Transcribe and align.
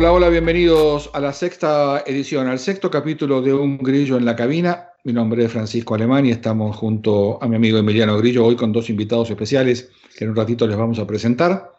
Hola, 0.00 0.12
hola, 0.12 0.28
bienvenidos 0.30 1.10
a 1.12 1.20
la 1.20 1.30
sexta 1.34 2.02
edición, 2.06 2.48
al 2.48 2.58
sexto 2.58 2.90
capítulo 2.90 3.42
de 3.42 3.52
Un 3.52 3.76
Grillo 3.76 4.16
en 4.16 4.24
la 4.24 4.34
Cabina. 4.34 4.92
Mi 5.04 5.12
nombre 5.12 5.44
es 5.44 5.52
Francisco 5.52 5.94
Alemán 5.94 6.24
y 6.24 6.30
estamos 6.30 6.74
junto 6.74 7.38
a 7.42 7.46
mi 7.46 7.56
amigo 7.56 7.76
Emiliano 7.76 8.16
Grillo 8.16 8.46
hoy 8.46 8.56
con 8.56 8.72
dos 8.72 8.88
invitados 8.88 9.28
especiales 9.28 9.90
que 10.16 10.24
en 10.24 10.30
un 10.30 10.36
ratito 10.36 10.66
les 10.66 10.78
vamos 10.78 10.98
a 11.00 11.06
presentar. 11.06 11.72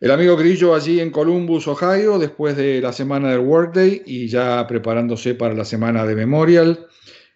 El 0.00 0.12
amigo 0.12 0.36
Grillo 0.36 0.72
allí 0.72 1.00
en 1.00 1.10
Columbus, 1.10 1.66
Ohio, 1.66 2.20
después 2.20 2.56
de 2.56 2.80
la 2.80 2.92
semana 2.92 3.32
del 3.32 3.40
Workday 3.40 4.04
y 4.06 4.28
ya 4.28 4.64
preparándose 4.68 5.34
para 5.34 5.52
la 5.52 5.64
semana 5.64 6.06
de 6.06 6.14
Memorial. 6.14 6.86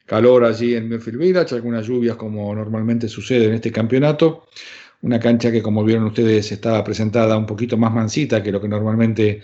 Calor 0.06 0.44
allí 0.44 0.76
en 0.76 0.88
Murphy 0.88 1.10
Village, 1.16 1.56
algunas 1.56 1.84
lluvias 1.84 2.14
como 2.14 2.54
normalmente 2.54 3.08
sucede 3.08 3.46
en 3.46 3.54
este 3.54 3.72
campeonato. 3.72 4.46
Una 5.02 5.18
cancha 5.18 5.50
que, 5.50 5.62
como 5.62 5.82
vieron 5.82 6.04
ustedes, 6.04 6.52
estaba 6.52 6.84
presentada 6.84 7.36
un 7.36 7.46
poquito 7.46 7.76
más 7.76 7.92
mansita 7.92 8.40
que 8.40 8.52
lo 8.52 8.60
que 8.60 8.68
normalmente 8.68 9.42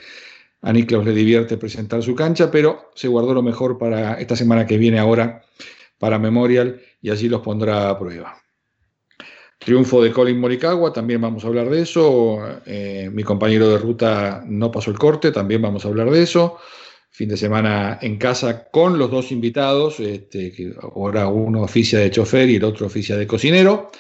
a 0.63 0.73
Niklaus 0.73 1.05
le 1.05 1.13
divierte 1.13 1.57
presentar 1.57 2.03
su 2.03 2.15
cancha, 2.15 2.51
pero 2.51 2.91
se 2.95 3.09
guardó 3.09 3.35
lo 3.35 3.43
mejor 3.43 3.79
para 3.79 4.15
esta 4.15 4.37
semana 4.37 4.67
que 4.67 4.79
viene 4.79 4.99
ahora, 4.99 5.45
para 5.99 6.19
Memorial, 6.19 6.81
y 7.01 7.11
allí 7.11 7.29
los 7.29 7.41
pondrá 7.41 7.89
a 7.89 7.99
prueba. 7.99 8.37
Triunfo 9.59 10.03
de 10.03 10.13
Colin 10.13 10.39
Morikawa, 10.39 10.93
también 10.93 11.21
vamos 11.21 11.45
a 11.45 11.49
hablar 11.49 11.71
de 11.71 11.83
eso. 11.83 12.39
Eh, 12.67 13.09
mi 13.13 13.23
compañero 13.23 13.69
de 13.69 13.79
ruta 13.79 14.45
no 14.47 14.71
pasó 14.71 14.91
el 14.91 14.99
corte, 14.99 15.33
también 15.33 15.63
vamos 15.63 15.85
a 15.85 15.89
hablar 15.89 16.11
de 16.11 16.23
eso. 16.23 16.59
Fin 17.11 17.31
de 17.31 17.37
semana 17.37 17.99
en 18.03 18.19
casa 18.19 18.69
con 18.69 18.99
los 18.99 19.11
dos 19.11 19.33
invitados, 19.33 19.99
este, 20.01 20.53
que 20.53 20.75
ahora 20.81 21.29
uno 21.29 21.63
oficia 21.63 21.99
de 21.99 22.11
chofer 22.11 22.51
y 22.51 22.57
el 22.57 22.65
otro 22.65 22.87
oficia 22.87 23.17
de 23.17 23.27
cocinero. 23.27 23.91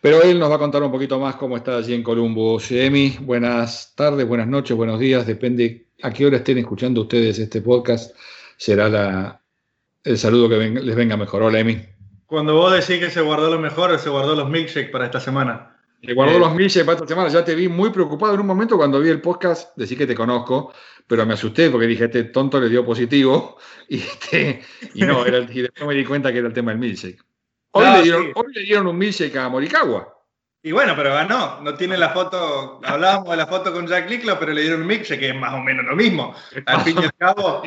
Pero 0.00 0.22
él 0.22 0.38
nos 0.38 0.50
va 0.50 0.56
a 0.56 0.58
contar 0.58 0.82
un 0.82 0.92
poquito 0.92 1.18
más 1.18 1.36
cómo 1.36 1.56
está 1.56 1.76
allí 1.76 1.94
en 1.94 2.02
Columbus. 2.02 2.70
Emi, 2.70 3.16
buenas 3.20 3.94
tardes, 3.94 4.26
buenas 4.26 4.48
noches, 4.48 4.76
buenos 4.76 5.00
días, 5.00 5.26
depende 5.26 5.88
a 6.02 6.12
qué 6.12 6.26
hora 6.26 6.38
estén 6.38 6.58
escuchando 6.58 7.02
ustedes 7.02 7.38
este 7.38 7.62
podcast, 7.62 8.14
será 8.56 8.88
la, 8.88 9.40
el 10.04 10.18
saludo 10.18 10.48
que 10.48 10.56
les 10.56 10.96
venga 10.96 11.16
mejor. 11.16 11.42
Hola, 11.42 11.60
Emi. 11.60 11.80
Cuando 12.26 12.54
vos 12.54 12.72
decís 12.72 12.98
que 12.98 13.10
se 13.10 13.20
guardó 13.20 13.50
lo 13.50 13.58
mejor, 13.58 13.96
se 13.98 14.10
guardó 14.10 14.34
los 14.34 14.48
milkshakes 14.48 14.90
para 14.90 15.06
esta 15.06 15.20
semana. 15.20 15.76
Se 16.02 16.14
guardó 16.14 16.36
eh, 16.36 16.40
los 16.40 16.54
milkshakes 16.54 16.84
para 16.84 16.96
esta 16.96 17.08
semana. 17.08 17.28
Ya 17.28 17.44
te 17.44 17.54
vi 17.54 17.68
muy 17.68 17.90
preocupado 17.90 18.34
en 18.34 18.40
un 18.40 18.46
momento 18.46 18.76
cuando 18.76 19.00
vi 19.00 19.10
el 19.10 19.20
podcast. 19.20 19.76
Decís 19.76 19.96
que 19.96 20.06
te 20.06 20.14
conozco, 20.14 20.72
pero 21.06 21.24
me 21.24 21.34
asusté 21.34 21.70
porque 21.70 21.86
dije, 21.86 22.06
este 22.06 22.24
tonto 22.24 22.60
le 22.60 22.68
dio 22.68 22.84
positivo. 22.84 23.58
Y, 23.88 23.98
este, 23.98 24.62
y 24.94 25.02
no, 25.02 25.26
era, 25.26 25.40
y 25.40 25.60
después 25.60 25.86
me 25.86 25.94
di 25.94 26.04
cuenta 26.04 26.32
que 26.32 26.38
era 26.38 26.48
el 26.48 26.54
tema 26.54 26.70
del 26.70 26.80
milkshake. 26.80 27.22
Hoy, 27.72 27.84
le, 27.84 28.02
dieron, 28.02 28.32
hoy 28.34 28.52
le 28.54 28.62
dieron 28.62 28.86
un 28.86 28.96
milkshake 28.96 29.36
a 29.36 29.50
Morikawa. 29.50 30.21
Y 30.62 30.72
bueno, 30.72 30.94
pero 30.96 31.14
ganó. 31.14 31.60
No 31.60 31.74
tiene 31.74 31.96
la 31.98 32.10
foto, 32.10 32.80
hablábamos 32.84 33.30
de 33.30 33.36
la 33.36 33.46
foto 33.46 33.72
con 33.72 33.86
Jack 33.86 34.08
Licklow, 34.08 34.38
pero 34.38 34.52
le 34.52 34.62
dieron 34.62 34.82
un 34.82 34.86
milkshake, 34.86 35.18
que 35.18 35.28
es 35.30 35.34
más 35.34 35.54
o 35.54 35.58
menos 35.58 35.84
lo 35.84 35.96
mismo. 35.96 36.34
Al 36.66 36.82
fin 36.82 36.96
y 37.00 37.04
al 37.04 37.12
cabo, 37.14 37.62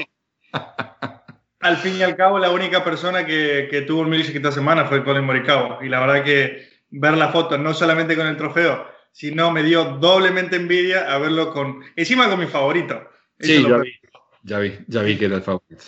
al 1.59 1.77
fin 1.77 1.97
y 1.97 2.03
al 2.03 2.15
cabo, 2.15 2.39
la 2.39 2.51
única 2.51 2.83
persona 2.83 3.25
que, 3.25 3.67
que 3.69 3.81
tuvo 3.81 4.01
un 4.01 4.09
milkshake 4.09 4.37
esta 4.37 4.51
semana 4.51 4.85
fue 4.85 5.03
Colin 5.03 5.25
Morikawa. 5.25 5.79
Y 5.81 5.89
la 5.89 5.99
verdad 5.99 6.23
que 6.23 6.69
ver 6.89 7.17
la 7.17 7.29
foto, 7.29 7.57
no 7.57 7.73
solamente 7.73 8.15
con 8.15 8.27
el 8.27 8.37
trofeo, 8.37 8.87
sino 9.11 9.51
me 9.51 9.63
dio 9.63 9.85
doblemente 9.85 10.55
envidia 10.55 11.13
a 11.13 11.17
verlo 11.17 11.51
con, 11.51 11.83
encima 11.95 12.29
con 12.29 12.39
mi 12.39 12.47
favorito. 12.47 13.09
sí, 13.39 13.63
ya 13.67 13.77
vi, 13.77 13.91
ya 14.43 14.59
vi, 14.59 14.79
ya 14.87 15.01
vi 15.01 15.17
que 15.17 15.25
era 15.25 15.35
el 15.35 15.41
favorito. 15.41 15.83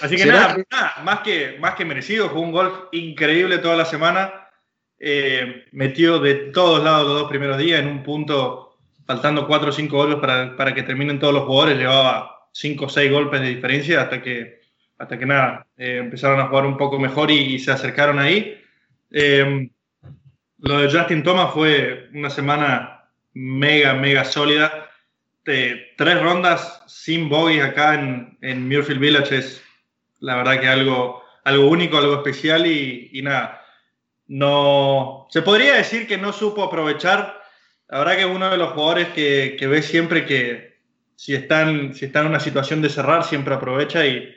Así 0.00 0.16
que 0.16 0.26
nada, 0.26 0.56
más, 1.02 1.20
que, 1.20 1.56
más 1.58 1.74
que 1.74 1.84
merecido, 1.84 2.30
fue 2.30 2.40
un 2.40 2.52
golf 2.52 2.74
increíble 2.92 3.58
toda 3.58 3.76
la 3.76 3.84
semana. 3.84 4.45
Eh, 4.98 5.66
metió 5.72 6.18
de 6.18 6.34
todos 6.52 6.82
lados 6.82 7.06
los 7.06 7.20
dos 7.20 7.28
primeros 7.28 7.58
días 7.58 7.80
en 7.80 7.88
un 7.88 8.02
punto, 8.02 8.78
faltando 9.06 9.46
cuatro 9.46 9.70
o 9.70 9.72
cinco 9.72 9.96
golpes 9.98 10.18
para, 10.18 10.56
para 10.56 10.74
que 10.74 10.82
terminen 10.82 11.18
todos 11.18 11.34
los 11.34 11.44
jugadores, 11.44 11.78
llevaba 11.78 12.48
cinco 12.52 12.86
o 12.86 12.88
seis 12.88 13.10
golpes 13.10 13.40
de 13.40 13.48
diferencia 13.48 14.02
hasta 14.02 14.22
que 14.22 14.56
hasta 14.98 15.18
que 15.18 15.26
nada, 15.26 15.66
eh, 15.76 15.98
empezaron 15.98 16.40
a 16.40 16.48
jugar 16.48 16.66
un 16.66 16.76
poco 16.76 16.98
mejor 16.98 17.30
y, 17.30 17.58
se 17.58 17.72
acercaron 17.72 18.18
ahí. 18.18 18.58
Eh, 19.10 19.70
lo 20.58 20.78
de 20.78 20.90
Justin 20.90 21.22
Thomas 21.22 21.52
fue 21.52 22.08
una 22.14 22.30
semana 22.30 23.10
mega, 23.34 23.94
mega 23.94 24.24
sólida. 24.24 24.90
tres 25.44 26.22
rondas 26.22 26.82
sin 26.86 27.28
bogies 27.28 27.64
acá 27.64 27.94
en, 27.94 28.38
en 28.40 28.66
Muirfield 28.66 29.00
Village 29.00 29.36
es 29.36 29.62
la 30.20 30.36
verdad 30.36 30.60
que 30.60 30.68
algo, 30.68 31.22
algo 31.44 31.68
único, 31.68 31.98
algo 31.98 32.14
especial 32.14 32.66
y, 32.66 33.10
y 33.12 33.22
nada. 33.22 33.62
No, 34.28 35.26
se 35.30 35.42
podría 35.42 35.74
decir 35.74 36.06
que 36.06 36.18
no 36.18 36.32
supo 36.32 36.64
aprovechar. 36.64 37.40
La 37.88 38.16
que 38.16 38.26
uno 38.26 38.50
de 38.50 38.56
los 38.56 38.72
jugadores 38.72 39.08
que, 39.08 39.56
que 39.58 39.66
ve 39.66 39.82
siempre 39.82 40.26
que 40.26 40.76
si 41.14 41.34
están, 41.34 41.94
si 41.94 42.06
está 42.06 42.20
en 42.20 42.26
una 42.28 42.40
situación 42.40 42.82
de 42.82 42.88
cerrar, 42.88 43.24
siempre 43.24 43.54
aprovecha 43.54 44.04
y, 44.04 44.34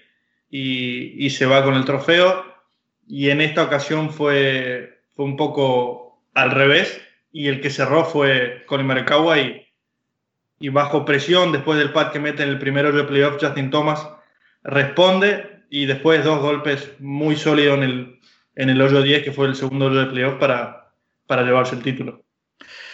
y, 0.50 1.30
se 1.32 1.46
va 1.46 1.64
con 1.64 1.74
el 1.74 1.86
trofeo. 1.86 2.46
Y 3.08 3.30
en 3.30 3.42
esta 3.42 3.64
ocasión 3.64 4.12
fue, 4.12 5.02
fue 5.16 5.26
un 5.26 5.36
poco 5.36 6.22
al 6.36 6.52
revés 6.52 7.02
y 7.32 7.48
el 7.48 7.60
que 7.62 7.70
cerró 7.70 8.06
fue 8.06 8.64
Colin 8.68 8.86
Marikawa 8.86 9.40
y, 9.40 9.68
y 10.60 10.70
bajo 10.70 11.06
presión 11.06 11.52
después 11.52 11.80
del 11.80 11.92
pad 11.92 12.12
que 12.12 12.20
mete 12.20 12.44
en 12.44 12.50
el 12.50 12.60
primero 12.60 12.92
de 12.92 13.04
playoff 13.04 13.38
Justin 13.42 13.70
Thomas 13.72 14.08
responde 14.64 15.64
y 15.70 15.86
después 15.86 16.24
dos 16.24 16.42
golpes 16.42 16.92
muy 17.00 17.36
sólidos 17.36 17.78
en 17.78 17.84
el, 17.84 18.19
en 18.60 18.70
el 18.70 18.82
hoyo 18.82 19.02
10 19.02 19.24
que 19.24 19.32
fue 19.32 19.48
el 19.48 19.56
segundo 19.56 19.86
hoyo 19.86 20.02
de 20.02 20.08
playoff 20.08 20.38
para, 20.38 20.94
para 21.26 21.44
llevarse 21.44 21.76
el 21.76 21.82
título. 21.82 22.26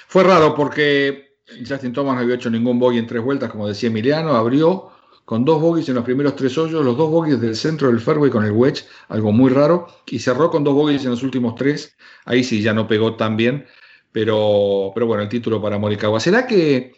Fue 0.07 0.23
raro 0.23 0.53
porque 0.53 1.39
Justin 1.67 1.91
Thomas 1.91 2.15
no 2.15 2.21
había 2.21 2.35
hecho 2.35 2.51
ningún 2.51 2.77
bogey 2.77 2.99
en 2.99 3.07
tres 3.07 3.23
vueltas, 3.23 3.49
como 3.49 3.67
decía 3.67 3.89
Emiliano, 3.89 4.35
abrió 4.35 4.91
con 5.25 5.43
dos 5.43 5.59
bogies 5.59 5.89
en 5.89 5.95
los 5.95 6.03
primeros 6.03 6.35
tres 6.35 6.55
hoyos, 6.59 6.85
los 6.85 6.95
dos 6.95 7.09
bogies 7.09 7.41
del 7.41 7.55
centro 7.55 7.87
del 7.87 7.99
fairway 7.99 8.29
con 8.29 8.45
el 8.45 8.51
wedge, 8.51 8.85
algo 9.07 9.31
muy 9.31 9.49
raro, 9.49 9.87
y 10.05 10.19
cerró 10.19 10.51
con 10.51 10.63
dos 10.63 10.75
bogies 10.75 11.03
en 11.03 11.09
los 11.09 11.23
últimos 11.23 11.55
tres, 11.55 11.97
ahí 12.25 12.43
sí 12.43 12.61
ya 12.61 12.75
no 12.75 12.87
pegó 12.87 13.15
tan 13.15 13.35
bien, 13.35 13.65
pero, 14.11 14.91
pero 14.93 15.07
bueno, 15.07 15.23
el 15.23 15.29
título 15.29 15.59
para 15.59 15.79
Morikawa. 15.79 16.19
¿Será 16.19 16.45
que, 16.45 16.93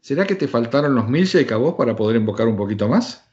¿Será 0.00 0.28
que 0.28 0.36
te 0.36 0.46
faltaron 0.46 0.94
los 0.94 1.08
milkshake 1.08 1.50
a 1.50 1.56
vos 1.56 1.74
para 1.74 1.96
poder 1.96 2.14
invocar 2.14 2.46
un 2.46 2.56
poquito 2.56 2.86
más? 2.86 3.31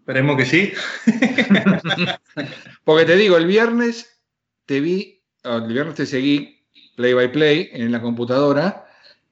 Esperemos 0.00 0.36
que 0.36 0.46
sí. 0.46 0.72
Porque 2.84 3.04
te 3.04 3.16
digo, 3.16 3.36
el 3.36 3.46
viernes 3.46 4.20
te 4.66 4.80
vi, 4.80 5.22
ah, 5.44 5.60
el 5.64 5.72
viernes 5.72 5.94
te 5.94 6.06
seguí 6.06 6.66
play 6.96 7.12
by 7.12 7.30
play 7.30 7.70
en 7.72 7.92
la 7.92 8.00
computadora 8.00 8.86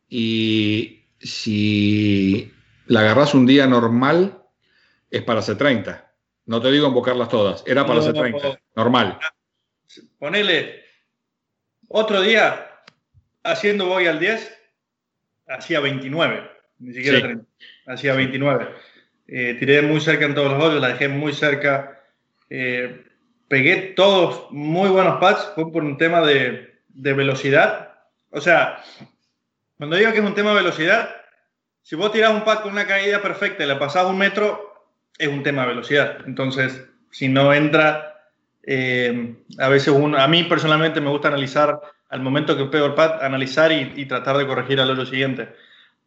y 0.09 1.05
si 1.21 2.53
la 2.87 3.01
agarras 3.01 3.34
un 3.34 3.47
día 3.47 3.67
normal, 3.67 4.43
es 5.11 5.23
para 5.23 5.41
hacer 5.41 5.56
30. 5.56 6.12
No 6.47 6.62
te 6.62 6.71
digo 6.71 6.87
invocarlas 6.87 7.29
todas, 7.29 7.65
era 7.67 7.87
para 7.87 8.00
hacer 8.00 8.15
30, 8.15 8.61
normal. 8.77 9.19
Ponele 10.19 10.85
otro 11.89 12.23
día 12.23 12.71
haciendo 13.43 13.87
voy 13.87 14.06
al 14.06 14.21
10, 14.21 14.59
hacía 15.49 15.81
29, 15.81 16.50
ni 16.79 16.95
siquiera 16.95 17.21
30, 17.21 17.47
hacía 17.87 18.15
29. 18.15 18.69
Eh, 19.28 19.56
tiré 19.59 19.83
muy 19.83 20.00
cerca 20.00 20.25
en 20.25 20.34
todos 20.34 20.50
los 20.50 20.62
hoyos, 20.62 20.81
la 20.81 20.89
dejé 20.89 21.09
muy 21.09 21.33
cerca. 21.33 22.03
Eh, 22.50 23.05
pegué 23.47 23.77
todos 23.94 24.50
muy 24.50 24.89
buenos 24.89 25.21
pads, 25.21 25.53
fue 25.55 25.71
por 25.71 25.84
un 25.84 25.97
tema 25.97 26.22
de, 26.22 26.81
de 26.89 27.12
velocidad. 27.12 27.93
O 28.31 28.41
sea, 28.41 28.83
cuando 29.77 29.97
digo 29.97 30.12
que 30.12 30.19
es 30.19 30.25
un 30.25 30.34
tema 30.34 30.50
de 30.50 30.56
velocidad, 30.56 31.15
si 31.83 31.97
vos 31.97 32.12
tirás 32.12 32.32
un 32.32 32.44
pad 32.44 32.61
con 32.61 32.73
una 32.73 32.87
caída 32.87 33.23
perfecta 33.23 33.64
y 33.64 33.69
le 33.69 33.76
pasás 33.76 34.05
un 34.06 34.19
metro, 34.19 34.69
es 35.19 35.29
un 35.29 35.43
tema 35.43 35.62
de 35.62 35.69
velocidad. 35.69 36.19
Entonces, 36.26 36.85
si 37.11 37.29
no 37.29 37.52
entra, 37.55 38.19
eh, 38.62 39.37
a 39.58 39.69
veces 39.69 39.88
uno, 39.88 40.19
a 40.19 40.29
mí 40.29 40.44
personalmente 40.44 41.00
me 41.00 41.11
gusta 41.11 41.29
analizar 41.29 41.81
al 42.11 42.20
momento 42.20 42.56
que 42.56 42.67
pego 42.67 42.87
el 42.87 42.94
pad, 42.94 43.23
analizar 43.23 43.73
y, 43.73 44.06
tratar 44.06 44.37
de 44.37 44.47
corregir 44.47 44.81
al 44.81 44.91
hoyo 44.91 45.06
siguiente. 45.06 45.49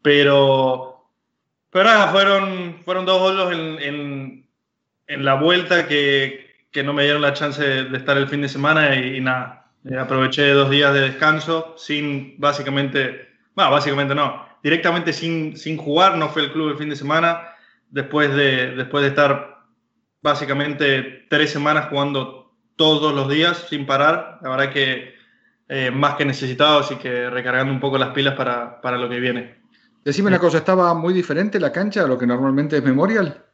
Pero, 0.02 0.91
pero 1.72 1.86
nada, 1.86 2.12
fueron, 2.12 2.82
fueron 2.84 3.06
dos 3.06 3.22
hoyos 3.22 3.54
en, 3.54 4.46
en, 5.08 5.26
la 5.26 5.36
vuelta 5.36 5.88
que, 5.88 6.66
que, 6.72 6.84
no 6.84 6.94
me 6.94 7.04
dieron 7.04 7.22
la 7.22 7.34
chance 7.34 7.64
de, 7.64 7.98
estar 7.98 8.18
el 8.18 8.28
fin 8.28 8.42
de 8.42 8.50
semana 8.50 8.96
y, 8.96 9.20
nada, 9.20 9.72
eh, 9.90 9.98
aproveché 9.98 10.52
dos 10.52 10.70
días 10.70 10.94
de 10.94 11.02
descanso 11.02 11.76
sin 11.78 12.36
básicamente, 12.40 13.30
bueno, 13.56 13.72
básicamente 13.72 14.14
no, 14.14 14.46
directamente 14.64 15.14
sin, 15.14 15.58
sin 15.58 15.78
jugar, 15.78 16.18
no 16.18 16.30
fue 16.30 16.44
el 16.44 16.52
club 16.52 16.70
el 16.70 16.78
fin 16.78 16.90
de 16.90 16.96
semana, 16.96 17.56
después 17.90 18.34
de, 18.36 18.76
después 18.76 19.04
de 19.04 19.10
estar 19.10 19.60
básicamente 20.22 21.26
tres 21.30 21.52
semanas 21.52 21.88
jugando 21.90 22.54
todos 22.76 23.14
los 23.14 23.30
días 23.30 23.68
sin 23.70 23.86
parar. 23.86 24.40
La 24.42 24.50
verdad 24.50 24.74
que 24.74 25.16
eh, 25.70 25.92
más 25.92 26.16
que 26.16 26.26
necesitado, 26.26 26.80
así 26.80 26.96
que 26.96 27.30
recargando 27.30 27.72
un 27.72 27.80
poco 27.80 27.98
las 27.98 28.10
pilas 28.10 28.36
para, 28.36 28.82
para 28.82 28.98
lo 28.98 29.10
que 29.10 29.20
viene. 29.20 29.61
Decime 30.04 30.30
una 30.30 30.40
cosa, 30.40 30.58
¿estaba 30.58 30.94
muy 30.94 31.14
diferente 31.14 31.60
la 31.60 31.72
cancha 31.72 32.04
a 32.04 32.08
lo 32.08 32.18
que 32.18 32.26
normalmente 32.26 32.78
es 32.78 32.84
Memorial? 32.84 33.46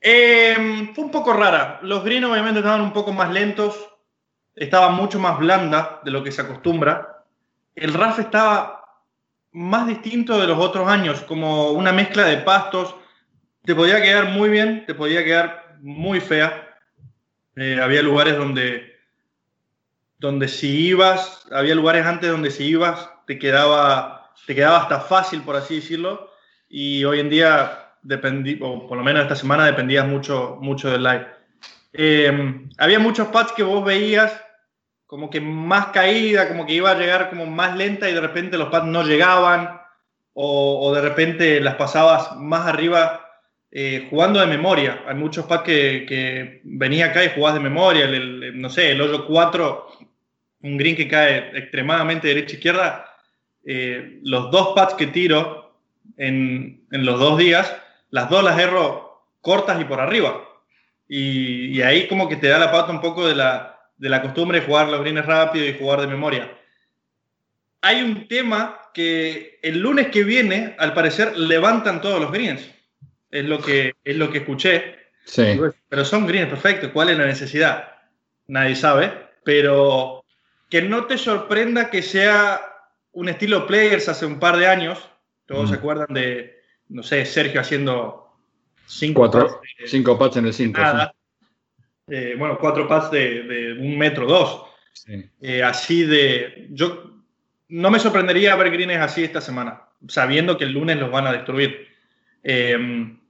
Eh, 0.00 0.90
fue 0.94 1.04
un 1.04 1.10
poco 1.10 1.32
rara. 1.32 1.78
Los 1.82 2.04
greens 2.04 2.26
obviamente 2.26 2.60
estaban 2.60 2.80
un 2.80 2.92
poco 2.92 3.12
más 3.12 3.30
lentos, 3.30 3.88
estaba 4.54 4.90
mucho 4.90 5.18
más 5.18 5.38
blanda 5.38 6.00
de 6.04 6.10
lo 6.10 6.22
que 6.22 6.32
se 6.32 6.42
acostumbra. 6.42 7.24
El 7.74 7.94
RAF 7.94 8.18
estaba 8.18 8.80
más 9.52 9.86
distinto 9.86 10.38
de 10.38 10.46
los 10.46 10.58
otros 10.58 10.88
años, 10.88 11.20
como 11.22 11.70
una 11.72 11.92
mezcla 11.92 12.24
de 12.24 12.38
pastos. 12.38 12.94
Te 13.64 13.74
podía 13.74 14.02
quedar 14.02 14.30
muy 14.30 14.48
bien, 14.48 14.84
te 14.86 14.94
podía 14.94 15.24
quedar 15.24 15.76
muy 15.80 16.20
fea. 16.20 16.78
Eh, 17.56 17.80
había 17.82 18.02
lugares 18.02 18.36
donde, 18.36 18.96
donde 20.18 20.48
si 20.48 20.88
ibas, 20.88 21.46
había 21.50 21.74
lugares 21.74 22.06
antes 22.06 22.30
donde 22.30 22.50
si 22.50 22.64
ibas 22.64 23.10
te 23.26 23.38
quedaba, 23.38 24.19
te 24.46 24.54
quedaba 24.54 24.78
hasta 24.78 25.00
fácil, 25.00 25.42
por 25.42 25.56
así 25.56 25.76
decirlo. 25.76 26.30
Y 26.68 27.04
hoy 27.04 27.20
en 27.20 27.30
día, 27.30 27.94
dependí, 28.02 28.58
o 28.60 28.86
por 28.86 28.98
lo 28.98 29.04
menos 29.04 29.22
esta 29.22 29.36
semana, 29.36 29.66
dependías 29.66 30.06
mucho, 30.06 30.58
mucho 30.60 30.90
del 30.90 31.02
live. 31.02 31.26
Eh, 31.92 32.66
había 32.78 32.98
muchos 32.98 33.28
pads 33.28 33.52
que 33.52 33.62
vos 33.62 33.84
veías 33.84 34.32
como 35.06 35.28
que 35.28 35.40
más 35.40 35.86
caída, 35.86 36.46
como 36.46 36.64
que 36.66 36.74
iba 36.74 36.92
a 36.92 36.98
llegar 36.98 37.30
como 37.30 37.44
más 37.44 37.76
lenta 37.76 38.08
y 38.08 38.14
de 38.14 38.20
repente 38.20 38.56
los 38.56 38.68
pads 38.68 38.86
no 38.86 39.02
llegaban 39.02 39.80
o, 40.34 40.94
de 40.94 41.00
repente 41.00 41.60
las 41.60 41.74
pasabas 41.74 42.36
más 42.36 42.68
arriba 42.68 43.28
eh, 43.72 44.06
jugando 44.08 44.38
de 44.38 44.46
memoria. 44.46 45.02
Hay 45.08 45.16
muchos 45.16 45.46
pads 45.46 45.64
que, 45.64 46.06
que 46.08 46.60
venía 46.62 47.06
acá 47.06 47.24
y 47.24 47.30
jugás 47.34 47.54
de 47.54 47.60
memoria, 47.60 48.04
el, 48.04 48.60
no 48.60 48.70
sé, 48.70 48.92
el 48.92 49.00
hoyo 49.00 49.26
4, 49.26 49.86
un 50.62 50.76
green 50.76 50.94
que 50.94 51.08
cae 51.08 51.58
extremadamente 51.58 52.28
derecha-izquierda. 52.28 53.09
Eh, 53.72 54.18
los 54.24 54.50
dos 54.50 54.72
pads 54.74 54.94
que 54.94 55.06
tiro 55.06 55.76
en, 56.16 56.82
en, 56.90 57.06
los 57.06 57.20
dos 57.20 57.38
días, 57.38 57.72
las 58.10 58.28
dos 58.28 58.42
las 58.42 58.58
erro 58.58 59.22
cortas 59.40 59.80
y 59.80 59.84
por 59.84 60.00
arriba. 60.00 60.44
Y, 61.06 61.66
y 61.66 61.82
ahí 61.82 62.08
como 62.08 62.28
que 62.28 62.34
te 62.34 62.48
da 62.48 62.58
la 62.58 62.72
pata 62.72 62.90
un 62.90 63.00
poco 63.00 63.28
de 63.28 63.36
la, 63.36 63.78
de 63.96 64.08
la 64.08 64.22
costumbre 64.22 64.58
de 64.58 64.66
jugar 64.66 64.88
los 64.88 64.98
greens 65.02 65.24
rápido 65.24 65.64
y 65.64 65.78
jugar 65.78 66.00
de 66.00 66.08
memoria. 66.08 66.50
Hay 67.82 68.02
un 68.02 68.26
tema 68.26 68.76
que 68.92 69.60
el 69.62 69.78
lunes 69.78 70.08
que 70.08 70.24
viene, 70.24 70.74
al 70.80 70.92
parecer, 70.92 71.38
levantan 71.38 72.00
todos 72.00 72.20
los 72.20 72.32
greens. 72.32 72.68
Es 73.30 73.44
lo 73.44 73.60
que, 73.60 73.94
es 74.02 74.16
lo 74.16 74.32
que 74.32 74.38
escuché. 74.38 74.96
Sí. 75.26 75.60
Pero 75.88 76.04
son 76.04 76.26
greens 76.26 76.48
perfectos. 76.48 76.90
¿Cuál 76.90 77.10
es 77.10 77.18
la 77.18 77.26
necesidad? 77.26 77.88
Nadie 78.48 78.74
sabe. 78.74 79.12
Pero 79.44 80.24
que 80.68 80.82
no 80.82 81.04
te 81.04 81.16
sorprenda 81.16 81.88
que 81.88 82.02
sea 82.02 82.69
un 83.12 83.28
estilo 83.28 83.66
players 83.66 84.08
hace 84.08 84.26
un 84.26 84.38
par 84.38 84.56
de 84.56 84.66
años. 84.66 85.08
Todos 85.46 85.70
se 85.70 85.76
mm. 85.76 85.78
acuerdan 85.78 86.14
de, 86.14 86.60
no 86.88 87.02
sé, 87.02 87.24
Sergio 87.24 87.60
haciendo 87.60 88.36
cinco, 88.86 89.20
Cuatro, 89.20 89.60
cinco 89.86 90.18
pats 90.18 90.36
en 90.36 90.46
el 90.46 90.54
5. 90.54 90.80
Eh, 92.08 92.34
bueno, 92.36 92.58
cuatro 92.58 92.88
pads 92.88 93.10
de, 93.12 93.76
un 93.78 93.96
metro 93.96 94.26
dos. 94.26 94.64
Eh, 95.40 95.62
así 95.62 96.04
de. 96.04 96.68
Yo 96.70 97.22
no 97.68 97.90
me 97.90 98.00
sorprendería 98.00 98.56
ver 98.56 98.70
greens 98.72 99.00
así 99.00 99.22
esta 99.22 99.40
semana, 99.40 99.82
sabiendo 100.08 100.58
que 100.58 100.64
el 100.64 100.72
lunes 100.72 100.98
los 100.98 101.10
van 101.10 101.28
a 101.28 101.32
destruir. 101.32 101.88
Em, 102.42 103.20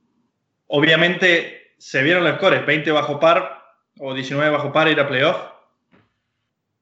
obviamente 0.67 1.75
se 1.79 2.03
vieron 2.03 2.25
los 2.25 2.37
scores: 2.37 2.65
20 2.65 2.91
bajo 2.93 3.21
par 3.21 3.63
o 3.99 4.15
19 4.15 4.51
bajo 4.51 4.73
par 4.73 4.89
ir 4.89 4.99
a 4.99 5.09
playoff. 5.09 5.50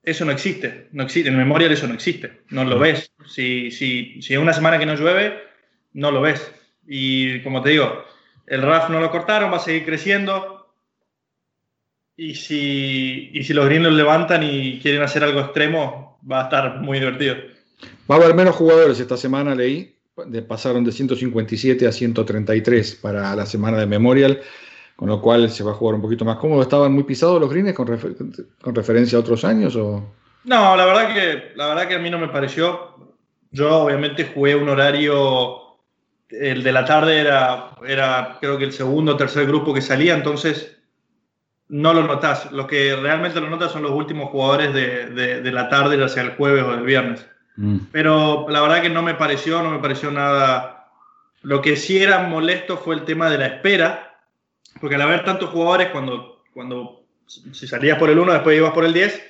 Eso 0.08 0.24
no 0.24 0.32
existe, 0.32 0.88
no 0.92 1.02
existe. 1.02 1.28
En 1.28 1.36
Memorial 1.36 1.70
eso 1.70 1.86
no 1.86 1.94
existe, 1.94 2.40
no 2.50 2.64
lo 2.64 2.78
ves. 2.78 3.12
Si, 3.26 3.70
si, 3.70 4.22
si 4.22 4.34
es 4.34 4.40
una 4.40 4.52
semana 4.52 4.78
que 4.78 4.86
no 4.86 4.94
llueve, 4.94 5.38
no 5.92 6.10
lo 6.10 6.20
ves. 6.20 6.50
Y 6.86 7.40
como 7.42 7.62
te 7.62 7.70
digo, 7.70 8.04
el 8.46 8.62
RAF 8.62 8.88
no 8.88 9.00
lo 9.00 9.10
cortaron, 9.10 9.52
va 9.52 9.56
a 9.56 9.60
seguir 9.60 9.84
creciendo 9.84 10.58
y 12.16 12.34
si, 12.34 13.30
y 13.32 13.44
si 13.44 13.54
los 13.54 13.66
Greens 13.66 13.92
levantan 13.92 14.42
y 14.42 14.80
quieren 14.80 15.02
hacer 15.02 15.22
algo 15.22 15.38
extremo, 15.40 16.18
va 16.30 16.40
a 16.40 16.44
estar 16.44 16.80
muy 16.80 16.98
divertido. 16.98 17.36
Va 18.10 18.16
a 18.16 18.18
haber 18.18 18.34
menos 18.34 18.56
jugadores 18.56 18.98
esta 18.98 19.16
semana, 19.16 19.54
leí. 19.54 19.94
pasaron 20.48 20.82
de 20.84 20.90
157 20.90 21.86
a 21.86 21.92
133 21.92 22.96
para 22.96 23.36
la 23.36 23.46
semana 23.46 23.78
de 23.78 23.86
Memorial, 23.86 24.40
con 24.98 25.08
lo 25.08 25.22
cual 25.22 25.48
se 25.48 25.62
va 25.62 25.70
a 25.70 25.74
jugar 25.74 25.94
un 25.94 26.02
poquito 26.02 26.24
más 26.24 26.38
cómodo. 26.38 26.60
¿Estaban 26.60 26.92
muy 26.92 27.04
pisados 27.04 27.40
los 27.40 27.48
greens 27.48 27.72
con, 27.72 27.86
con 28.60 28.74
referencia 28.74 29.16
a 29.16 29.20
otros 29.20 29.44
años? 29.44 29.76
O? 29.76 30.02
No, 30.42 30.76
la 30.76 30.84
verdad, 30.86 31.14
que, 31.14 31.52
la 31.54 31.68
verdad 31.68 31.86
que 31.86 31.94
a 31.94 32.00
mí 32.00 32.10
no 32.10 32.18
me 32.18 32.26
pareció. 32.26 32.96
Yo 33.52 33.84
obviamente 33.84 34.28
jugué 34.34 34.56
un 34.56 34.68
horario, 34.68 35.76
el 36.30 36.64
de 36.64 36.72
la 36.72 36.84
tarde 36.84 37.20
era, 37.20 37.76
era 37.86 38.38
creo 38.40 38.58
que 38.58 38.64
el 38.64 38.72
segundo 38.72 39.12
o 39.12 39.16
tercer 39.16 39.46
grupo 39.46 39.72
que 39.72 39.82
salía, 39.82 40.14
entonces 40.14 40.76
no 41.68 41.94
lo 41.94 42.02
notas. 42.02 42.50
Lo 42.50 42.66
que 42.66 42.96
realmente 42.96 43.40
lo 43.40 43.48
notas 43.48 43.70
son 43.70 43.82
los 43.82 43.92
últimos 43.92 44.30
jugadores 44.30 44.74
de, 44.74 45.10
de, 45.40 45.52
la 45.52 45.68
tarde 45.68 46.02
hacia 46.02 46.22
el 46.22 46.30
jueves 46.30 46.64
o 46.64 46.74
el 46.74 46.82
viernes. 46.82 47.24
Mm. 47.54 47.78
Pero 47.92 48.46
la 48.48 48.62
verdad 48.62 48.82
que 48.82 48.90
no 48.90 49.02
me 49.02 49.14
pareció, 49.14 49.62
no 49.62 49.70
me 49.70 49.78
pareció 49.78 50.10
nada. 50.10 50.88
Lo 51.42 51.62
que 51.62 51.76
sí 51.76 52.02
era 52.02 52.24
molesto 52.24 52.78
fue 52.78 52.96
el 52.96 53.04
tema 53.04 53.30
de 53.30 53.38
la 53.38 53.46
espera, 53.46 54.07
porque 54.80 54.96
al 54.96 55.02
haber 55.02 55.24
tantos 55.24 55.50
jugadores, 55.50 55.88
cuando, 55.88 56.42
cuando 56.52 57.04
si 57.26 57.66
salías 57.66 57.98
por 57.98 58.10
el 58.10 58.18
1, 58.18 58.32
después 58.32 58.56
ibas 58.56 58.72
por 58.72 58.84
el 58.84 58.92
10, 58.92 59.22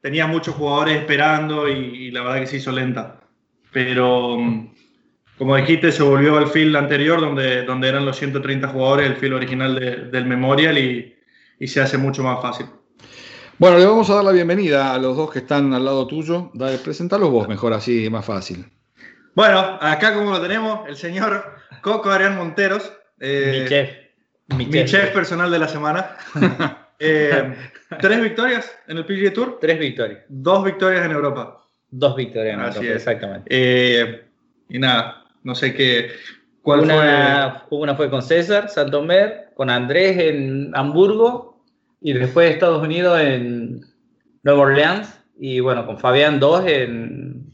tenías 0.00 0.28
muchos 0.28 0.54
jugadores 0.54 0.98
esperando 0.98 1.68
y, 1.68 2.10
la 2.10 2.22
verdad 2.22 2.40
que 2.40 2.46
se 2.46 2.56
hizo 2.56 2.72
lenta. 2.72 3.20
Pero 3.72 4.38
como 5.38 5.56
dijiste, 5.56 5.92
se 5.92 6.02
volvió 6.02 6.36
al 6.36 6.48
field 6.48 6.76
anterior, 6.76 7.20
donde, 7.20 7.62
donde 7.64 7.88
eran 7.88 8.04
los 8.04 8.16
130 8.16 8.68
jugadores, 8.68 9.06
el 9.06 9.16
field 9.16 9.34
original 9.34 10.10
del 10.10 10.24
Memorial, 10.26 10.76
y, 10.76 11.16
y 11.58 11.66
se 11.66 11.80
hace 11.80 11.98
mucho 11.98 12.22
más 12.22 12.42
fácil. 12.42 12.66
Bueno, 13.58 13.78
le 13.78 13.84
vamos 13.84 14.08
a 14.08 14.14
dar 14.14 14.24
la 14.24 14.32
bienvenida 14.32 14.94
a 14.94 14.98
los 14.98 15.16
dos 15.16 15.30
que 15.30 15.40
están 15.40 15.74
al 15.74 15.84
lado 15.84 16.06
tuyo. 16.06 16.50
Dale, 16.54 16.78
presentalos 16.78 17.30
vos 17.30 17.46
mejor, 17.46 17.74
así 17.74 18.08
más 18.08 18.24
fácil. 18.24 18.64
Bueno, 19.34 19.78
acá 19.80 20.14
como 20.14 20.30
lo 20.30 20.40
tenemos, 20.40 20.88
el 20.88 20.96
señor 20.96 21.44
Coco 21.82 22.10
Arián 22.10 22.36
Monteros. 22.36 22.90
Eh, 23.20 23.60
mi 23.62 23.68
chef. 23.68 23.90
Mi, 24.56 24.84
chef. 24.84 25.12
personal 25.12 25.50
de 25.50 25.58
la 25.58 25.68
semana. 25.68 26.16
Eh, 27.02 27.54
¿Tres 27.98 28.20
victorias 28.20 28.78
en 28.86 28.98
el 28.98 29.06
PGA 29.06 29.32
Tour? 29.32 29.56
Tres 29.58 29.78
victorias. 29.78 30.20
Dos 30.28 30.62
victorias 30.62 31.06
en 31.06 31.12
Europa. 31.12 31.64
Dos 31.90 32.14
victorias 32.14 32.52
en 32.52 32.60
Europa, 32.60 32.94
exactamente. 32.94 33.46
Eh, 33.48 34.22
y 34.68 34.78
nada, 34.78 35.24
no 35.42 35.54
sé 35.54 35.72
qué. 35.72 36.10
¿Cuál 36.60 36.80
una, 36.80 37.64
fue? 37.70 37.78
Una 37.78 37.94
fue 37.94 38.10
con 38.10 38.20
César 38.20 38.68
Santomer, 38.68 39.48
con 39.54 39.70
Andrés 39.70 40.18
en 40.18 40.72
Hamburgo 40.74 41.64
y 42.02 42.12
después 42.12 42.50
Estados 42.50 42.82
Unidos 42.82 43.18
en 43.18 43.80
Nueva 44.42 44.60
Orleans 44.60 45.20
y 45.38 45.60
bueno, 45.60 45.86
con 45.86 45.98
Fabián 45.98 46.38
2 46.38 46.64
en 46.66 47.50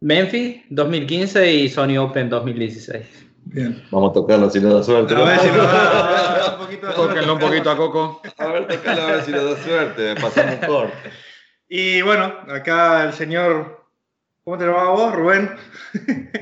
Memphis 0.00 0.62
2015 0.70 1.52
y 1.52 1.68
Sony 1.68 1.98
Open 1.98 2.30
2016. 2.30 3.31
Bien. 3.44 3.84
Vamos 3.90 4.10
a 4.10 4.14
tocarlo 4.14 4.50
si 4.50 4.60
nos 4.60 4.74
da 4.74 4.82
suerte. 4.82 5.14
A 5.14 5.24
ver 5.24 5.38
si 5.40 5.48
nos 5.48 5.56
da, 5.56 6.58
un 7.32 7.38
poquito 7.38 7.70
a 7.70 7.76
Coco. 7.76 8.22
A 8.38 8.46
ver, 8.46 8.66
tocarlo 8.66 9.02
a 9.02 9.06
ver 9.12 9.22
si 9.24 9.30
nos 9.30 9.44
da 9.44 9.62
suerte. 9.62 10.14
Pasamos 10.20 10.54
por. 10.66 10.90
Y 11.68 12.02
bueno, 12.02 12.32
acá 12.48 13.04
el 13.04 13.12
señor 13.12 13.82
¿Cómo 14.44 14.58
te 14.58 14.66
llamabas 14.66 14.98
vos? 14.98 15.14
Rubén. 15.14 15.50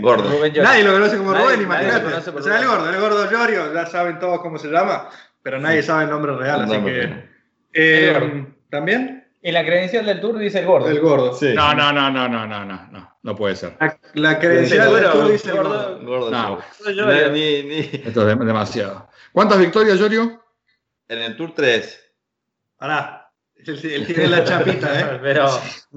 Gordo. 0.00 0.30
nadie 0.62 0.85
lo 0.85 0.92
conoce 0.92 1.19
como 1.19 1.35
Rubén, 1.35 1.61
imagínate. 1.61 2.07
O 2.07 2.42
sea, 2.42 2.59
el 2.59 2.66
gordo, 2.66 2.88
el 2.88 2.99
gordo 3.00 3.30
Llorio, 3.30 3.75
ya 3.75 3.85
saben 3.85 4.19
todos 4.19 4.40
cómo 4.40 4.59
se 4.59 4.69
llama, 4.69 5.11
pero 5.42 5.61
nadie 5.61 5.83
sabe 5.83 6.04
el 6.04 6.11
nombre 6.11 6.35
real, 6.35 6.62
así 6.62 6.80
que. 6.83 7.28
Eh, 7.75 8.47
¿También? 8.71 9.19
Y 9.42 9.52
la 9.52 9.64
credencial 9.64 10.04
del 10.04 10.20
tour 10.20 10.38
dice 10.38 10.61
el 10.61 10.66
gordo. 10.66 10.88
El 10.88 11.00
gordo. 11.00 11.32
Sí. 11.32 11.52
No, 11.54 11.75
no, 11.75 11.92
no, 11.92 12.11
no, 12.11 12.28
no, 12.28 12.47
no, 12.47 12.64
no, 12.64 12.88
no. 12.90 13.16
No 13.23 13.37
puede 13.37 13.56
ser. 13.56 13.76
La, 14.14 14.38
credencial 14.38 14.94
del 14.94 15.11
tour 15.11 15.32
dice 15.32 15.50
el 15.50 15.56
gordo. 15.56 16.00
gordo 16.04 16.30
no. 16.30 16.59
Eh. 16.87 18.02
Esto 18.04 18.28
es 18.28 18.38
demasiado. 18.38 19.09
¿Cuántas 19.32 19.59
victorias, 19.59 19.99
Yorio? 19.99 20.42
En 21.09 21.18
el 21.18 21.37
tour 21.37 21.52
3. 21.54 22.00
Pará. 22.76 23.30
Él 23.66 24.06
tiene 24.06 24.28
la 24.28 24.44
chapita, 24.44 25.00
¿eh? 25.00 25.18
Pero 25.23 25.47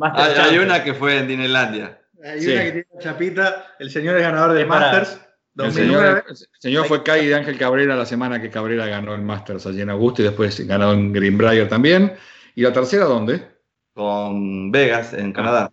ah, 0.02 0.34
hay, 0.38 0.58
una 0.58 0.84
que 0.84 0.94
fue 0.94 1.18
en 1.18 1.28
Dinelandia. 1.28 2.02
Hay 2.24 2.46
una 2.46 2.64
que 2.64 2.72
tiene 2.72 2.88
la 2.94 3.00
chapita. 3.00 3.76
El 3.80 3.90
señor 3.90 4.18
es 4.18 4.22
ganador 4.22 4.54
del 4.54 4.68
Masters. 4.68 5.20
El 5.58 5.72
señor, 5.72 6.26
el 6.28 6.36
señor 6.60 6.88
fue 6.88 7.04
Kai 7.04 7.28
de 7.28 7.36
Ángel 7.36 7.58
Cabrera 7.58 7.96
la 7.96 8.06
semana 8.06 8.42
que 8.42 8.50
Cabrera 8.50 8.88
ganó 8.88 9.14
el 9.14 9.22
Masters 9.22 9.68
allí 9.68 9.82
en 9.82 9.92
Augusto 9.92 10.22
y 10.22 10.26
después 10.26 10.60
ganó 10.66 10.94
en 10.94 11.14
Greenbrier 11.14 11.70
también. 11.70 12.14
¿Y 12.56 12.62
la 12.62 12.74
tercera 12.74 13.06
dónde? 13.06 13.48
Con 13.94 14.72
Vegas, 14.72 15.14
en 15.14 15.34
Canadá. 15.34 15.72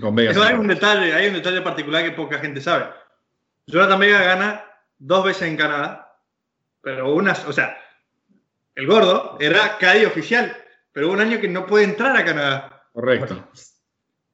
Con 0.00 0.14
Vegas. 0.14 0.36
Eso 0.36 0.44
hay 0.44 0.54
un 0.54 0.68
detalle, 0.68 1.14
hay 1.14 1.28
un 1.28 1.34
detalle 1.34 1.60
particular 1.62 2.04
que 2.04 2.12
poca 2.12 2.38
gente 2.38 2.60
sabe. 2.60 2.86
Jonathan 3.66 3.98
Vega 3.98 4.22
gana 4.22 4.64
dos 4.98 5.24
veces 5.24 5.48
en 5.48 5.56
Canadá, 5.56 6.16
pero 6.82 7.14
una, 7.14 7.32
o 7.46 7.52
sea, 7.52 7.76
el 8.74 8.86
gordo 8.86 9.36
era 9.40 9.76
Caddy 9.78 10.04
oficial 10.04 10.56
pero 10.98 11.06
hubo 11.06 11.14
un 11.14 11.20
año 11.20 11.40
que 11.40 11.46
no 11.46 11.64
puede 11.64 11.84
entrar 11.84 12.16
a 12.16 12.24
Canadá. 12.24 12.82
Correcto. 12.92 13.48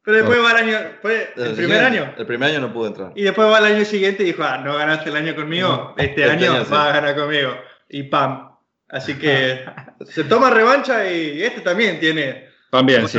Pero 0.02 0.16
después 0.16 0.38
va 0.42 0.52
el 0.52 0.56
año, 0.56 0.78
fue 1.02 1.30
el, 1.36 1.54
primer 1.54 1.84
año. 1.84 2.14
El 2.16 2.24
primer 2.26 2.50
año 2.50 2.60
no 2.60 2.72
pudo 2.72 2.86
entrar. 2.86 3.12
Y 3.14 3.22
después 3.22 3.46
va 3.48 3.58
el 3.58 3.66
año 3.66 3.84
siguiente 3.84 4.22
y 4.22 4.26
dijo, 4.28 4.42
ah, 4.44 4.56
no 4.56 4.74
ganaste 4.74 5.10
el 5.10 5.16
año 5.16 5.34
conmigo, 5.34 5.94
este, 5.98 6.22
este, 6.22 6.46
año, 6.46 6.64
va 6.72 6.88
a 6.88 6.92
ganar 6.94 7.16
conmigo. 7.16 7.50
Y 7.90 8.04
pam. 8.04 8.53
Así 8.94 9.14
que 9.14 9.64
se 10.06 10.22
toma 10.22 10.50
revancha 10.50 11.10
y 11.10 11.42
este 11.42 11.62
también 11.62 11.98
tiene 11.98 12.46
También, 12.70 13.08
sí. 13.08 13.18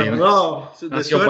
nació, 0.88 1.20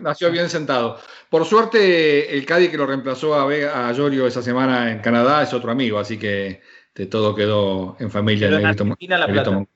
nació, 0.00 0.30
bien 0.30 0.48
sentado. 0.48 0.98
Por 1.28 1.44
suerte, 1.44 2.34
el 2.34 2.46
Cádiz 2.46 2.70
que 2.70 2.78
lo 2.78 2.86
reemplazó 2.86 3.34
a, 3.34 3.44
Vega, 3.44 3.88
a 3.88 3.92
Llorio 3.92 4.26
esa 4.26 4.40
semana 4.40 4.90
en 4.90 5.00
Canadá 5.00 5.42
es 5.42 5.52
otro 5.52 5.70
amigo, 5.70 5.98
así 5.98 6.18
que 6.18 6.62
de 6.94 7.06
todo 7.06 7.34
quedó 7.34 7.98
en 8.00 8.10
familia. 8.10 8.48
Quedó 8.48 8.58
en 8.58 8.66
Argentina 8.66 9.18
La 9.18 9.26
Plata. 9.26 9.66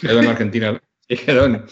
Quedó 0.00 0.20
en 0.20 0.26
Argentina. 0.26 0.80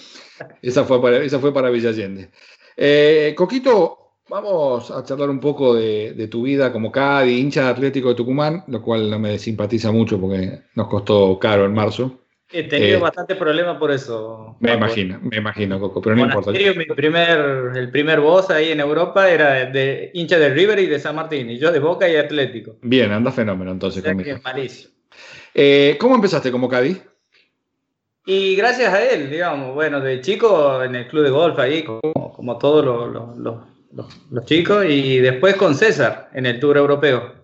esa, 0.60 0.84
fue 0.84 1.00
para, 1.00 1.16
esa 1.16 1.38
fue 1.38 1.54
para 1.54 1.70
Villallende. 1.70 2.30
Eh, 2.76 3.32
Coquito, 3.34 4.07
vamos 4.28 4.90
a 4.90 5.02
charlar 5.04 5.30
un 5.30 5.40
poco 5.40 5.75
de, 5.75 6.28
tu 6.30 6.42
vida 6.42 6.73
como 6.73 6.92
Cádiz, 6.92 7.38
hincha 7.38 7.64
de 7.64 7.70
Atlético 7.70 8.11
de 8.11 8.14
Tucumán, 8.14 8.64
lo 8.68 8.82
cual 8.82 9.11
no 9.11 9.18
me 9.18 9.38
simpatiza 9.38 9.90
mucho 9.92 10.20
porque 10.20 10.61
nos 10.75 10.88
costó 10.88 11.38
caro 11.38 11.64
en 11.64 11.75
marzo. 11.75 12.20
He 12.50 12.62
tenido 12.62 12.97
eh, 12.97 13.00
bastante 13.00 13.35
problemas 13.35 13.76
por 13.76 13.90
eso. 13.90 14.56
Me 14.61 14.73
imagino, 14.73 15.18
me 15.20 15.37
imagino, 15.37 15.78
Coco, 15.78 16.00
pero 16.00 16.16
no 16.16 16.25
importa. 16.25 16.50
Mi 16.50 16.87
primer, 16.87 17.73
el 17.76 17.90
primer 17.90 18.20
voz 18.20 18.49
ahí 18.49 18.70
en 18.73 18.80
Europa 18.80 19.30
era 19.30 19.66
de 19.66 20.11
hincha 20.14 20.38
de 20.38 20.49
River 20.49 20.78
y 20.78 20.87
de 20.87 20.99
San 20.99 21.14
Martín, 21.14 21.50
y 21.50 21.58
yo 21.58 21.70
de 21.70 21.78
Boca 21.78 22.08
y 22.08 22.16
Atlético. 22.16 22.76
Bien, 22.80 23.12
anda 23.12 23.32
fenómeno 23.32 23.70
entonces 23.70 24.02
conmigo. 24.02 24.38
malísimo. 24.42 24.94
Eh, 25.52 25.97
¿Cómo 26.00 26.14
empezaste 26.14 26.50
como 26.50 26.68
Cádiz? 26.68 27.02
Y 28.25 28.56
gracias 28.56 28.92
a 28.92 29.02
él, 29.02 29.30
digamos, 29.30 29.75
bueno, 29.75 30.00
de 30.00 30.20
chico 30.20 30.82
en 30.82 30.94
el 30.94 31.08
club 31.08 31.25
de 31.25 31.30
golf 31.30 31.58
ahí, 31.58 31.82
como, 31.82 32.32
como 32.35 32.58
todos 32.58 32.85
los, 32.85 33.56
chicos, 34.45 34.85
y 34.87 35.18
después 35.18 35.57
con 35.57 35.75
César 35.75 36.30
en 36.33 36.47
el 36.47 36.61
Tour 36.61 36.76
Europeo. 36.76 37.35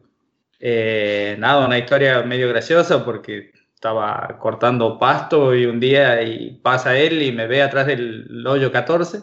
Eh, 0.61 1.37
nada, 1.39 1.67
una 1.67 1.79
historia 1.79 2.23
medio 2.23 2.49
graciosa 2.49 3.05
porque 3.05 3.53
estaba 3.75 4.39
cortando 4.41 4.99
pasto 4.99 5.55
y 5.55 5.67
un 5.67 5.79
día 5.79 6.23
y 6.23 6.59
pasa 6.63 6.97
él 6.97 7.23
y 7.23 7.33
me 7.33 7.47
ve 7.47 7.63
atrás 7.63 7.87
del 7.87 8.47
hoyo 8.47 8.73
14 8.73 9.21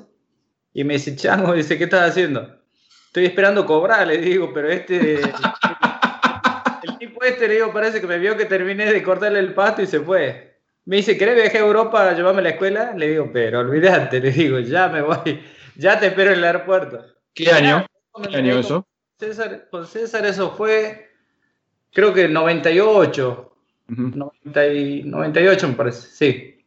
y 0.74 0.84
me 0.84 0.94
dice, 0.94 1.16
Chango, 1.16 1.54
dice, 1.54 1.78
¿qué 1.78 1.86
estás 1.86 2.12
haciendo? 2.12 2.48
Estoy 3.08 3.26
esperando 3.26 3.66
cobrar, 3.66 4.08
le 4.08 4.20
digo, 4.20 4.54
pero 4.54 4.70
este... 4.70 5.16
el 6.84 6.98
tipo 7.00 7.24
este, 7.24 7.48
le 7.48 7.56
digo, 7.56 7.74
parece 7.74 8.00
que 8.00 8.08
me 8.08 8.20
vio 8.20 8.38
que 8.38 8.46
terminé 8.46 8.86
de 8.92 9.04
cortarle 9.04 9.40
el 9.40 9.54
pasto 9.54 9.82
y 9.82 9.88
se 9.88 10.00
fue. 10.00 10.60
Me 10.86 10.98
dice, 10.98 11.18
¿querés 11.18 11.36
viajar 11.36 11.58
a 11.58 11.66
Europa 11.66 12.14
llevarme 12.14 12.40
a 12.40 12.44
la 12.44 12.50
escuela? 12.52 12.94
Le 12.96 13.10
digo, 13.10 13.30
pero 13.34 13.60
olvídate, 13.60 14.20
le 14.20 14.32
digo, 14.32 14.60
ya 14.60 14.88
me 14.88 15.02
voy, 15.02 15.42
ya 15.82 16.00
te 16.00 16.08
espero 16.08 16.32
en 16.32 16.38
el 16.38 16.44
aeropuerto. 16.44 17.04
¿Qué 17.34 17.52
año? 17.52 17.86
¿Qué 18.30 18.36
año 18.38 18.60
eso? 18.60 18.88
César, 19.18 19.68
con 19.70 19.88
César 19.88 20.26
eso 20.26 20.52
fue, 20.52 21.10
creo 21.92 22.14
que 22.14 22.28
98, 22.28 23.56
98 23.88 25.68
me 25.68 25.74
parece, 25.74 26.08
sí. 26.08 26.66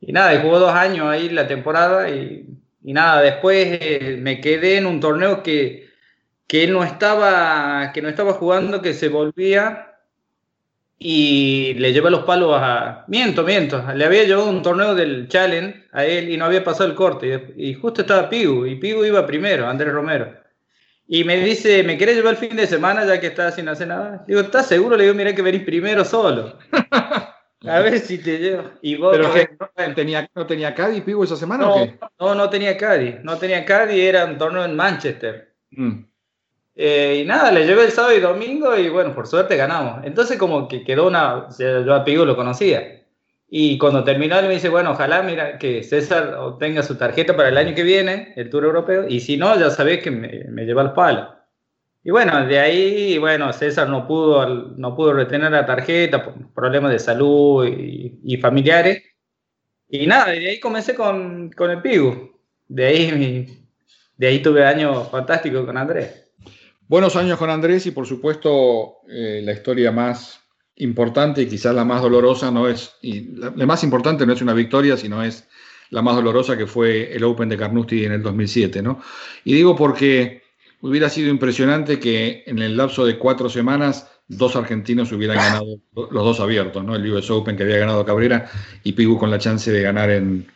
Y 0.00 0.12
nada, 0.12 0.34
y 0.34 0.42
jugó 0.42 0.58
dos 0.58 0.74
años 0.74 1.06
ahí 1.06 1.28
la 1.30 1.46
temporada 1.46 2.10
y, 2.10 2.46
nada, 2.82 3.22
después 3.22 3.78
eh, 3.80 4.18
me 4.20 4.40
quedé 4.40 4.76
en 4.76 4.86
un 4.86 5.00
torneo 5.00 5.42
que, 5.42 5.88
que 6.46 6.66
no 6.66 6.84
estaba, 6.84 7.92
que 7.92 8.02
no 8.02 8.08
estaba 8.08 8.34
jugando, 8.34 8.82
que 8.82 8.94
se 8.94 9.08
volvía 9.08 9.91
y 10.98 11.74
le 11.74 11.92
llevé 11.92 12.10
los 12.10 12.24
palos 12.24 12.52
a... 12.54 13.04
Miento, 13.08 13.42
miento, 13.42 13.84
le 13.94 14.04
había 14.04 14.24
llevado 14.24 14.48
un 14.48 14.62
torneo 14.62 14.94
del 14.94 15.28
Challenge 15.28 15.86
a 15.92 16.04
él 16.04 16.30
y 16.30 16.36
no 16.36 16.44
había 16.44 16.62
pasado 16.62 16.88
el 16.88 16.94
corte 16.94 17.54
y, 17.56 17.74
justo 17.74 18.02
estaba 18.02 18.28
Pigu 18.28 18.66
y 18.66 18.76
Pigu 18.76 19.04
iba 19.04 19.26
primero, 19.26 19.68
Andrés 19.68 19.92
Romero. 19.92 20.34
Y 21.08 21.24
me 21.24 21.36
dice, 21.36 21.82
¿me 21.82 21.98
querés 21.98 22.16
llevar 22.16 22.34
el 22.34 22.38
fin 22.38 22.56
de 22.56 22.66
semana 22.66 23.04
ya 23.04 23.20
que 23.20 23.26
estás 23.26 23.56
sin 23.56 23.68
hacer 23.68 23.88
nada? 23.88 24.24
Digo, 24.26 24.40
¿estás 24.40 24.66
seguro? 24.66 24.96
Le 24.96 25.04
digo, 25.04 25.14
mira 25.14 25.34
que 25.34 25.42
venís 25.42 25.62
primero 25.62 26.04
solo. 26.04 26.58
A 27.68 27.80
ver 27.80 27.98
si 28.00 28.18
te 28.18 28.38
llevo. 28.38 28.70
Y 28.80 28.96
vos, 28.96 29.16
¿Pero 29.16 29.28
no, 29.28 29.94
tenía, 29.94 30.28
no 30.34 30.46
tenía 30.46 30.74
Cádiz, 30.74 31.02
Pivo, 31.02 31.24
esa 31.24 31.36
semana 31.36 31.64
no, 31.64 31.74
o 31.74 31.84
qué? 31.84 31.98
No, 32.18 32.34
no 32.34 32.50
tenía 32.50 32.76
Cádiz. 32.76 33.16
No 33.22 33.38
tenía 33.38 33.64
Cádiz, 33.64 34.02
era 34.02 34.24
un 34.24 34.38
torneo 34.38 34.64
en 34.64 34.74
Manchester. 34.74 35.54
Mm. 35.70 36.04
Eh, 36.74 37.20
y 37.22 37.26
nada, 37.26 37.52
le 37.52 37.66
llevé 37.66 37.84
el 37.84 37.92
sábado 37.92 38.16
y 38.16 38.20
domingo 38.20 38.76
y 38.76 38.88
bueno, 38.88 39.14
por 39.14 39.26
suerte 39.26 39.56
ganamos. 39.56 40.04
Entonces 40.04 40.38
como 40.38 40.68
que 40.68 40.84
quedó 40.84 41.06
una... 41.06 41.48
Yo 41.58 41.94
a 41.94 42.04
Pigo 42.04 42.24
lo 42.24 42.36
conocía. 42.36 43.02
Y 43.48 43.76
cuando 43.78 44.02
terminó, 44.04 44.38
él 44.38 44.46
me 44.46 44.54
dice, 44.54 44.70
bueno, 44.70 44.92
ojalá 44.92 45.22
mira, 45.22 45.58
que 45.58 45.82
César 45.82 46.34
obtenga 46.36 46.82
su 46.82 46.96
tarjeta 46.96 47.36
para 47.36 47.50
el 47.50 47.58
año 47.58 47.74
que 47.74 47.82
viene, 47.82 48.32
el 48.36 48.48
Tour 48.48 48.64
Europeo, 48.64 49.06
y 49.06 49.20
si 49.20 49.36
no, 49.36 49.58
ya 49.58 49.70
sabés 49.70 50.02
que 50.02 50.10
me, 50.10 50.44
me 50.48 50.64
lleva 50.64 50.80
al 50.80 50.94
palo. 50.94 51.28
Y 52.04 52.10
bueno, 52.10 52.44
de 52.46 52.58
ahí, 52.58 53.18
bueno, 53.18 53.52
César 53.52 53.88
no 53.88 54.06
pudo, 54.06 54.46
no 54.46 54.96
pudo 54.96 55.12
retener 55.12 55.52
la 55.52 55.66
tarjeta 55.66 56.24
por 56.24 56.52
problemas 56.52 56.90
de 56.92 56.98
salud 56.98 57.66
y, 57.66 58.36
familiares. 58.38 59.02
Y 59.88 60.06
nada, 60.06 60.32
de 60.32 60.48
ahí 60.48 60.60
comencé 60.60 60.94
con, 60.94 61.50
con 61.52 61.70
el 61.70 61.80
Pigu. 61.82 62.40
De 62.66 62.86
ahí, 62.86 63.66
de 64.16 64.26
ahí 64.26 64.42
tuve 64.42 64.64
años 64.64 65.08
fantásticos 65.10 65.64
con 65.64 65.76
Andrés. 65.76 66.21
Buenos 66.92 67.16
años 67.16 67.38
con 67.38 67.48
Andrés 67.48 67.86
y 67.86 67.92
por 67.92 68.06
supuesto 68.06 68.96
eh, 69.08 69.40
la 69.42 69.52
historia 69.52 69.90
más 69.90 70.42
importante 70.76 71.40
y 71.40 71.46
quizás 71.46 71.74
la 71.74 71.86
más 71.86 72.02
dolorosa 72.02 72.50
no 72.50 72.68
es, 72.68 72.96
y 73.00 73.34
la, 73.34 73.50
más 73.64 73.82
importante 73.82 74.26
no 74.26 74.34
es 74.34 74.42
una 74.42 74.52
victoria, 74.52 74.98
sino 74.98 75.24
es 75.24 75.48
la 75.88 76.02
más 76.02 76.16
dolorosa 76.16 76.58
que 76.58 76.66
fue 76.66 77.10
el 77.16 77.24
Open 77.24 77.48
de 77.48 77.56
Carnoustie 77.56 78.04
en 78.04 78.12
el 78.12 78.22
2007, 78.22 78.82
¿no? 78.82 79.00
Y 79.42 79.54
digo 79.54 79.74
porque 79.74 80.42
hubiera 80.82 81.08
sido 81.08 81.30
impresionante 81.30 81.98
que 81.98 82.42
en 82.44 82.58
el 82.58 82.76
lapso 82.76 83.06
de 83.06 83.16
cuatro 83.16 83.48
semanas 83.48 84.10
dos 84.28 84.54
argentinos 84.54 85.10
hubieran 85.12 85.38
ganado 85.38 85.78
los 85.94 86.24
dos 86.24 86.40
abiertos, 86.40 86.84
¿no? 86.84 86.94
El 86.94 87.10
US 87.10 87.30
Open 87.30 87.56
que 87.56 87.62
había 87.62 87.78
ganado 87.78 88.04
Cabrera 88.04 88.50
y 88.84 88.92
Pigu 88.92 89.16
con 89.16 89.30
la 89.30 89.38
chance 89.38 89.72
de 89.72 89.80
ganar 89.80 90.10
en, 90.10 90.46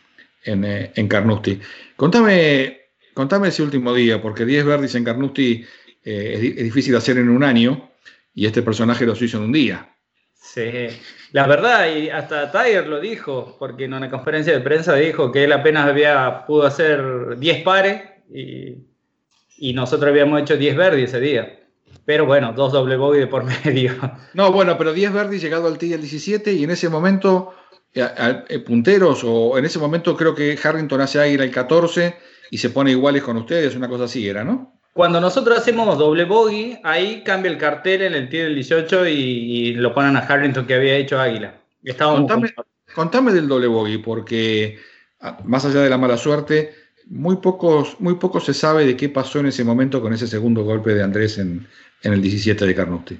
en, 0.43 0.63
eh, 0.63 1.07
Carnoustie. 1.09 1.61
Contame, 1.95 2.81
contame 3.15 3.47
ese 3.47 3.63
último 3.63 3.91
día, 3.91 4.21
porque 4.21 4.45
10 4.45 4.65
verdis 4.65 4.93
en 4.93 5.03
Carnoustie 5.03 5.65
eh, 6.07 6.33
es, 6.35 6.57
es 6.57 6.63
difícil 6.63 6.95
hacer 6.95 7.17
en 7.17 7.27
un 7.27 7.43
año 7.43 7.89
y 8.33 8.45
este 8.45 8.61
personaje 8.61 9.05
los 9.05 9.21
hizo 9.21 9.37
en 9.37 9.43
un 9.43 9.51
día. 9.51 9.93
Sí, 10.35 10.87
la 11.33 11.45
verdad, 11.45 11.93
y 11.93 12.09
hasta 12.09 12.51
Tiger 12.51 12.87
lo 12.87 13.01
dijo, 13.01 13.57
porque 13.59 13.83
en 13.83 13.93
una 13.93 14.09
conferencia 14.09 14.53
de 14.53 14.61
prensa 14.61 14.95
dijo 14.95 15.31
que 15.31 15.43
él 15.43 15.51
apenas 15.51 15.87
había 15.87 16.45
pudo 16.45 16.65
hacer 16.65 17.37
10 17.37 17.63
pares 17.63 18.01
y, 18.33 19.73
nosotros 19.73 20.09
habíamos 20.09 20.41
hecho 20.41 20.55
10 20.55 20.77
verdes 20.77 21.09
ese 21.09 21.19
día. 21.19 21.59
Pero 22.05 22.25
bueno, 22.25 22.53
dos 22.53 22.71
doble 22.71 22.95
bogey 22.95 23.19
de 23.19 23.27
por 23.27 23.43
medio. 23.65 23.93
No, 24.33 24.51
bueno, 24.53 24.77
pero 24.77 24.93
10 24.93 25.11
verdes 25.11 25.41
llegado 25.41 25.67
al 25.67 25.77
tee 25.77 25.97
17 25.97 26.53
y 26.53 26.63
en 26.63 26.71
ese 26.71 26.87
momento, 26.87 27.53
eh, 27.93 28.07
eh, 28.47 28.59
punteros, 28.59 29.23
o 29.25 29.57
en 29.57 29.65
ese 29.65 29.79
momento 29.79 30.15
creo 30.15 30.33
que 30.33 30.57
Harrington 30.63 31.01
hace 31.01 31.19
águila 31.19 31.43
el 31.43 31.51
14 31.51 32.15
y 32.51 32.57
se 32.57 32.69
pone 32.69 32.91
iguales 32.91 33.23
con 33.23 33.35
ustedes, 33.35 33.75
una 33.75 33.89
cosa 33.89 34.05
así 34.05 34.29
era, 34.29 34.45
¿no? 34.45 34.76
Cuando 34.97 35.21
nosotros 35.21 35.59
hacemos 35.59 35.95
doble 35.99 36.23
bogey, 36.23 36.79
ahí 36.83 37.21
cambia 37.23 37.51
el 37.51 37.59
cartel 37.59 38.01
en 38.01 38.15
el 38.15 38.29
tiro 38.29 38.45
del 38.45 38.55
18 38.55 39.07
y, 39.07 39.75
lo 39.75 39.93
ponen 39.93 40.17
a 40.17 40.21
Harrington 40.21 40.65
que 40.65 40.73
había 40.73 40.95
hecho 40.95 41.19
Águila. 41.19 41.53
Contame, 41.99 42.51
contame, 42.95 43.31
del 43.31 43.47
doble 43.47 43.67
bogey, 43.67 43.99
porque 43.99 44.79
ah, 45.21 45.37
más 45.43 45.65
allá 45.65 45.81
de 45.81 45.91
la 45.91 45.99
mala 45.99 46.17
suerte, 46.17 46.73
muy 47.05 47.35
pocos, 47.35 47.95
muy 47.99 48.15
poco 48.15 48.39
se 48.39 48.55
sabe 48.55 48.87
de 48.87 48.97
qué 48.97 49.07
pasó 49.07 49.39
en 49.39 49.45
ese 49.45 49.63
momento 49.63 50.01
con 50.01 50.13
ese 50.13 50.25
segundo 50.25 50.63
golpe 50.63 50.95
de 50.95 51.03
Andrés 51.03 51.37
en, 51.37 51.67
el 52.01 52.19
17 52.19 52.65
de 52.65 52.73
Carnotti. 52.73 53.19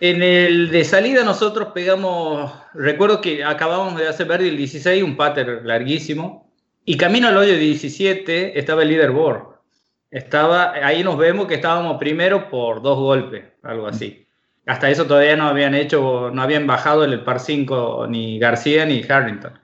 En 0.00 0.22
el 0.22 0.70
de 0.70 0.84
salida 0.84 1.22
nosotros 1.22 1.68
pegamos, 1.74 2.50
recuerdo 2.72 3.20
que 3.20 3.44
acabamos 3.44 4.00
de 4.00 4.08
hacer 4.08 4.26
verde 4.26 4.48
el 4.48 4.56
16, 4.56 5.02
un 5.02 5.18
pater 5.18 5.66
larguísimo, 5.66 6.50
y 6.86 6.96
camino 6.96 7.28
al 7.28 7.36
hoyo 7.36 7.58
17 7.58 8.58
estaba 8.58 8.84
el 8.84 8.88
líder 8.88 9.10
leaderboard. 9.10 9.59
Estaba, 10.10 10.72
ahí 10.72 11.04
nos 11.04 11.16
vemos 11.16 11.46
que 11.46 11.54
estábamos 11.54 11.98
primero 11.98 12.48
por 12.48 12.82
dos 12.82 12.98
golpes, 12.98 13.44
algo 13.62 13.86
así. 13.86 14.26
Hasta 14.66 14.90
eso 14.90 15.06
todavía 15.06 15.36
no 15.36 15.44
habían 15.44 15.74
hecho, 15.74 16.30
no 16.32 16.42
habían 16.42 16.66
bajado 16.66 17.04
el 17.04 17.22
par 17.22 17.40
5 17.40 18.06
ni 18.08 18.38
García 18.38 18.84
ni 18.86 19.02
Harrington. 19.08 19.58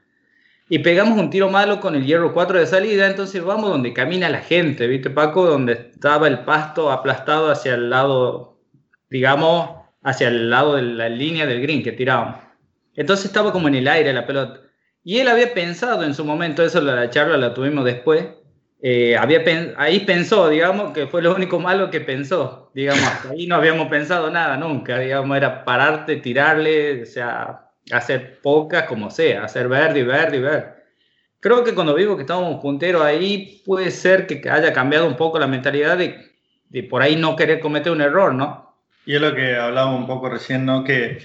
Y 0.68 0.80
pegamos 0.80 1.18
un 1.18 1.30
tiro 1.30 1.48
malo 1.48 1.80
con 1.80 1.94
el 1.94 2.04
hierro 2.04 2.32
4 2.32 2.58
de 2.58 2.66
salida, 2.66 3.06
entonces 3.06 3.42
vamos 3.44 3.70
donde 3.70 3.92
camina 3.92 4.28
la 4.28 4.40
gente, 4.40 4.88
¿viste 4.88 5.10
Paco? 5.10 5.46
Donde 5.46 5.74
estaba 5.74 6.26
el 6.26 6.40
pasto 6.40 6.90
aplastado 6.90 7.50
hacia 7.50 7.74
el 7.74 7.88
lado, 7.88 8.58
digamos, 9.08 9.70
hacia 10.02 10.28
el 10.28 10.50
lado 10.50 10.74
de 10.74 10.82
la 10.82 11.08
línea 11.08 11.46
del 11.46 11.62
green 11.62 11.84
que 11.84 11.92
tirábamos. 11.92 12.40
Entonces 12.94 13.26
estaba 13.26 13.52
como 13.52 13.68
en 13.68 13.76
el 13.76 13.86
aire 13.86 14.12
la 14.12 14.26
pelota. 14.26 14.60
Y 15.04 15.18
él 15.18 15.28
había 15.28 15.54
pensado 15.54 16.02
en 16.02 16.14
su 16.14 16.24
momento, 16.24 16.64
eso 16.64 16.80
la 16.80 17.10
charla 17.10 17.36
la 17.36 17.54
tuvimos 17.54 17.84
después, 17.84 18.26
eh, 18.88 19.16
había 19.16 19.42
ahí 19.78 19.98
pensó, 20.06 20.48
digamos, 20.48 20.92
que 20.92 21.08
fue 21.08 21.20
lo 21.20 21.34
único 21.34 21.58
malo 21.58 21.90
que 21.90 22.00
pensó, 22.00 22.70
digamos, 22.72 23.02
ahí 23.28 23.48
no 23.48 23.56
habíamos 23.56 23.88
pensado 23.88 24.30
nada 24.30 24.56
nunca, 24.56 25.00
digamos, 25.00 25.36
era 25.36 25.64
pararte, 25.64 26.14
tirarle, 26.18 27.02
o 27.02 27.06
sea, 27.06 27.68
hacer 27.90 28.38
pocas 28.40 28.84
como 28.84 29.10
sea, 29.10 29.42
hacer 29.42 29.66
verde 29.66 29.98
y 29.98 30.02
verde 30.04 30.36
y 30.36 30.40
verde. 30.40 30.68
Creo 31.40 31.64
que 31.64 31.74
cuando 31.74 31.96
digo 31.96 32.14
que 32.14 32.22
estábamos 32.22 32.62
punteros 32.62 33.02
ahí, 33.02 33.60
puede 33.66 33.90
ser 33.90 34.28
que 34.28 34.48
haya 34.48 34.72
cambiado 34.72 35.08
un 35.08 35.16
poco 35.16 35.40
la 35.40 35.48
mentalidad 35.48 35.98
de, 35.98 36.24
de 36.68 36.84
por 36.84 37.02
ahí 37.02 37.16
no 37.16 37.34
querer 37.34 37.58
cometer 37.58 37.90
un 37.90 38.02
error, 38.02 38.32
¿no? 38.34 38.72
Y 39.04 39.16
es 39.16 39.20
lo 39.20 39.34
que 39.34 39.56
hablábamos 39.56 39.98
un 39.98 40.06
poco 40.06 40.28
recién, 40.28 40.64
¿no? 40.64 40.84
Que 40.84 41.18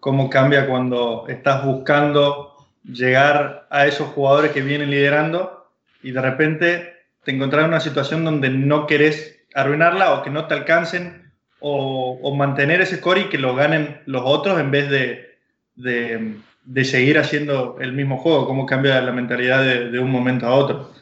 cómo 0.00 0.30
cambia 0.30 0.66
cuando 0.66 1.26
estás 1.28 1.66
buscando 1.66 2.66
llegar 2.82 3.66
a 3.68 3.86
esos 3.86 4.08
jugadores 4.08 4.52
que 4.52 4.62
vienen 4.62 4.90
liderando 4.90 5.66
y 6.02 6.12
de 6.12 6.20
repente 6.22 6.93
te 7.24 7.32
encontrás 7.32 7.64
en 7.64 7.70
una 7.70 7.80
situación 7.80 8.24
donde 8.24 8.50
no 8.50 8.86
querés 8.86 9.44
arruinarla 9.54 10.14
o 10.14 10.22
que 10.22 10.30
no 10.30 10.46
te 10.46 10.54
alcancen 10.54 11.32
o, 11.60 12.34
mantener 12.36 12.82
ese 12.82 12.96
score 12.96 13.20
y 13.20 13.28
que 13.28 13.38
lo 13.38 13.54
ganen 13.54 14.00
los 14.04 14.22
otros 14.24 14.60
en 14.60 14.70
vez 14.70 14.90
de, 14.90 15.38
de, 15.76 16.84
seguir 16.84 17.18
haciendo 17.18 17.78
el 17.80 17.92
mismo 17.92 18.18
juego, 18.18 18.46
cómo 18.46 18.66
cambia 18.66 19.00
la 19.00 19.12
mentalidad 19.12 19.62
de, 19.62 19.90
de 19.90 19.98
un 19.98 20.10
momento 20.10 20.46
a 20.46 20.54
otro. 20.54 20.92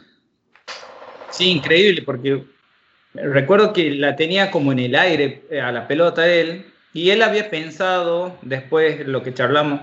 Sí, 1.31 1.51
increíble, 1.51 2.03
porque 2.03 2.45
recuerdo 3.15 3.73
que 3.73 3.91
la 3.91 4.17
tenía 4.17 4.51
como 4.51 4.73
en 4.73 4.79
el 4.79 4.95
aire 4.95 5.43
eh, 5.51 5.61
a 5.61 5.73
la 5.73 5.89
pelota 5.89 6.29
él, 6.29 6.67
y 6.95 7.11
él 7.11 7.23
había 7.23 7.51
pensado, 7.51 8.39
después 8.43 9.07
lo 9.07 9.23
que 9.23 9.35
charlamos, 9.35 9.81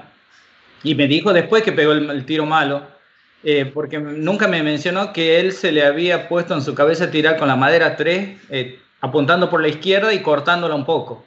y 0.84 0.96
me 0.96 1.08
dijo 1.08 1.34
después 1.34 1.63
que 1.63 1.72
pegó 1.72 1.91
el, 1.91 2.25
tiro 2.25 2.46
malo, 2.46 2.88
eh, 3.43 3.72
porque 3.74 4.00
nunca 4.00 4.48
me 4.48 4.62
mencionó 4.63 5.13
que 5.13 5.39
él 5.39 5.53
se 5.53 5.72
le 5.72 5.86
había 5.86 6.27
puesto 6.27 6.53
en 6.53 6.62
su 6.62 6.75
cabeza 6.75 7.10
tirar 7.10 7.38
con 7.38 7.48
la 7.48 7.55
madera 7.55 7.96
3, 7.96 8.38
eh, 8.50 8.79
apuntando 9.01 9.50
por 9.50 9.62
la 9.62 9.69
izquierda 9.69 10.13
y 10.13 10.22
cortándola 10.22 10.75
un 10.75 10.86
poco, 10.86 11.25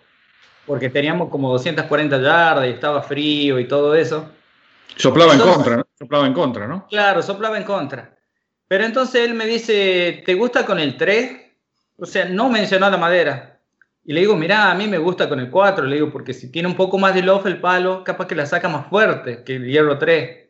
porque 0.67 0.91
teníamos 0.91 1.31
como 1.31 1.51
240 1.51 2.21
yardas 2.21 2.67
y 2.67 2.71
estaba 2.71 3.03
frío 3.03 3.59
y 3.59 3.67
todo 3.67 3.95
eso. 3.95 4.31
Soplaba 4.97 5.33
en 5.33 5.41
contra, 5.41 5.77
¿no? 5.79 5.87
Soplaba 5.99 6.27
en 6.27 6.35
contra, 6.35 6.67
¿no? 6.67 6.87
Claro, 6.89 7.23
soplaba 7.23 7.57
en 7.57 7.65
contra. 7.65 8.15
Pero 8.69 8.85
entonces 8.85 9.27
él 9.27 9.35
me 9.35 9.47
dice, 9.47 10.23
¿te 10.25 10.35
gusta 10.35 10.67
con 10.67 10.79
el 10.79 10.97
3? 10.97 11.41
O 11.99 12.07
sea, 12.07 12.27
no 12.27 12.51
mencionó 12.51 12.91
la 12.91 12.97
madera. 12.97 13.61
Y 14.05 14.13
le 14.13 14.21
digo, 14.21 14.37
mira, 14.37 14.71
a 14.71 14.75
mí 14.75 14.89
me 14.89 14.99
gusta 14.99 15.29
con 15.29 15.39
el 15.41 15.49
4, 15.49 15.87
le 15.87 15.97
digo, 15.97 16.11
porque 16.11 16.35
si 16.35 16.51
tiene 16.51 16.69
un 16.69 16.75
poco 16.75 16.99
más 16.99 17.15
de 17.15 17.23
loft 17.23 17.47
el 17.47 17.61
palo, 17.61 18.03
capaz 18.03 18.27
que 18.27 18.35
la 18.35 18.47
saca 18.47 18.69
más 18.69 18.89
fuerte 18.89 19.45
que 19.45 19.57
el 19.57 19.67
hierro 19.67 19.99
3. 19.99 20.42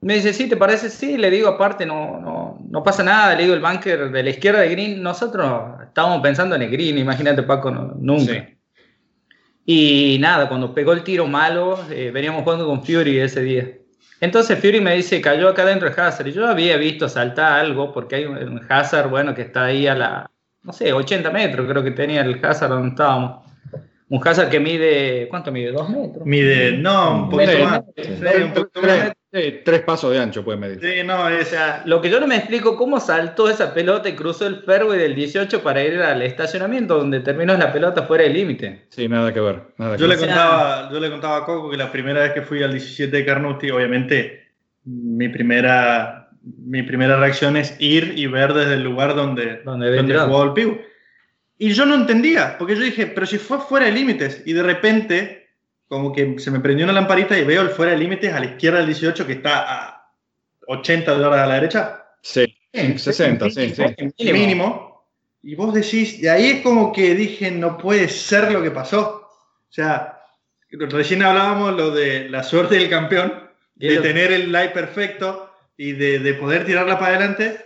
Me 0.00 0.14
dice, 0.14 0.32
sí, 0.32 0.48
¿te 0.48 0.56
parece? 0.56 0.90
Sí, 0.90 1.16
le 1.16 1.30
digo, 1.30 1.48
aparte, 1.48 1.84
no, 1.84 2.20
no, 2.20 2.58
no 2.70 2.82
pasa 2.84 3.02
nada, 3.02 3.34
le 3.34 3.42
digo, 3.42 3.54
el 3.54 3.60
bunker 3.60 4.10
de 4.10 4.22
la 4.22 4.30
izquierda 4.30 4.60
de 4.60 4.68
Green, 4.68 5.02
nosotros 5.02 5.80
estábamos 5.82 6.20
pensando 6.22 6.54
en 6.54 6.62
el 6.62 6.70
Green, 6.70 6.98
imagínate 6.98 7.42
Paco, 7.42 7.70
nunca. 7.70 8.48
Y 9.66 10.16
nada, 10.20 10.48
cuando 10.48 10.72
pegó 10.72 10.92
el 10.92 11.02
tiro 11.02 11.26
malo, 11.26 11.78
eh, 11.90 12.10
veníamos 12.12 12.42
jugando 12.42 12.66
con 12.66 12.84
Fury 12.84 13.18
ese 13.18 13.42
día. 13.42 13.68
Entonces 14.20 14.58
Fury 14.58 14.80
me 14.80 14.94
dice, 14.94 15.20
cayó 15.20 15.48
acá 15.48 15.64
dentro 15.64 15.90
de 15.90 16.00
Hazard. 16.00 16.28
Y 16.28 16.32
yo 16.32 16.46
había 16.46 16.76
visto 16.76 17.08
saltar 17.08 17.60
algo, 17.60 17.92
porque 17.92 18.16
hay 18.16 18.24
un 18.24 18.60
Hazard, 18.68 19.10
bueno, 19.10 19.34
que 19.34 19.42
está 19.42 19.64
ahí 19.64 19.86
a 19.86 19.94
la, 19.94 20.30
no 20.62 20.72
sé, 20.72 20.92
80 20.92 21.30
metros 21.30 21.68
creo 21.68 21.82
que 21.82 21.90
tenía 21.90 22.22
el 22.22 22.42
Hazard 22.42 22.70
donde 22.70 22.88
estábamos. 22.90 23.46
Un 24.08 24.26
Hazard 24.26 24.48
que 24.48 24.58
mide, 24.58 25.28
¿cuánto 25.28 25.52
mide? 25.52 25.70
¿Dos 25.70 25.90
metros? 25.90 26.24
Mide, 26.24 26.78
no, 26.78 27.24
un 27.24 27.30
poquito 27.30 27.58
más. 27.64 29.12
Tres, 29.30 29.82
pasos 29.82 30.12
de 30.12 30.18
ancho 30.18 30.44
puede 30.44 30.58
medir. 30.58 30.80
Sí, 30.80 31.06
no, 31.06 31.24
o 31.24 31.44
sea, 31.44 31.82
lo 31.84 32.00
que 32.00 32.10
yo 32.10 32.20
no 32.20 32.26
me 32.26 32.36
explico, 32.36 32.76
¿cómo 32.76 33.00
saltó 33.00 33.48
esa 33.48 33.74
pelota 33.74 34.08
y 34.08 34.14
cruzó 34.14 34.46
el 34.46 34.62
fairway 34.62 34.98
del 34.98 35.14
18 35.14 35.62
para 35.62 35.82
ir 35.82 36.00
al 36.00 36.22
estacionamiento 36.22 36.96
donde 36.96 37.20
terminó 37.20 37.56
la 37.56 37.72
pelota 37.72 38.04
fuera 38.04 38.24
del 38.24 38.34
límite? 38.34 38.86
Sí, 38.88 39.08
nada 39.08 39.32
que 39.32 39.40
ver. 39.40 39.62
yo, 39.98 40.06
Le 40.06 40.16
contaba, 40.16 40.90
yo 40.90 41.00
le 41.00 41.10
contaba 41.10 41.36
a 41.38 41.44
Coco 41.44 41.70
que 41.70 41.76
la 41.76 41.92
primera 41.92 42.20
vez 42.20 42.32
que 42.32 42.42
fui 42.42 42.62
al 42.62 42.72
17 42.72 43.16
de 43.16 43.24
Carnoustie, 43.24 43.72
obviamente, 43.72 44.48
mi 44.84 45.28
primera 45.28 46.18
mi 46.56 46.82
primera 46.82 47.18
reacción 47.18 47.56
es 47.56 47.76
ir 47.78 48.14
y 48.16 48.26
ver 48.26 48.54
desde 48.54 48.74
el 48.74 48.82
lugar 48.82 49.14
donde, 49.14 49.60
donde, 49.64 50.02
jugó 50.02 50.44
el 50.44 50.52
pivo. 50.52 50.78
Y 51.58 51.72
yo 51.72 51.84
no 51.86 51.94
entendía, 51.94 52.56
porque 52.56 52.76
yo 52.76 52.82
dije, 52.82 53.06
pero 53.06 53.26
si 53.26 53.38
fue 53.38 53.58
fuera 53.58 53.86
de 53.86 53.92
límites, 53.92 54.42
y 54.46 54.52
de 54.52 54.62
repente, 54.62 55.37
como 55.88 56.12
que 56.12 56.38
se 56.38 56.50
me 56.50 56.60
prendió 56.60 56.84
una 56.84 56.92
lamparita 56.92 57.36
y 57.38 57.44
veo 57.44 57.62
el 57.62 57.70
fuera 57.70 57.92
de 57.92 57.98
límites 57.98 58.32
a 58.32 58.40
la 58.40 58.46
izquierda 58.46 58.78
del 58.78 58.88
18 58.88 59.26
que 59.26 59.32
está 59.32 59.86
a 59.86 60.12
80 60.66 61.12
dólares 61.12 61.44
a 61.44 61.46
la 61.46 61.54
derecha. 61.54 62.04
Sí, 62.22 62.54
60, 62.72 63.50
sí, 63.50 63.74
sí. 63.74 64.32
Mínimo. 64.32 65.06
Y 65.42 65.54
vos 65.54 65.72
decís, 65.72 66.18
y 66.18 66.28
ahí 66.28 66.50
es 66.50 66.62
como 66.62 66.92
que 66.92 67.14
dije, 67.14 67.50
no 67.50 67.78
puede 67.78 68.08
ser 68.08 68.52
lo 68.52 68.62
que 68.62 68.70
pasó. 68.70 69.28
O 69.30 69.72
sea, 69.72 70.20
recién 70.70 71.22
hablábamos 71.22 71.74
lo 71.74 71.90
de 71.90 72.28
la 72.28 72.42
suerte 72.42 72.74
del 72.74 72.90
campeón, 72.90 73.48
de 73.74 73.98
tener 73.98 74.32
el 74.32 74.52
live 74.52 74.70
perfecto 74.70 75.50
y 75.76 75.92
de, 75.92 76.34
poder 76.34 76.66
tirarla 76.66 76.98
para 76.98 77.16
adelante 77.16 77.64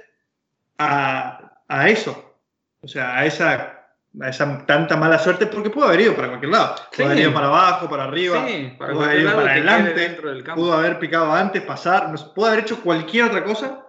a, 0.78 1.88
eso. 1.88 2.36
O 2.82 2.88
sea, 2.88 3.16
a 3.16 3.26
esa, 3.26 3.52
a 3.52 3.81
esa 4.20 4.66
tanta 4.66 4.96
mala 4.96 5.18
suerte, 5.18 5.46
porque 5.46 5.70
pudo 5.70 5.86
haber 5.86 6.02
ido 6.02 6.14
para 6.14 6.28
cualquier 6.28 6.52
lado. 6.52 6.74
Pudo 6.94 7.06
haber 7.06 7.18
ido 7.18 7.32
para 7.32 7.46
abajo, 7.46 7.88
para 7.88 8.04
arriba, 8.04 8.46
pudo 8.78 9.02
haber 9.02 9.20
ido 9.20 9.34
para 9.34 9.52
adelante, 9.52 10.16
pudo 10.54 10.72
haber 10.74 10.98
picado 10.98 11.32
antes, 11.32 11.62
pasar, 11.62 12.12
pudo 12.34 12.46
haber 12.46 12.60
hecho 12.60 12.80
cualquier 12.80 13.24
otra 13.24 13.44
cosa, 13.44 13.86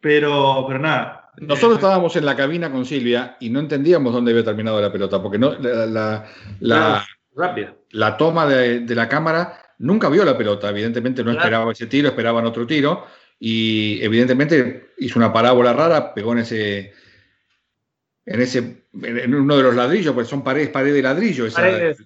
pero, 0.00 0.64
pero 0.66 0.78
nada. 0.78 1.30
Nosotros 1.36 1.74
estábamos 1.74 2.14
en 2.16 2.26
la 2.26 2.36
cabina 2.36 2.70
con 2.70 2.84
Silvia 2.84 3.36
y 3.40 3.50
no 3.50 3.60
entendíamos 3.60 4.12
dónde 4.12 4.32
había 4.32 4.44
terminado 4.44 4.80
la 4.80 4.92
pelota, 4.92 5.22
porque 5.22 5.38
no, 5.38 5.54
la, 5.58 6.26
la, 6.60 7.04
la 7.90 8.16
toma 8.16 8.46
de, 8.46 8.80
de, 8.80 8.94
la 8.94 9.08
cámara 9.08 9.58
nunca 9.78 10.08
vio 10.08 10.24
la 10.24 10.36
pelota, 10.36 10.68
evidentemente 10.68 11.24
no 11.24 11.32
esperaba 11.32 11.72
ese 11.72 11.86
tiro, 11.86 12.08
esperaban 12.08 12.44
otro 12.44 12.66
tiro, 12.66 13.06
y 13.38 14.02
evidentemente 14.02 14.92
hizo 14.98 15.18
una 15.18 15.32
parábola 15.32 15.72
rara, 15.72 16.14
pegó 16.14 16.32
en 16.32 16.40
ese, 16.40 16.92
en 18.24 18.40
ese, 18.40 18.84
en 19.02 19.34
uno 19.34 19.56
de 19.56 19.62
los 19.62 19.74
ladrillos, 19.74 20.14
pues 20.14 20.28
son 20.28 20.44
paredes, 20.44 20.68
paredes 20.68 20.94
de 20.94 21.02
ladrillo 21.02 21.46
esa, 21.46 21.62
de, 21.62 21.96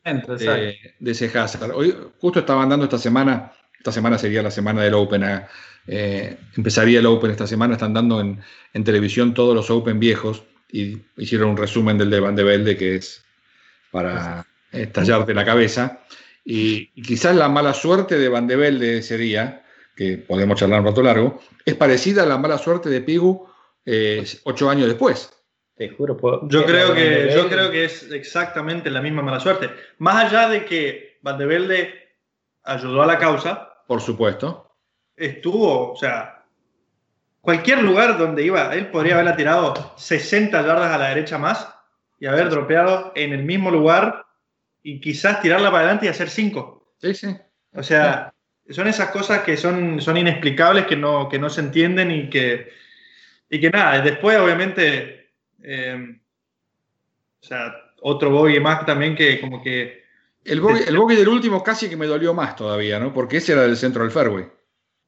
ese 1.04 1.38
Hazard. 1.38 1.72
Hoy 1.72 1.94
justo 2.18 2.40
estaban 2.40 2.68
dando 2.68 2.84
esta 2.84 2.98
semana, 2.98 3.52
esta 3.76 3.92
semana 3.92 4.16
sería 4.16 4.42
la 4.42 4.50
semana 4.50 4.82
del 4.82 4.94
Open, 4.94 5.24
eh, 5.24 5.46
eh, 5.86 6.36
empezaría 6.56 7.00
el 7.00 7.06
Open 7.06 7.30
esta 7.30 7.46
semana, 7.46 7.74
están 7.74 7.92
dando 7.92 8.20
en, 8.20 8.40
en, 8.72 8.84
televisión 8.84 9.34
todos 9.34 9.54
los 9.54 9.70
Open 9.70 10.00
viejos 10.00 10.42
y 10.72 10.98
hicieron 11.16 11.50
un 11.50 11.56
resumen 11.56 11.98
del 11.98 12.10
de 12.10 12.20
Van 12.20 12.34
de 12.34 12.44
Velde 12.44 12.76
que 12.76 12.96
es 12.96 13.22
para 13.90 14.46
estallarte 14.72 15.34
la 15.34 15.44
cabeza. 15.44 16.00
Y, 16.44 16.90
y, 16.94 17.02
quizás 17.02 17.36
la 17.36 17.48
mala 17.48 17.74
suerte 17.74 18.18
de 18.18 18.28
Van 18.28 18.46
de 18.46 18.56
Velde 18.56 18.98
ese 18.98 19.18
día 19.18 19.64
que 19.96 20.18
podemos 20.18 20.58
charlar 20.58 20.80
un 20.80 20.86
rato 20.86 21.02
largo, 21.02 21.40
es 21.64 21.74
parecida 21.74 22.22
a 22.22 22.26
la 22.26 22.36
mala 22.38 22.58
suerte 22.58 22.90
de 22.90 23.00
Pigu 23.00 23.48
eh, 23.86 24.24
ocho 24.44 24.68
años 24.68 24.88
después. 24.88 25.30
Te 25.76 25.90
juro. 25.90 26.16
yo, 26.48 26.64
creo 26.64 26.94
que, 26.94 27.30
yo 27.34 27.48
creo 27.48 27.70
que 27.70 27.84
es 27.84 28.10
exactamente 28.10 28.90
la 28.90 29.02
misma 29.02 29.20
mala 29.20 29.40
suerte. 29.40 29.68
Más 29.98 30.24
allá 30.24 30.48
de 30.48 30.64
que 30.64 31.18
Valdevelde 31.20 32.08
ayudó 32.64 33.02
a 33.02 33.06
la 33.06 33.18
causa. 33.18 33.82
Por 33.86 34.00
supuesto. 34.00 34.74
Estuvo, 35.14 35.92
o 35.92 35.96
sea, 35.96 36.44
cualquier 37.42 37.82
lugar 37.82 38.16
donde 38.16 38.42
iba, 38.42 38.74
él 38.74 38.88
podría 38.88 39.14
haberla 39.14 39.36
tirado 39.36 39.94
60 39.96 40.62
yardas 40.62 40.92
a 40.92 40.98
la 40.98 41.08
derecha 41.10 41.36
más 41.36 41.68
y 42.18 42.26
haber 42.26 42.48
dropeado 42.48 43.12
en 43.14 43.34
el 43.34 43.44
mismo 43.44 43.70
lugar 43.70 44.24
y 44.82 45.00
quizás 45.00 45.42
tirarla 45.42 45.70
para 45.70 45.84
adelante 45.84 46.06
y 46.06 46.08
hacer 46.08 46.30
5. 46.30 46.94
Sí, 47.02 47.14
sí. 47.14 47.36
O 47.74 47.82
sea, 47.82 48.32
son 48.70 48.88
esas 48.88 49.10
cosas 49.10 49.42
que 49.42 49.56
son, 49.56 50.00
son 50.00 50.16
inexplicables, 50.16 50.86
que 50.86 50.96
no, 50.96 51.28
que 51.28 51.38
no 51.38 51.50
se 51.50 51.60
entienden 51.60 52.10
y 52.10 52.30
que, 52.30 52.72
y 53.50 53.60
que 53.60 53.70
nada, 53.70 54.00
después 54.00 54.38
obviamente, 54.38 55.25
eh, 55.62 56.18
o 57.40 57.46
sea, 57.46 57.74
otro 58.02 58.30
bogey 58.30 58.60
más 58.60 58.84
también 58.86 59.14
que 59.14 59.40
como 59.40 59.62
que... 59.62 60.04
El 60.44 60.60
bogey, 60.60 60.84
el 60.86 61.18
del 61.18 61.28
último 61.28 61.62
casi 61.62 61.88
que 61.88 61.96
me 61.96 62.06
dolió 62.06 62.32
más 62.32 62.54
todavía, 62.54 63.00
¿no? 63.00 63.12
Porque 63.12 63.38
ese 63.38 63.52
era 63.52 63.62
del 63.62 63.76
centro 63.76 64.02
del 64.02 64.12
fairway. 64.12 64.46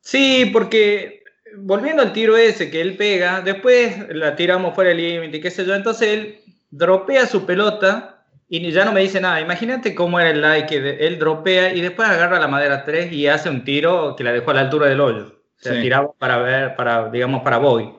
Sí, 0.00 0.50
porque 0.52 1.22
volviendo 1.56 2.02
al 2.02 2.12
tiro 2.12 2.36
ese 2.36 2.70
que 2.70 2.80
él 2.80 2.96
pega, 2.96 3.40
después 3.40 4.08
la 4.10 4.36
tiramos 4.36 4.74
fuera 4.74 4.90
del 4.90 4.98
límite, 4.98 5.40
qué 5.40 5.50
sé 5.50 5.64
yo, 5.64 5.74
entonces 5.74 6.08
él 6.08 6.40
dropea 6.70 7.26
su 7.26 7.46
pelota 7.46 8.26
y 8.48 8.70
ya 8.70 8.84
no 8.84 8.92
me 8.92 9.00
dice 9.00 9.20
nada. 9.20 9.40
Imagínate 9.40 9.94
cómo 9.94 10.18
era 10.18 10.30
el 10.30 10.40
like, 10.40 10.66
que 10.68 11.06
él 11.06 11.18
dropea 11.18 11.74
y 11.74 11.80
después 11.80 12.08
agarra 12.08 12.40
la 12.40 12.48
madera 12.48 12.84
3 12.84 13.12
y 13.12 13.26
hace 13.26 13.50
un 13.50 13.64
tiro 13.64 14.16
que 14.16 14.24
la 14.24 14.32
dejó 14.32 14.50
a 14.50 14.54
la 14.54 14.60
altura 14.62 14.86
del 14.86 15.00
hoyo. 15.00 15.26
O 15.26 15.60
sea, 15.60 15.80
tiraba 15.80 16.12
para 16.12 16.38
ver, 16.38 16.76
para, 16.76 17.10
digamos, 17.10 17.42
para 17.42 17.58
Boy. 17.58 17.92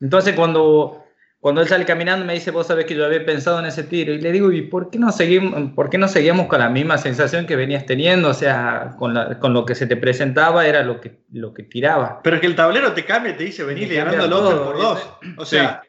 Entonces 0.00 0.34
cuando, 0.34 1.05
cuando 1.40 1.60
él 1.60 1.68
sale 1.68 1.84
caminando 1.84 2.24
me 2.24 2.32
dice, 2.32 2.50
vos 2.50 2.66
sabés 2.66 2.86
que 2.86 2.94
yo 2.94 3.04
había 3.04 3.24
pensado 3.24 3.58
en 3.60 3.66
ese 3.66 3.84
tiro. 3.84 4.12
Y 4.12 4.18
le 4.18 4.32
digo, 4.32 4.50
¿y 4.50 4.62
por 4.62 4.90
qué 4.90 4.98
no 4.98 5.12
seguimos, 5.12 5.72
por 5.74 5.90
qué 5.90 5.98
no 5.98 6.08
seguíamos 6.08 6.46
con 6.46 6.58
la 6.58 6.70
misma 6.70 6.98
sensación 6.98 7.46
que 7.46 7.56
venías 7.56 7.86
teniendo? 7.86 8.30
O 8.30 8.34
sea, 8.34 8.96
con, 8.98 9.14
con 9.38 9.52
lo 9.52 9.64
que 9.64 9.74
se 9.74 9.86
te 9.86 9.96
presentaba 9.96 10.66
era 10.66 10.82
lo 10.82 11.00
que, 11.00 11.20
lo 11.30 11.54
que 11.54 11.62
tiraba. 11.62 12.20
Pero 12.22 12.40
que 12.40 12.46
el 12.46 12.56
tablero 12.56 12.92
te 12.94 13.04
cambia 13.04 13.32
y 13.32 13.36
te 13.36 13.44
dice, 13.44 13.64
venís 13.64 13.92
ganando 13.92 14.24
el 14.24 14.32
otro 14.32 14.64
por 14.64 14.78
dos. 14.78 15.08
O 15.36 15.44
sea, 15.44 15.82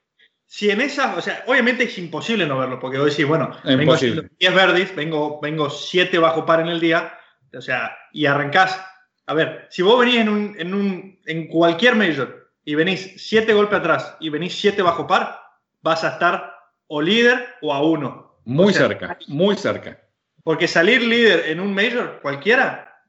si 0.46 0.70
en 0.70 0.82
esa, 0.82 1.16
o 1.16 1.22
sea, 1.22 1.44
obviamente 1.48 1.86
es 1.86 1.98
imposible 1.98 2.46
no 2.46 2.60
verlo, 2.60 2.80
porque 2.80 3.00
vos 3.00 3.10
decís, 3.10 3.26
bueno, 3.26 3.52
vengo 3.64 3.96
10 3.96 4.54
verdis, 4.54 4.96
vengo, 4.96 5.40
vengo 5.42 5.70
7 5.70 6.20
bajo 6.20 6.46
par 6.46 6.60
en 6.60 6.68
el 6.68 6.80
día, 6.80 7.18
o 7.54 7.62
sea, 7.62 7.98
y 8.14 8.26
arrancás. 8.26 8.80
A 9.26 9.34
ver, 9.34 9.68
si 9.70 9.82
vos 9.82 10.00
venís 10.00 10.18
en, 10.18 10.30
un, 10.30 10.56
en, 10.58 10.74
un, 10.74 11.20
en 11.26 11.48
cualquier 11.48 11.96
major 11.96 12.47
y 12.68 12.76
venís 12.76 13.14
7 13.16 13.54
golpes 13.54 13.80
atrás 13.80 14.18
y 14.20 14.30
venís 14.30 14.60
7 14.60 14.82
bajo 14.82 15.08
par, 15.08 15.40
vas 15.82 16.04
a 16.04 16.10
estar 16.10 16.54
o 16.88 17.02
líder 17.02 17.56
o 17.62 17.74
a 17.74 17.82
uno. 17.82 18.42
Muy 18.44 18.74
cerca, 18.74 19.18
muy 19.28 19.56
cerca. 19.56 20.02
Porque 20.44 20.68
salir 20.68 21.02
líder 21.02 21.48
en 21.48 21.62
un 21.62 21.74
major, 21.74 22.20
cualquiera, 22.22 23.02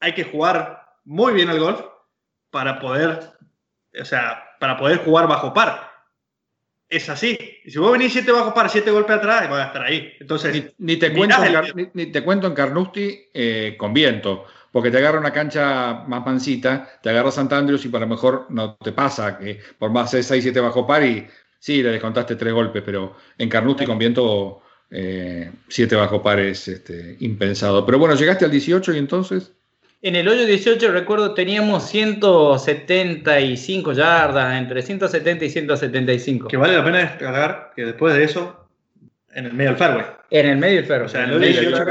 hay 0.00 0.12
que 0.12 0.24
jugar 0.24 0.86
muy 1.04 1.32
bien 1.32 1.48
al 1.48 1.58
golf 1.58 1.80
para 2.50 2.78
poder, 2.78 3.20
o 3.98 4.04
sea, 4.04 4.44
para 4.60 4.76
poder 4.76 4.98
jugar 4.98 5.26
bajo 5.26 5.54
par. 5.54 5.90
Es 6.86 7.08
así. 7.08 7.38
Y 7.64 7.70
si 7.70 7.78
vos 7.78 7.92
venís 7.92 8.12
7 8.12 8.30
bajo 8.32 8.52
par, 8.52 8.68
7 8.68 8.90
golpes 8.90 9.16
atrás, 9.16 9.48
vas 9.48 9.64
a 9.64 9.66
estar 9.68 9.82
ahí. 9.82 10.12
Entonces, 10.20 10.74
ni, 10.76 10.98
te, 10.98 11.14
cuento 11.14 11.42
en, 11.42 11.90
ni, 11.94 12.06
te, 12.12 12.22
cuento 12.22 12.48
en, 12.48 12.54
Carnoustie 12.54 13.30
eh, 13.32 13.76
con 13.78 13.94
viento, 13.94 14.44
porque 14.76 14.90
te 14.90 14.98
agarra 14.98 15.18
una 15.18 15.32
cancha 15.32 16.04
más 16.06 16.26
mansita, 16.26 16.86
te 17.02 17.08
agarra 17.08 17.30
Sant 17.30 17.50
Andrews 17.50 17.86
y 17.86 17.88
para 17.88 18.04
lo 18.04 18.10
mejor 18.10 18.44
no 18.50 18.76
te 18.76 18.92
pasa 18.92 19.38
que 19.38 19.58
por 19.78 19.90
más 19.90 20.10
6, 20.10 20.26
7 20.28 20.60
bajo 20.60 20.86
par 20.86 21.02
y 21.02 21.26
sí, 21.58 21.82
le 21.82 21.92
descontaste 21.92 22.36
3 22.36 22.52
golpes, 22.52 22.82
pero 22.84 23.16
en 23.38 23.48
Carnoustie 23.48 23.86
con 23.86 23.96
viento 23.96 24.60
7 24.90 24.98
eh, 24.98 25.50
bajo 25.96 26.22
par 26.22 26.40
es 26.40 26.68
este, 26.68 27.16
impensado. 27.20 27.86
Pero 27.86 27.98
bueno, 27.98 28.16
llegaste 28.16 28.44
al 28.44 28.50
18 28.50 28.92
y 28.92 28.98
entonces... 28.98 29.50
En 30.02 30.14
el 30.14 30.28
hoyo 30.28 30.44
18 30.44 30.92
recuerdo 30.92 31.32
teníamos 31.32 31.88
175 31.88 33.94
yardas, 33.94 34.58
entre 34.58 34.82
170 34.82 35.42
y 35.42 35.48
175. 35.48 36.48
Que 36.48 36.58
vale 36.58 36.76
la 36.76 36.84
pena 36.84 36.98
descargar 36.98 37.72
que 37.74 37.86
después 37.86 38.14
de 38.14 38.24
eso, 38.24 38.65
en 39.36 39.44
el 39.44 39.52
medio 39.52 39.70
del 39.70 39.78
fairway. 39.78 40.06
En 40.30 40.46
el 40.46 40.56
medio 40.56 40.76
del 40.76 40.86
fairway. 40.86 41.06
O 41.06 41.08
sea, 41.10 41.24
en 41.24 41.30
el 41.30 41.36
hoyo 41.36 41.46
18 41.46 41.82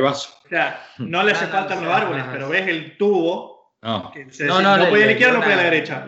o 0.00 0.14
sea, 0.48 0.86
no 0.98 1.24
le 1.24 1.32
hace 1.32 1.46
falta 1.48 1.74
los 1.74 1.92
árboles, 1.92 2.24
pero 2.30 2.48
ves 2.48 2.68
el 2.68 2.96
tubo. 2.96 3.74
No, 3.82 4.12
no, 4.38 4.62
no, 4.62 4.76
no 4.78 4.88
puede 4.88 5.02
a 5.02 5.06
la 5.06 5.12
izquierda, 5.12 5.34
no 5.34 5.40
puede 5.40 5.54
a 5.54 5.56
la 5.56 5.64
derecha. 5.64 6.06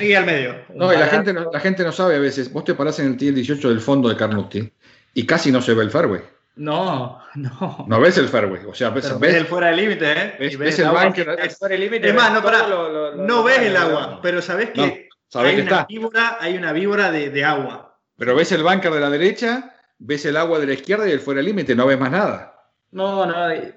Y 0.00 0.12
al 0.12 0.26
medio. 0.26 0.54
No, 0.74 0.92
y 0.92 0.96
la 0.96 1.06
gente, 1.06 1.32
no, 1.32 1.50
la 1.50 1.58
gente 1.58 1.82
no 1.82 1.90
sabe 1.90 2.16
a 2.16 2.18
veces. 2.20 2.52
Vos 2.52 2.64
te 2.64 2.74
parás 2.74 2.98
en 3.00 3.06
el 3.06 3.16
TIL 3.16 3.34
18 3.34 3.70
del 3.70 3.80
fondo 3.80 4.08
de 4.10 4.16
Carnoustie 4.16 4.72
y 5.14 5.26
casi 5.26 5.50
no 5.50 5.62
se 5.62 5.72
ve 5.72 5.82
el 5.84 5.90
fairway. 5.90 6.20
No, 6.56 7.18
no. 7.34 7.86
No 7.88 8.00
ves 8.00 8.18
el 8.18 8.28
fairway, 8.28 8.60
o 8.66 8.74
sea, 8.74 8.90
ves, 8.90 9.18
ves, 9.18 9.34
el 9.34 9.46
fuera 9.46 9.68
de 9.68 9.76
límite, 9.76 10.12
¿eh? 10.12 10.56
Ves, 10.58 10.78
el, 10.78 10.88
bunker. 10.88 11.36
Es 11.40 12.14
más, 12.14 12.32
no, 12.32 12.42
para, 12.42 12.68
no 13.16 13.42
ves 13.42 13.58
el 13.58 13.76
agua, 13.76 14.20
pero 14.22 14.40
sabes 14.40 14.70
que, 14.70 15.08
hay, 15.34 15.60
una 15.60 15.84
víbora, 15.84 16.36
hay 16.40 16.56
una 16.56 16.72
víbora 16.72 17.10
de, 17.10 17.30
de, 17.30 17.44
agua. 17.44 17.98
Pero 18.16 18.36
ves 18.36 18.52
el 18.52 18.62
bunker 18.62 18.92
de 18.92 19.00
la 19.00 19.10
derecha, 19.10 19.75
ves 19.98 20.24
el 20.26 20.36
agua 20.36 20.58
de 20.58 20.66
la 20.66 20.74
izquierda 20.74 21.08
y 21.08 21.12
el 21.12 21.20
fuera 21.20 21.42
límite, 21.42 21.74
no 21.74 21.86
ves 21.86 21.98
más 21.98 22.10
nada. 22.10 22.52
No, 22.92 23.26
no, 23.26 23.34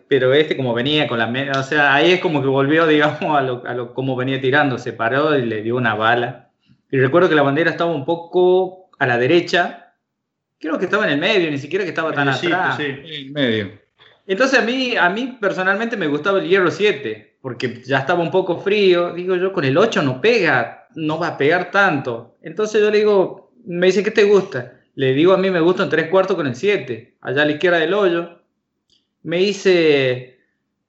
pero 0.07 0.33
este 0.33 0.55
como 0.55 0.73
venía 0.73 1.07
con 1.07 1.19
la... 1.19 1.59
O 1.59 1.63
sea, 1.63 1.93
ahí 1.93 2.11
es 2.11 2.21
como 2.21 2.41
que 2.41 2.47
volvió, 2.47 2.87
digamos, 2.87 3.37
a 3.37 3.41
lo, 3.41 3.65
a 3.65 3.73
lo 3.73 3.93
como 3.93 4.15
venía 4.15 4.39
tirando, 4.39 4.77
se 4.77 4.93
paró 4.93 5.37
y 5.37 5.45
le 5.45 5.61
dio 5.61 5.75
una 5.75 5.95
bala. 5.95 6.51
Y 6.91 6.97
recuerdo 6.97 7.29
que 7.29 7.35
la 7.35 7.43
bandera 7.43 7.71
estaba 7.71 7.91
un 7.91 8.05
poco 8.05 8.89
a 8.97 9.05
la 9.05 9.17
derecha, 9.17 9.93
creo 10.59 10.77
que 10.77 10.85
estaba 10.85 11.05
en 11.05 11.11
el 11.11 11.19
medio, 11.19 11.49
ni 11.51 11.57
siquiera 11.57 11.83
que 11.85 11.89
estaba 11.89 12.11
tan 12.13 12.29
atrás. 12.29 12.77
Sí, 12.77 12.83
en 12.83 13.05
el 13.05 13.31
medio. 13.31 13.71
Entonces 14.25 14.59
a 14.59 14.61
mí, 14.61 14.95
a 14.95 15.09
mí 15.09 15.37
personalmente 15.39 15.97
me 15.97 16.07
gustaba 16.07 16.39
el 16.39 16.47
hierro 16.47 16.69
7, 16.69 17.37
porque 17.41 17.81
ya 17.83 17.99
estaba 17.99 18.21
un 18.21 18.31
poco 18.31 18.59
frío. 18.59 19.13
Digo 19.13 19.35
yo, 19.35 19.51
con 19.51 19.65
el 19.65 19.77
8 19.77 20.03
no 20.03 20.21
pega, 20.21 20.87
no 20.95 21.17
va 21.17 21.29
a 21.29 21.37
pegar 21.37 21.71
tanto. 21.71 22.37
Entonces 22.41 22.81
yo 22.81 22.91
le 22.91 22.99
digo, 22.99 23.51
me 23.65 23.87
dice, 23.87 24.03
¿qué 24.03 24.11
te 24.11 24.25
gusta? 24.25 24.78
Le 24.99 25.13
digo, 25.13 25.31
a 25.31 25.37
mí 25.37 25.49
me 25.49 25.61
gusta 25.61 25.83
un 25.83 25.89
3 25.89 26.09
cuartos 26.09 26.35
con 26.35 26.45
el 26.45 26.55
7, 26.55 27.15
allá 27.21 27.43
a 27.43 27.45
la 27.45 27.53
izquierda 27.53 27.77
del 27.77 27.93
hoyo. 27.93 28.41
Me 29.23 29.37
dice, 29.37 30.39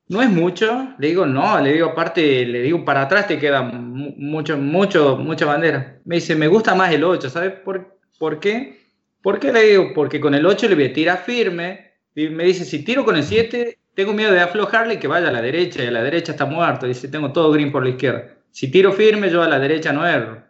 no 0.08 0.20
es 0.20 0.28
mucho. 0.28 0.96
Le 0.98 1.06
digo, 1.06 1.26
no, 1.26 1.60
le 1.60 1.74
digo, 1.74 1.90
aparte, 1.90 2.44
le 2.44 2.60
digo, 2.60 2.84
para 2.84 3.02
atrás 3.02 3.28
te 3.28 3.38
queda 3.38 3.62
mucho, 3.62 4.58
mucho, 4.58 5.16
mucha 5.16 5.46
bandera. 5.46 6.00
Me 6.04 6.16
dice, 6.16 6.34
me 6.34 6.48
gusta 6.48 6.74
más 6.74 6.92
el 6.92 7.04
8, 7.04 7.30
¿sabes 7.30 7.52
por, 7.60 7.98
por 8.18 8.40
qué? 8.40 8.80
¿Por 9.22 9.38
qué 9.38 9.52
le 9.52 9.62
digo? 9.62 9.92
Porque 9.94 10.18
con 10.18 10.34
el 10.34 10.44
8 10.44 10.68
le 10.68 10.74
voy 10.74 10.86
a 10.86 10.92
tirar 10.92 11.18
firme. 11.18 11.92
Y 12.16 12.30
me 12.30 12.42
dice, 12.42 12.64
si 12.64 12.84
tiro 12.84 13.04
con 13.04 13.14
el 13.14 13.22
7, 13.22 13.78
tengo 13.94 14.12
miedo 14.12 14.32
de 14.32 14.40
aflojarle 14.40 14.94
y 14.94 14.98
que 14.98 15.06
vaya 15.06 15.28
a 15.28 15.32
la 15.32 15.40
derecha. 15.40 15.84
Y 15.84 15.86
a 15.86 15.92
la 15.92 16.02
derecha 16.02 16.32
está 16.32 16.46
muerto. 16.46 16.88
Dice, 16.88 17.06
tengo 17.06 17.30
todo 17.30 17.52
green 17.52 17.70
por 17.70 17.84
la 17.84 17.90
izquierda. 17.90 18.24
Si 18.50 18.72
tiro 18.72 18.90
firme, 18.90 19.30
yo 19.30 19.40
a 19.40 19.48
la 19.48 19.60
derecha 19.60 19.92
no 19.92 20.04
erro. 20.04 20.42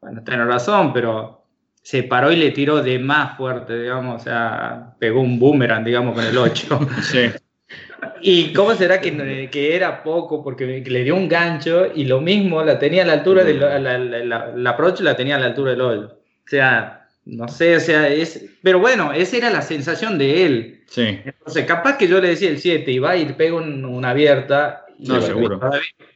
Bueno, 0.00 0.24
tiene 0.24 0.44
razón, 0.46 0.92
pero 0.92 1.43
se 1.84 2.02
paró 2.02 2.32
y 2.32 2.36
le 2.36 2.50
tiró 2.50 2.82
de 2.82 2.98
más 2.98 3.36
fuerte, 3.36 3.78
digamos. 3.78 4.22
O 4.22 4.24
sea, 4.24 4.94
pegó 4.98 5.20
un 5.20 5.38
boomerang, 5.38 5.84
digamos, 5.84 6.14
con 6.14 6.24
el 6.24 6.36
8. 6.36 6.88
sí. 7.02 7.30
¿Y 8.22 8.54
cómo 8.54 8.74
será 8.74 9.02
que, 9.02 9.50
que, 9.50 9.76
era 9.76 10.02
poco? 10.02 10.42
Porque 10.42 10.64
le 10.64 11.04
dio 11.04 11.14
un 11.14 11.28
gancho 11.28 11.86
y 11.94 12.06
lo 12.06 12.22
mismo 12.22 12.62
la 12.64 12.78
tenía 12.78 13.02
a 13.02 13.06
la 13.06 13.12
altura 13.12 13.44
del 13.44 13.60
la, 13.60 13.78
la, 13.78 13.98
la, 13.98 14.52
la 14.56 14.70
approach 14.70 15.00
la 15.00 15.14
tenía 15.14 15.36
a 15.36 15.38
la 15.38 15.46
altura 15.46 15.72
del 15.72 15.82
hoyo. 15.82 16.06
O 16.06 16.48
sea, 16.48 17.06
no 17.26 17.48
sé, 17.48 17.76
o 17.76 17.80
sea, 17.80 18.08
es. 18.08 18.46
Pero 18.62 18.78
bueno, 18.80 19.12
esa 19.12 19.36
era 19.36 19.50
la 19.50 19.60
sensación 19.60 20.16
de 20.16 20.46
él. 20.46 20.82
Sí. 20.86 21.20
Entonces, 21.22 21.66
capaz 21.66 21.98
que 21.98 22.08
yo 22.08 22.18
le 22.18 22.28
decía 22.28 22.48
el 22.48 22.58
7 22.58 22.90
y 22.90 22.98
va 22.98 23.14
y 23.14 23.26
pega 23.34 23.56
una 23.56 24.10
abierta. 24.10 24.83
No, 24.98 25.20
seguro. 25.20 25.60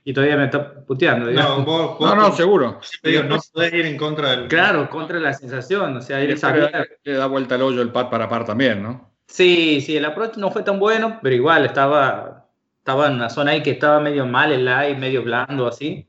y 0.05 0.13
todavía 0.13 0.37
me 0.37 0.45
está 0.45 0.85
puteando. 0.85 1.31
No, 1.31 1.65
no, 1.65 2.15
no, 2.15 2.33
seguro. 2.33 2.81
no 3.03 3.39
podés 3.53 3.75
ir 3.75 3.87
en 3.87 3.97
contra 3.97 4.31
del. 4.31 4.49
Claro, 4.49 4.89
contra 4.89 5.19
la 5.19 5.33
sensación. 5.33 5.97
O 5.97 6.01
sea, 6.01 6.21
él 6.21 6.39
Le 7.05 7.13
da 7.13 7.27
vuelta 7.27 7.57
al 7.57 7.63
hoyo 7.63 7.83
el 7.83 7.91
pad 7.91 8.09
para 8.11 8.29
par 8.29 8.45
también, 8.45 8.83
¿no? 8.83 9.13
Sí, 9.27 9.81
sí, 9.83 9.97
el 9.97 10.05
approach 10.07 10.37
no 10.37 10.51
fue 10.51 10.63
tan 10.63 10.79
bueno, 10.79 11.19
pero 11.23 11.35
igual 11.35 11.67
estaba, 11.67 12.49
estaba 12.79 13.09
en 13.09 13.15
una 13.15 13.29
zona 13.29 13.51
ahí 13.51 13.63
que 13.63 13.73
estaba 13.73 14.01
medio 14.01 14.25
mal 14.25 14.53
el 14.53 14.65
live, 14.65 14.97
medio 14.97 15.23
blando 15.23 15.67
así. 15.67 16.09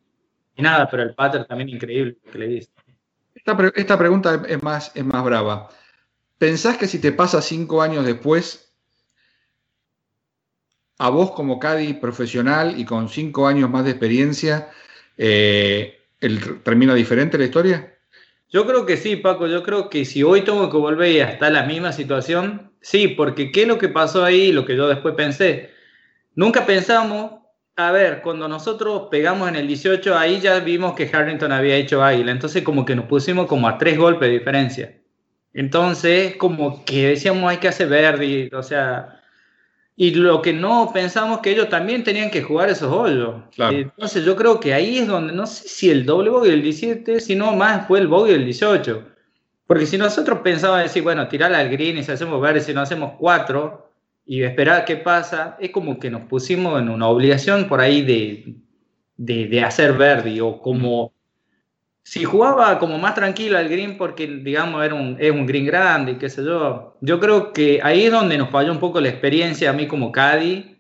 Y 0.56 0.62
nada, 0.62 0.90
pero 0.90 1.04
el 1.04 1.16
pattern 1.16 1.46
también 1.46 1.70
increíble 1.70 2.18
que 2.32 2.38
le 2.38 2.48
diste. 2.48 2.74
Esta, 3.76 3.98
pregunta 3.98 4.44
es 4.48 4.62
más, 4.62 4.92
es 4.96 5.06
más 5.06 5.24
brava. 5.24 5.70
¿Pensás 6.38 6.78
que 6.78 6.88
si 6.88 7.00
te 7.00 7.12
pasa 7.12 7.42
cinco 7.42 7.82
años 7.82 8.06
después, 8.06 8.69
a 11.00 11.10
vos 11.10 11.32
como 11.32 11.60
Cadi 11.60 11.94
profesional 11.94 12.80
y 12.80 12.86
con 12.86 13.10
cinco 13.10 13.48
años 13.48 13.70
más 13.70 13.86
de 13.86 13.92
experiencia, 13.92 14.70
eh, 15.18 16.00
el, 16.22 16.62
termina 16.62 16.94
diferente 16.94 17.38
la 17.38 17.46
historia? 17.46 17.96
Yo 18.50 18.68
creo 18.68 18.86
que 18.86 18.98
sí, 18.98 19.16
Paco. 19.16 19.48
Yo 19.48 19.64
creo 19.64 19.90
que 19.90 20.06
si 20.06 20.22
hoy 20.24 20.42
tengo 20.42 20.70
que 20.70 20.78
volver 20.78 21.12
y 21.12 21.20
hasta 21.22 21.50
la 21.50 21.64
misma 21.64 21.92
situación, 21.92 22.72
sí, 22.82 23.08
porque 23.08 23.52
¿qué 23.52 23.64
es 23.64 23.68
lo 23.68 23.78
que 23.78 23.90
pasó 23.90 24.24
ahí? 24.24 24.52
Lo 24.52 24.66
que 24.66 24.76
yo 24.76 24.88
después 24.88 25.16
pensé. 25.16 25.72
Nunca 26.36 26.66
pensamos 26.66 27.40
a 27.80 27.92
ver, 27.92 28.22
cuando 28.22 28.50
nosotros 28.50 29.08
pegamos 29.10 29.48
en 29.48 29.56
el 29.56 29.66
18, 29.66 30.18
ahí 30.18 30.42
ya 30.42 30.60
vimos 30.60 30.96
que 30.96 31.10
Harrington 31.12 31.54
había 31.54 31.78
hecho 31.78 32.04
águila, 32.04 32.32
entonces 32.32 32.62
como 32.62 32.84
que 32.84 32.94
nos 32.94 33.06
pusimos 33.06 33.48
como 33.48 33.70
a 33.70 33.78
tres 33.78 33.98
golpes 33.98 34.28
de 34.28 34.40
diferencia. 34.40 34.98
Entonces, 35.54 36.36
como 36.36 36.84
que 36.84 37.08
decíamos 37.08 37.50
hay 37.50 37.58
que 37.58 37.70
hacer 37.70 37.88
verde, 37.88 38.50
o 38.54 38.62
sea, 38.64 39.19
y 40.02 40.12
lo 40.12 40.42
que 40.42 40.54
no 40.54 40.92
pensamos 40.94 41.40
que 41.40 41.52
ellos 41.52 41.68
también 41.68 42.06
tenían 42.06 42.32
que 42.32 42.42
jugar 42.42 42.70
esos 42.70 42.90
hoyos. 42.90 43.36
Entonces 43.58 44.24
yo 44.24 44.34
creo 44.38 44.58
que 44.58 44.74
ahí 44.74 45.00
es 45.00 45.08
donde, 45.08 45.34
no 45.34 45.46
sé 45.46 45.68
si 45.68 45.90
el 45.90 46.06
doble 46.06 46.30
bogey 46.30 46.52
del 46.52 46.62
17, 46.62 47.20
sino 47.20 47.52
más 47.52 47.86
fue 47.86 48.00
el 48.00 48.08
bogey 48.08 48.32
del 48.32 48.46
18. 48.46 49.04
Porque 49.68 49.86
si 49.86 49.98
nosotros 49.98 50.40
pensábamos 50.40 50.84
decir, 50.84 51.04
bueno, 51.04 51.28
tirar 51.28 51.54
al 51.54 51.68
green 51.70 51.98
y 51.98 52.04
si 52.06 52.14
hacemos 52.14 52.40
verde, 52.40 52.62
si 52.62 52.74
no 52.74 52.80
hacemos 52.80 53.16
cuatro, 53.20 53.92
y 54.26 54.42
esperar 54.42 54.86
qué 54.86 54.96
pasa, 54.96 55.58
es 55.60 55.72
como 55.72 56.00
que 56.00 56.10
nos 56.10 56.22
pusimos 56.22 56.82
en 56.82 56.88
una 56.88 57.10
obligación 57.10 57.68
por 57.68 57.82
ahí 57.82 58.02
de, 58.02 58.56
de, 59.18 59.48
de 59.48 59.62
hacer 59.66 59.98
verde 59.98 60.40
o 60.40 60.62
como 60.62 61.12
si 62.10 62.24
jugaba 62.24 62.80
como 62.80 62.98
más 62.98 63.13
tranquilo 63.13 63.56
al 63.56 63.69
green 63.69 63.95
porque 63.95 64.26
digamos 64.26 64.84
era 64.84 64.95
un, 64.95 65.15
es 65.19 65.30
un 65.30 65.45
green 65.45 65.67
grande 65.67 66.13
y 66.13 66.15
qué 66.15 66.28
sé 66.28 66.43
yo, 66.43 66.98
yo 67.02 67.19
creo 67.19 67.54
que 67.54 67.82
ahí 67.84 68.06
es 68.06 68.12
donde 68.12 68.36
nos 68.36 68.50
falló 68.50 68.72
un 68.72 68.80
poco 68.80 69.00
la 69.00 69.10
experiencia 69.10 69.69
a 69.69 69.74
mí 69.74 69.86
como 69.86 70.12
Caddy 70.12 70.76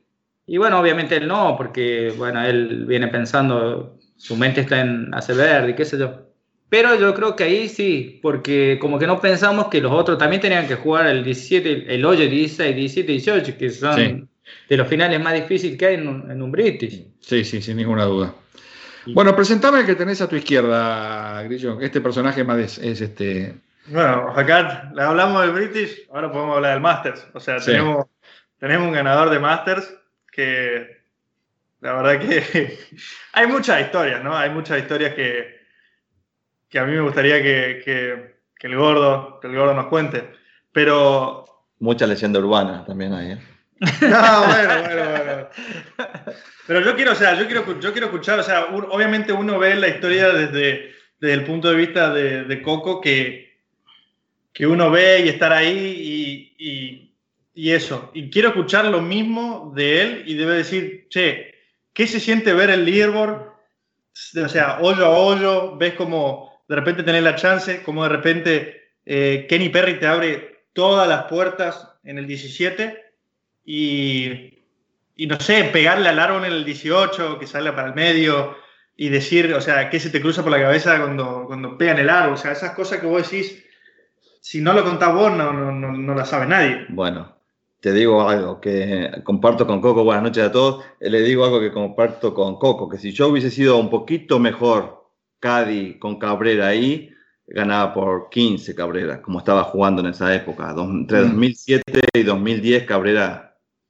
y 0.47 0.57
bueno, 0.57 0.79
obviamente 0.79 1.17
él 1.17 1.27
no, 1.27 1.55
porque 1.55 2.11
bueno, 2.17 2.43
él 2.43 2.85
viene 2.87 3.09
pensando, 3.09 3.95
su 4.17 4.35
mente 4.37 4.61
está 4.61 4.81
en 4.81 5.13
hacer 5.13 5.35
verde 5.35 5.69
y 5.69 5.75
qué 5.75 5.85
sé 5.85 5.99
yo. 5.99 6.15
Pero 6.67 6.99
yo 6.99 7.13
creo 7.13 7.35
que 7.35 7.43
ahí 7.43 7.69
sí, 7.69 8.19
porque 8.23 8.79
como 8.81 8.97
que 8.97 9.05
no 9.05 9.21
pensamos 9.21 9.67
que 9.67 9.81
los 9.81 9.91
otros 9.91 10.17
también 10.17 10.41
tenían 10.41 10.67
que 10.67 10.77
jugar 10.77 11.05
el 11.05 11.23
17, 11.23 11.93
el 11.93 12.05
hoyo 12.05 12.27
16, 12.27 12.75
17, 12.75 13.11
18, 13.11 13.55
que 13.55 13.69
son 13.69 14.27
de 14.67 14.77
los 14.77 14.87
finales 14.87 15.21
más 15.21 15.35
difíciles 15.35 15.77
que 15.77 15.85
hay 15.85 15.93
en 15.93 16.41
un, 16.41 16.51
British. 16.51 17.05
Sí, 17.19 17.43
sí, 17.43 17.61
sin 17.61 17.77
ninguna 17.77 18.05
duda. 18.05 18.33
Bueno, 19.07 19.35
presentame 19.35 19.81
el 19.81 19.85
que 19.85 19.95
tenés 19.95 20.21
a 20.21 20.27
tu 20.27 20.35
izquierda, 20.35 21.41
Grillo. 21.43 21.79
Este 21.81 22.01
personaje 22.01 22.43
más 22.43 22.77
es, 22.77 23.01
este. 23.01 23.55
Bueno, 23.87 24.31
acá 24.35 24.91
hablamos 24.97 25.41
del 25.41 25.51
British, 25.51 26.07
ahora 26.11 26.31
podemos 26.31 26.55
hablar 26.57 26.73
del 26.73 26.81
Masters. 26.81 27.27
O 27.33 27.39
sea, 27.39 27.59
tenemos, 27.59 28.05
tenemos 28.59 28.87
un 28.87 28.93
ganador 28.93 29.29
de 29.29 29.39
Masters 29.39 29.93
que 30.31 30.99
la 31.81 31.93
verdad 31.93 32.19
que 32.19 32.77
hay 33.33 33.47
muchas 33.47 33.81
historias, 33.81 34.23
¿no? 34.23 34.35
Hay 34.35 34.49
muchas 34.49 34.79
historias 34.79 35.13
que, 35.13 35.59
que 36.67 36.79
a 36.79 36.85
mí 36.85 36.93
me 36.93 37.01
gustaría 37.01 37.41
que, 37.41 38.35
el 38.59 38.75
gordo, 38.75 39.39
que 39.39 39.47
el 39.47 39.55
gordo 39.55 39.73
nos 39.73 39.87
cuente. 39.87 40.29
Pero. 40.71 41.45
Mucha 41.79 42.05
leyenda 42.05 42.39
urbana 42.39 42.83
también 42.85 43.13
hay. 43.13 43.31
¿eh? 43.31 43.39
No, 43.79 44.45
bueno, 44.47 44.81
bueno, 44.83 45.09
bueno. 45.09 45.49
Pero 46.67 46.81
yo 46.81 46.95
quiero, 46.95 47.13
o 47.13 47.15
sea, 47.15 47.39
yo 47.39 47.45
quiero, 47.45 47.79
yo 47.79 47.91
quiero 47.91 48.07
escuchar, 48.07 48.39
o 48.39 48.43
sea, 48.43 48.65
obviamente 48.65 49.31
uno 49.33 49.57
ve 49.57 49.75
la 49.75 49.87
historia 49.87 50.29
desde, 50.29 50.93
el 51.21 51.43
punto 51.43 51.69
de 51.69 51.75
vista 51.75 52.13
de, 52.13 52.61
Coco, 52.61 53.01
que, 53.01 53.57
que 54.53 54.67
uno 54.67 54.91
ve 54.91 55.21
y 55.25 55.29
estar 55.29 55.53
ahí 55.53 56.53
y, 56.57 57.13
y, 57.55 57.71
eso. 57.71 58.11
Y 58.13 58.29
quiero 58.29 58.49
escuchar 58.49 58.85
lo 58.85 59.01
mismo 59.01 59.73
de 59.75 60.01
él 60.01 60.23
y 60.25 60.35
debe 60.35 60.55
decir, 60.55 61.07
che, 61.09 61.55
¿qué 61.93 62.07
se 62.07 62.19
siente 62.19 62.53
ver 62.53 62.69
el 62.69 62.85
leaderboard 62.85 63.49
o 64.43 64.49
sea, 64.49 64.79
hoyo 64.81 65.05
a 65.05 65.17
hoyo, 65.17 65.77
ves 65.77 65.93
como 65.93 66.61
de 66.67 66.75
repente 66.75 67.03
tenés 67.03 67.23
la 67.23 67.35
chance, 67.35 67.81
como 67.83 68.03
de 68.03 68.09
repente 68.09 68.91
eh, 69.05 69.45
Kenny 69.49 69.69
Perry 69.69 69.99
te 69.99 70.07
abre 70.07 70.65
todas 70.73 71.07
las 71.07 71.23
puertas 71.25 71.95
en 72.03 72.17
el 72.17 72.27
17 72.27 73.08
y, 73.71 74.63
y, 75.15 75.27
no 75.27 75.39
sé, 75.39 75.65
pegarle 75.65 76.09
al 76.09 76.17
árbol 76.17 76.43
en 76.45 76.53
el 76.53 76.65
18, 76.65 77.37
que 77.37 77.45
sale 77.45 77.71
para 77.71 77.89
el 77.89 77.93
medio 77.93 78.55
y 78.97 79.09
decir, 79.09 79.53
o 79.53 79.61
sea, 79.61 79.91
qué 79.91 79.99
se 79.99 80.09
te 80.09 80.19
cruza 80.19 80.41
por 80.41 80.51
la 80.51 80.59
cabeza 80.59 80.97
cuando, 80.97 81.43
cuando 81.45 81.77
pegan 81.77 81.99
el 81.99 82.09
árbol, 82.09 82.33
o 82.33 82.37
sea, 82.37 82.53
esas 82.53 82.71
cosas 82.71 82.99
que 82.99 83.05
vos 83.05 83.29
decís, 83.29 83.63
si 84.41 84.59
no 84.59 84.73
lo 84.73 84.83
contás 84.83 85.13
vos, 85.13 85.31
no, 85.31 85.53
no, 85.53 85.71
no, 85.71 85.91
no 85.91 86.15
la 86.15 86.25
sabe 86.25 86.47
nadie. 86.47 86.87
Bueno, 86.89 87.35
te 87.79 87.93
digo 87.93 88.27
algo 88.27 88.59
que 88.59 89.21
comparto 89.23 89.67
con 89.67 89.81
Coco, 89.81 90.03
buenas 90.03 90.23
noches 90.23 90.45
a 90.45 90.51
todos, 90.51 90.83
le 90.99 91.21
digo 91.21 91.45
algo 91.45 91.59
que 91.59 91.71
comparto 91.71 92.33
con 92.33 92.57
Coco, 92.57 92.89
que 92.89 92.97
si 92.97 93.11
yo 93.11 93.27
hubiese 93.27 93.51
sido 93.51 93.77
un 93.77 93.91
poquito 93.91 94.39
mejor 94.39 95.11
Cadi 95.39 95.99
con 95.99 96.17
Cabrera 96.17 96.69
ahí, 96.69 97.13
ganaba 97.45 97.93
por 97.93 98.29
15 98.31 98.73
Cabrera, 98.73 99.21
como 99.21 99.37
estaba 99.37 99.63
jugando 99.65 100.01
en 100.01 100.07
esa 100.07 100.33
época. 100.33 100.73
entre 100.75 101.19
2007 101.19 101.99
y 102.15 102.23
2010 102.23 102.85
Cabrera 102.85 103.48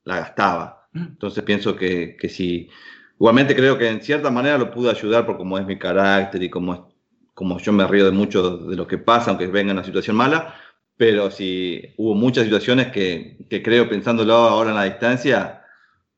la 0.10 0.20
gastaba. 0.20 0.88
Entonces 0.94 1.44
pienso 1.44 1.76
que, 1.76 2.18
que 2.20 2.30
si, 2.30 2.70
igualmente 3.16 3.56
creo 3.56 3.78
que 3.78 3.88
en 3.88 4.02
cierta 4.02 4.32
manera 4.32 4.58
lo 4.58 4.72
pude 4.72 4.90
ayudar 4.90 5.26
por 5.26 5.38
cómo 5.38 5.58
es 5.58 5.66
mi 5.66 5.78
carácter 5.78 6.42
y 6.44 6.50
como, 6.50 6.92
como 7.34 7.60
yo 7.60 7.72
me 7.72 7.88
río 7.88 8.06
de 8.06 8.12
mucho 8.12 8.58
de 8.58 8.76
lo 8.76 8.88
que 8.88 8.98
pasa, 8.98 9.30
aunque 9.30 9.48
venga 9.48 9.72
una 9.72 9.84
situación 9.84 10.16
mala, 10.16 10.56
pero 10.98 11.32
sí 11.32 11.94
hubo 11.98 12.16
muchas 12.16 12.44
situaciones 12.44 12.88
que, 12.88 13.38
que, 13.50 13.64
creo, 13.64 13.88
pensándolo 13.88 14.34
ahora 14.34 14.72
en 14.72 14.76
la 14.76 14.84
distancia, 14.84 15.64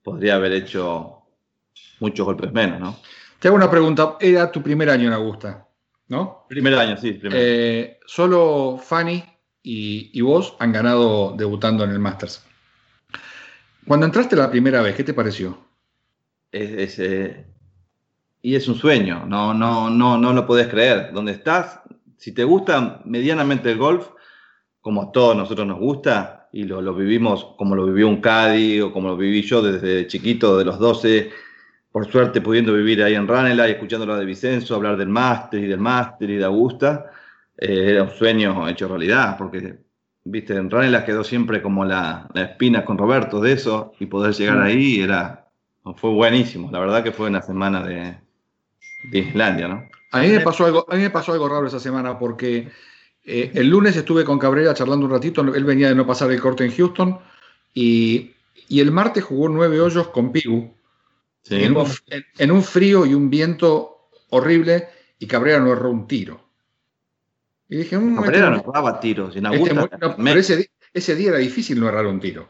podría 0.01 0.36
haber 0.36 0.54
hecho 0.54 1.17
muchos 1.99 2.25
golpes 2.25 2.51
menos, 2.51 2.80
¿no? 2.80 2.97
Te 3.39 3.47
hago 3.47 3.58
una 3.58 3.69
pregunta. 3.69 4.17
Era 4.19 4.51
tu 4.51 4.62
primer 4.62 4.89
año 4.89 5.08
en 5.08 5.13
Augusta, 5.13 5.67
¿no? 6.08 6.45
Primer 6.47 6.75
año, 6.75 6.97
sí. 6.97 7.13
Primer. 7.13 7.38
Eh, 7.39 7.99
solo 8.06 8.80
Fanny 8.84 9.23
y, 9.63 10.12
y, 10.13 10.21
vos 10.21 10.56
han 10.60 10.71
ganado 10.71 11.36
debutando 11.38 11.84
en 11.84 11.91
el 11.91 11.99
Masters. 11.99 12.43
Cuando 13.91 14.06
entraste 14.06 14.38
la 14.38 14.49
primera 14.49 14.82
vez, 14.82 14.95
¿qué 14.95 15.04
te 15.04 15.13
pareció? 15.13 15.58
Es, 16.49 16.97
eh, 16.97 17.45
y 18.41 18.56
es 18.56 18.69
un 18.69 18.75
sueño, 18.75 19.25
no, 19.25 19.54
no, 19.54 19.89
no, 19.89 20.17
no 20.17 20.32
lo 20.32 20.47
podés 20.47 20.69
creer. 20.69 21.12
Donde 21.12 21.34
estás, 21.34 21.82
si 22.15 22.32
te 22.32 22.45
gusta 22.45 23.01
medianamente 23.04 23.69
el 23.69 23.77
golf, 23.77 24.08
como 24.80 25.01
a 25.01 25.12
todos 25.12 25.36
nosotros 25.36 25.67
nos 25.67 25.77
gusta, 25.77 26.47
y 26.54 26.63
lo, 26.63 26.82
lo, 26.82 26.95
vivimos 26.95 27.54
como 27.58 27.75
lo 27.75 27.86
vivió 27.86 28.08
un 28.08 28.21
Cádiz 28.21 28.82
o 28.82 28.93
como 28.93 29.10
lo 29.10 29.17
viví 29.17 29.41
yo 29.41 29.62
desde 29.62 30.08
chiquito, 30.08 30.58
de 30.58 30.63
los 30.63 30.80
12, 30.80 31.30
por 31.91 32.10
suerte 32.10 32.39
pudiendo 32.39 32.73
vivir 32.73 33.04
ahí 33.04 33.15
en 33.15 33.27
Ranela 33.27 33.67
y 33.67 33.71
escuchando 33.71 34.06
lo 34.06 34.15
de 34.15 34.23
Vicenzo, 34.23 34.73
hablar 34.73 34.95
del 34.95 35.10
máster 35.10 35.65
y 35.65 35.67
del 35.67 35.82
máster 35.82 36.30
y 36.30 36.38
de 36.38 36.45
Augusta, 36.45 37.12
eh, 37.58 37.88
era 37.89 38.04
un 38.04 38.12
sueño 38.12 38.69
hecho 38.69 38.88
realidad, 38.88 39.36
porque, 39.38 39.80
viste, 40.23 40.55
en 40.55 40.69
Ranela 40.69 41.05
quedó 41.05 41.23
siempre 41.23 41.62
como 41.62 41.86
la, 41.86 42.29
la, 42.34 42.43
espina 42.43 42.86
con 42.86 42.97
Roberto 42.97 43.39
de 43.41 43.53
eso, 43.53 43.93
y 43.99 44.05
poder 44.05 44.34
llegar 44.34 44.62
ahí 44.62 45.01
era, 45.01 45.47
fue 45.95 46.12
buenísimo, 46.12 46.69
la 46.71 46.79
verdad 46.79 47.03
que 47.03 47.12
fue 47.12 47.27
una 47.27 47.41
semana 47.41 47.84
de, 47.84 48.17
de 49.12 49.19
Islandia, 49.19 49.67
¿no? 49.67 49.89
A 50.12 50.21
mí, 50.21 50.27
me 50.27 50.41
pasó 50.41 50.65
algo, 50.65 50.86
a 50.89 50.95
mí 50.95 51.01
me 51.01 51.10
pasó 51.10 51.31
algo 51.31 51.47
raro 51.47 51.67
esa 51.67 51.79
semana 51.79 52.19
porque 52.19 52.69
eh, 53.23 53.51
el 53.53 53.69
lunes 53.69 53.95
estuve 53.95 54.25
con 54.25 54.39
Cabrera 54.39 54.73
charlando 54.73 55.05
un 55.05 55.12
ratito, 55.12 55.41
él 55.41 55.63
venía 55.63 55.88
de 55.88 55.95
no 55.95 56.05
pasar 56.05 56.29
el 56.31 56.41
corte 56.41 56.65
en 56.65 56.75
Houston 56.75 57.17
y, 57.73 58.31
y 58.67 58.81
el 58.81 58.91
martes 58.91 59.23
jugó 59.23 59.47
nueve 59.47 59.79
hoyos 59.79 60.10
con 60.10 60.34
Pigu 60.34 60.73
sí. 61.43 61.63
en, 61.63 61.77
un, 61.77 61.88
en, 62.07 62.25
en, 62.38 62.51
un, 62.51 62.62
frío 62.62 63.05
y 63.05 63.13
un 63.13 63.29
viento 63.29 64.10
horrible 64.29 64.89
y 65.17 65.27
Cabrera 65.27 65.60
no 65.60 65.71
erró 65.71 65.91
un 65.91 66.07
tiro. 66.07 66.50
Y 67.71 67.77
dije, 67.77 67.97
mmm, 67.97 68.21
este, 68.25 68.39
no 68.41 68.57
erraba 68.57 68.99
tiros, 68.99 69.34
en 69.34 69.45
este, 69.45 69.73
no, 69.73 69.88
pero 70.17 70.39
ese, 70.41 70.69
ese, 70.93 71.15
día 71.15 71.29
era 71.29 71.38
difícil 71.38 71.79
no 71.79 71.88
errar 71.88 72.05
un 72.05 72.19
tiro. 72.19 72.49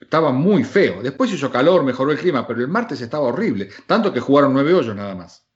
Estaba 0.00 0.32
muy 0.32 0.64
feo. 0.64 1.02
Después 1.02 1.30
hizo 1.30 1.52
calor, 1.52 1.84
mejoró 1.84 2.12
el 2.12 2.18
clima, 2.18 2.46
pero 2.46 2.60
el 2.62 2.68
martes 2.68 2.98
estaba 3.02 3.24
horrible. 3.24 3.68
Tanto 3.86 4.10
que 4.10 4.20
jugaron 4.20 4.54
nueve 4.54 4.72
hoyos 4.72 4.96
nada 4.96 5.14
más. 5.14 5.46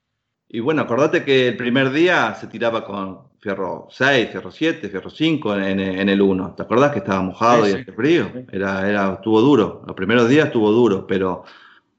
Y 0.47 0.59
bueno, 0.59 0.83
acordate 0.83 1.23
que 1.23 1.47
el 1.47 1.57
primer 1.57 1.91
día 1.91 2.35
se 2.39 2.45
tiraba 2.45 2.85
con 2.85 3.29
Fierro 3.39 3.87
6, 3.89 4.29
Fierro 4.29 4.51
7, 4.51 4.87
Fierro 4.87 5.09
5 5.09 5.55
en, 5.55 5.79
en 5.79 6.09
el 6.09 6.21
1. 6.21 6.53
¿Te 6.55 6.61
acordás 6.61 6.91
que 6.91 6.99
estaba 6.99 7.23
mojado 7.23 7.65
sí, 7.65 7.71
y 7.71 7.83
sí. 7.83 7.91
frío? 7.93 8.31
Era, 8.51 8.87
era, 8.87 9.13
estuvo 9.13 9.41
duro. 9.41 9.81
Los 9.87 9.95
primeros 9.95 10.29
días 10.29 10.45
estuvo 10.45 10.71
duro, 10.71 11.07
pero 11.07 11.45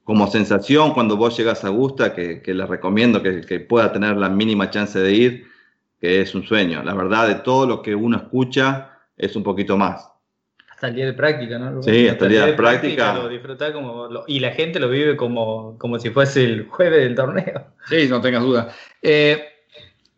como 0.05 0.31
sensación, 0.31 0.93
cuando 0.93 1.17
vos 1.17 1.35
llegas 1.35 1.65
a 1.65 1.67
Augusta, 1.67 2.13
que, 2.13 2.41
que 2.41 2.53
les 2.53 2.69
recomiendo 2.69 3.21
que, 3.21 3.41
que, 3.41 3.59
pueda 3.59 3.91
tener 3.91 4.15
la 4.15 4.29
mínima 4.29 4.69
chance 4.69 4.97
de 4.97 5.13
ir, 5.13 5.54
que 6.05 6.21
es 6.21 6.35
un 6.35 6.43
sueño. 6.43 6.83
La 6.83 6.93
verdad, 6.93 7.27
de 7.27 7.35
todo 7.35 7.65
lo 7.65 7.81
que 7.81 7.95
uno 7.95 8.17
escucha, 8.17 8.91
es 9.17 9.35
un 9.35 9.41
poquito 9.41 9.75
más. 9.75 10.07
Hasta 10.69 10.89
el 10.89 10.95
día 10.95 11.05
de 11.07 11.13
práctica, 11.13 11.57
¿no? 11.57 11.81
Sí, 11.81 12.07
hasta, 12.07 12.25
el 12.25 12.31
día 12.31 12.41
de, 12.41 12.51
de 12.51 12.53
práctica. 12.53 12.95
práctica. 12.95 13.23
Lo 13.23 13.29
disfrutar 13.29 13.73
como, 13.73 14.07
lo, 14.07 14.23
y 14.27 14.39
la 14.39 14.51
gente 14.51 14.79
lo 14.79 14.89
vive 14.89 15.15
como, 15.15 15.77
como 15.79 15.97
si 15.97 16.11
fuese 16.11 16.43
el 16.43 16.67
jueves 16.67 16.99
del 16.99 17.15
torneo. 17.15 17.65
Sí, 17.89 18.07
no 18.07 18.21
tengas 18.21 18.43
duda. 18.43 18.69
Eh, 19.01 19.45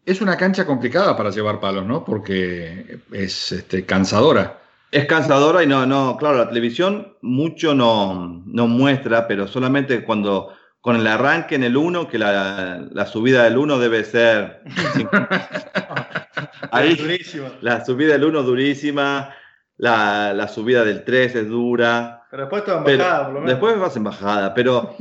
es 0.05 0.19
una 0.19 0.35
cancha 0.35 0.65
complicada 0.65 1.15
para 1.15 1.29
llevar 1.29 1.61
palos, 1.61 1.85
¿no? 1.85 2.03
Porque 2.03 2.99
es 3.13 3.51
este, 3.53 3.85
cansadora. 3.85 4.59
Es 4.91 5.05
cansadora 5.05 5.63
y 5.63 5.67
no, 5.67 5.85
no, 5.85 6.17
claro, 6.17 6.37
la 6.37 6.49
televisión 6.49 7.13
mucho 7.21 7.73
no, 7.73 8.41
no 8.45 8.67
muestra, 8.67 9.27
pero 9.27 9.47
solamente 9.47 10.03
cuando 10.03 10.53
con 10.87 10.95
el 10.95 11.07
arranque 11.07 11.55
en 11.55 11.65
el 11.65 11.75
1, 11.75 12.07
que 12.07 12.17
la, 12.17 12.87
la, 12.89 13.05
subida 13.05 13.43
del 13.43 13.57
1 13.57 13.77
debe 13.77 14.05
ser... 14.05 14.61
Ahí, 16.71 16.95
durísima. 16.95 17.49
La 17.59 17.83
subida 17.83 18.13
del 18.13 18.23
1 18.23 18.43
durísima, 18.43 19.35
la, 19.75 20.33
la, 20.33 20.47
subida 20.47 20.85
del 20.85 21.03
3 21.03 21.35
es 21.35 21.49
dura. 21.49 22.23
Pero 22.31 22.43
después 22.43 22.63
te 22.63 22.71
vas 22.71 22.87
en 22.87 22.99
bajada, 22.99 23.25
por 23.25 23.33
lo 23.33 23.39
menos. 23.41 23.49
Después 23.49 23.79
vas 23.79 23.97
en 23.97 24.03
bajada, 24.05 24.53
pero 24.53 24.95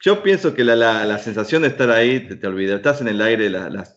yo 0.00 0.20
pienso 0.20 0.52
que 0.52 0.64
la, 0.64 0.74
la, 0.74 1.04
la, 1.04 1.18
sensación 1.18 1.62
de 1.62 1.68
estar 1.68 1.92
ahí, 1.92 2.26
te, 2.26 2.34
te 2.34 2.48
olvidas, 2.48 2.78
estás 2.78 3.00
en 3.00 3.06
el 3.06 3.22
aire 3.22 3.52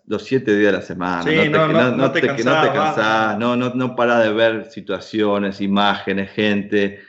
los 0.06 0.24
siete 0.24 0.56
días 0.56 0.72
de 0.72 0.78
la 0.78 0.84
semana, 0.84 1.24
sí, 1.24 1.36
no, 1.36 1.42
te, 1.42 1.50
no, 1.50 1.68
no, 1.68 1.98
no, 1.98 2.12
te, 2.12 2.22
cansás, 2.22 2.46
no 2.46 2.62
te 2.62 2.78
cansás, 2.78 3.40
no, 3.40 3.56
no, 3.56 3.74
no 3.74 3.96
paras 3.96 4.24
de 4.24 4.34
ver 4.34 4.66
situaciones, 4.66 5.62
imágenes, 5.62 6.30
gente, 6.30 7.02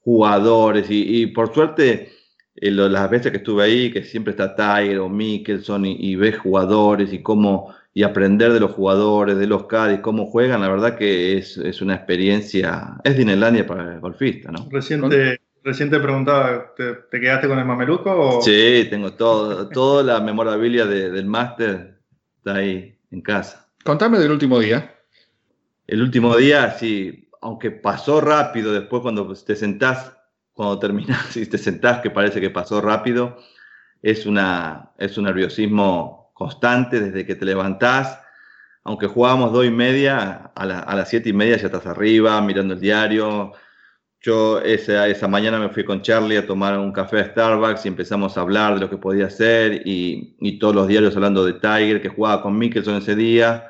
jugadores, 0.00 0.90
y, 0.90 1.22
y 1.22 1.28
por 1.28 1.54
suerte, 1.54 2.19
eh, 2.60 2.70
lo, 2.70 2.88
las 2.88 3.10
veces 3.10 3.32
que 3.32 3.38
estuve 3.38 3.64
ahí, 3.64 3.90
que 3.90 4.04
siempre 4.04 4.32
está 4.32 4.54
Tiger 4.54 4.98
o 4.98 5.08
Mickelson, 5.08 5.86
y, 5.86 5.96
y 5.98 6.16
ves 6.16 6.38
jugadores 6.38 7.12
y 7.12 7.22
cómo 7.22 7.74
y 7.92 8.02
aprender 8.04 8.52
de 8.52 8.60
los 8.60 8.72
jugadores, 8.72 9.36
de 9.36 9.46
los 9.46 9.66
Cádiz, 9.66 10.00
cómo 10.00 10.26
juegan, 10.26 10.60
la 10.60 10.68
verdad 10.68 10.96
que 10.96 11.36
es, 11.36 11.56
es 11.56 11.82
una 11.82 11.96
experiencia, 11.96 12.96
es 13.02 13.16
Dinelandia 13.16 13.66
para 13.66 13.94
el 13.94 14.00
golfista, 14.00 14.52
¿no? 14.52 14.68
Reciente, 14.70 15.40
recién 15.64 15.90
te 15.90 15.98
preguntaba, 15.98 16.72
¿te, 16.76 16.94
¿te, 17.10 17.20
quedaste 17.20 17.48
con 17.48 17.58
el 17.58 17.64
mameluco? 17.64 18.10
O? 18.10 18.42
Sí, 18.42 18.86
tengo 18.88 19.14
todo, 19.14 19.68
toda 19.68 20.04
la 20.04 20.20
memorabilia 20.20 20.86
de, 20.86 21.10
del 21.10 21.26
máster 21.26 22.00
está 22.38 22.56
ahí 22.56 22.96
en 23.10 23.22
casa. 23.22 23.68
Contame 23.84 24.18
del 24.18 24.30
último 24.30 24.60
día. 24.60 24.94
El 25.86 26.02
último 26.02 26.36
día, 26.36 26.70
sí, 26.70 27.28
aunque 27.40 27.72
pasó 27.72 28.20
rápido, 28.20 28.72
después 28.72 29.02
cuando 29.02 29.34
te 29.34 29.56
sentás, 29.56 30.16
cuando 30.60 30.78
terminás 30.78 31.34
y 31.38 31.46
te 31.46 31.56
sentás 31.56 32.02
que 32.02 32.10
parece 32.10 32.38
que 32.38 32.50
pasó 32.50 32.82
rápido, 32.82 33.38
es, 34.02 34.26
una, 34.26 34.92
es 34.98 35.16
un 35.16 35.24
nerviosismo 35.24 36.32
constante 36.34 37.00
desde 37.00 37.24
que 37.24 37.34
te 37.34 37.46
levantás. 37.46 38.20
Aunque 38.84 39.06
jugábamos 39.06 39.54
dos 39.54 39.64
y 39.64 39.70
media, 39.70 40.52
a, 40.54 40.62
a 40.62 40.96
las 40.96 41.08
siete 41.08 41.30
y 41.30 41.32
media 41.32 41.56
ya 41.56 41.66
estás 41.68 41.86
arriba, 41.86 42.38
mirando 42.42 42.74
el 42.74 42.80
diario. 42.80 43.52
Yo 44.20 44.60
esa, 44.60 45.08
esa 45.08 45.28
mañana 45.28 45.58
me 45.58 45.70
fui 45.70 45.82
con 45.82 46.02
Charlie 46.02 46.36
a 46.36 46.46
tomar 46.46 46.78
un 46.78 46.92
café 46.92 47.20
a 47.20 47.24
Starbucks 47.24 47.86
y 47.86 47.88
empezamos 47.88 48.36
a 48.36 48.42
hablar 48.42 48.74
de 48.74 48.80
lo 48.80 48.90
que 48.90 48.98
podía 48.98 49.28
hacer 49.28 49.80
y, 49.86 50.36
y 50.40 50.58
todos 50.58 50.74
los 50.74 50.88
diarios 50.88 51.16
hablando 51.16 51.42
de 51.42 51.54
Tiger, 51.54 52.02
que 52.02 52.10
jugaba 52.10 52.42
con 52.42 52.58
Mickelson 52.58 52.96
ese 52.96 53.14
día, 53.14 53.69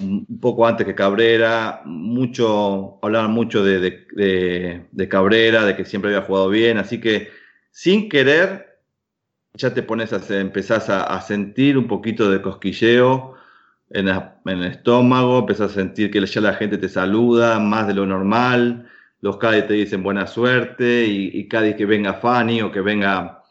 un 0.00 0.40
poco 0.40 0.66
antes 0.66 0.86
que 0.86 0.94
Cabrera, 0.94 1.82
mucho, 1.84 2.98
hablaban 3.02 3.32
mucho 3.32 3.64
de, 3.64 3.78
de, 4.12 4.86
de, 4.90 5.08
Cabrera, 5.08 5.64
de 5.64 5.76
que 5.76 5.84
siempre 5.84 6.14
había 6.14 6.26
jugado 6.26 6.48
bien, 6.48 6.78
así 6.78 7.00
que 7.00 7.28
sin 7.70 8.08
querer 8.08 8.80
ya 9.54 9.72
te 9.72 9.82
pones 9.82 10.12
a, 10.12 10.40
empezás 10.40 10.90
a, 10.90 11.04
a 11.04 11.20
sentir 11.20 11.78
un 11.78 11.86
poquito 11.86 12.30
de 12.30 12.42
cosquilleo 12.42 13.34
en, 13.90 14.08
el 14.08 14.64
estómago, 14.64 15.40
empezás 15.40 15.72
a 15.72 15.74
sentir 15.74 16.10
que 16.10 16.24
ya 16.24 16.40
la 16.40 16.54
gente 16.54 16.78
te 16.78 16.88
saluda 16.88 17.60
más 17.60 17.86
de 17.86 17.94
lo 17.94 18.06
normal, 18.06 18.88
los 19.20 19.36
Cádiz 19.38 19.66
te 19.66 19.74
dicen 19.74 20.02
buena 20.02 20.26
suerte, 20.26 21.06
y, 21.06 21.30
y 21.38 21.48
Cádiz 21.48 21.76
que 21.76 21.86
venga 21.86 22.14
Fanny 22.14 22.62
o 22.62 22.72
que 22.72 22.80
venga 22.80 23.42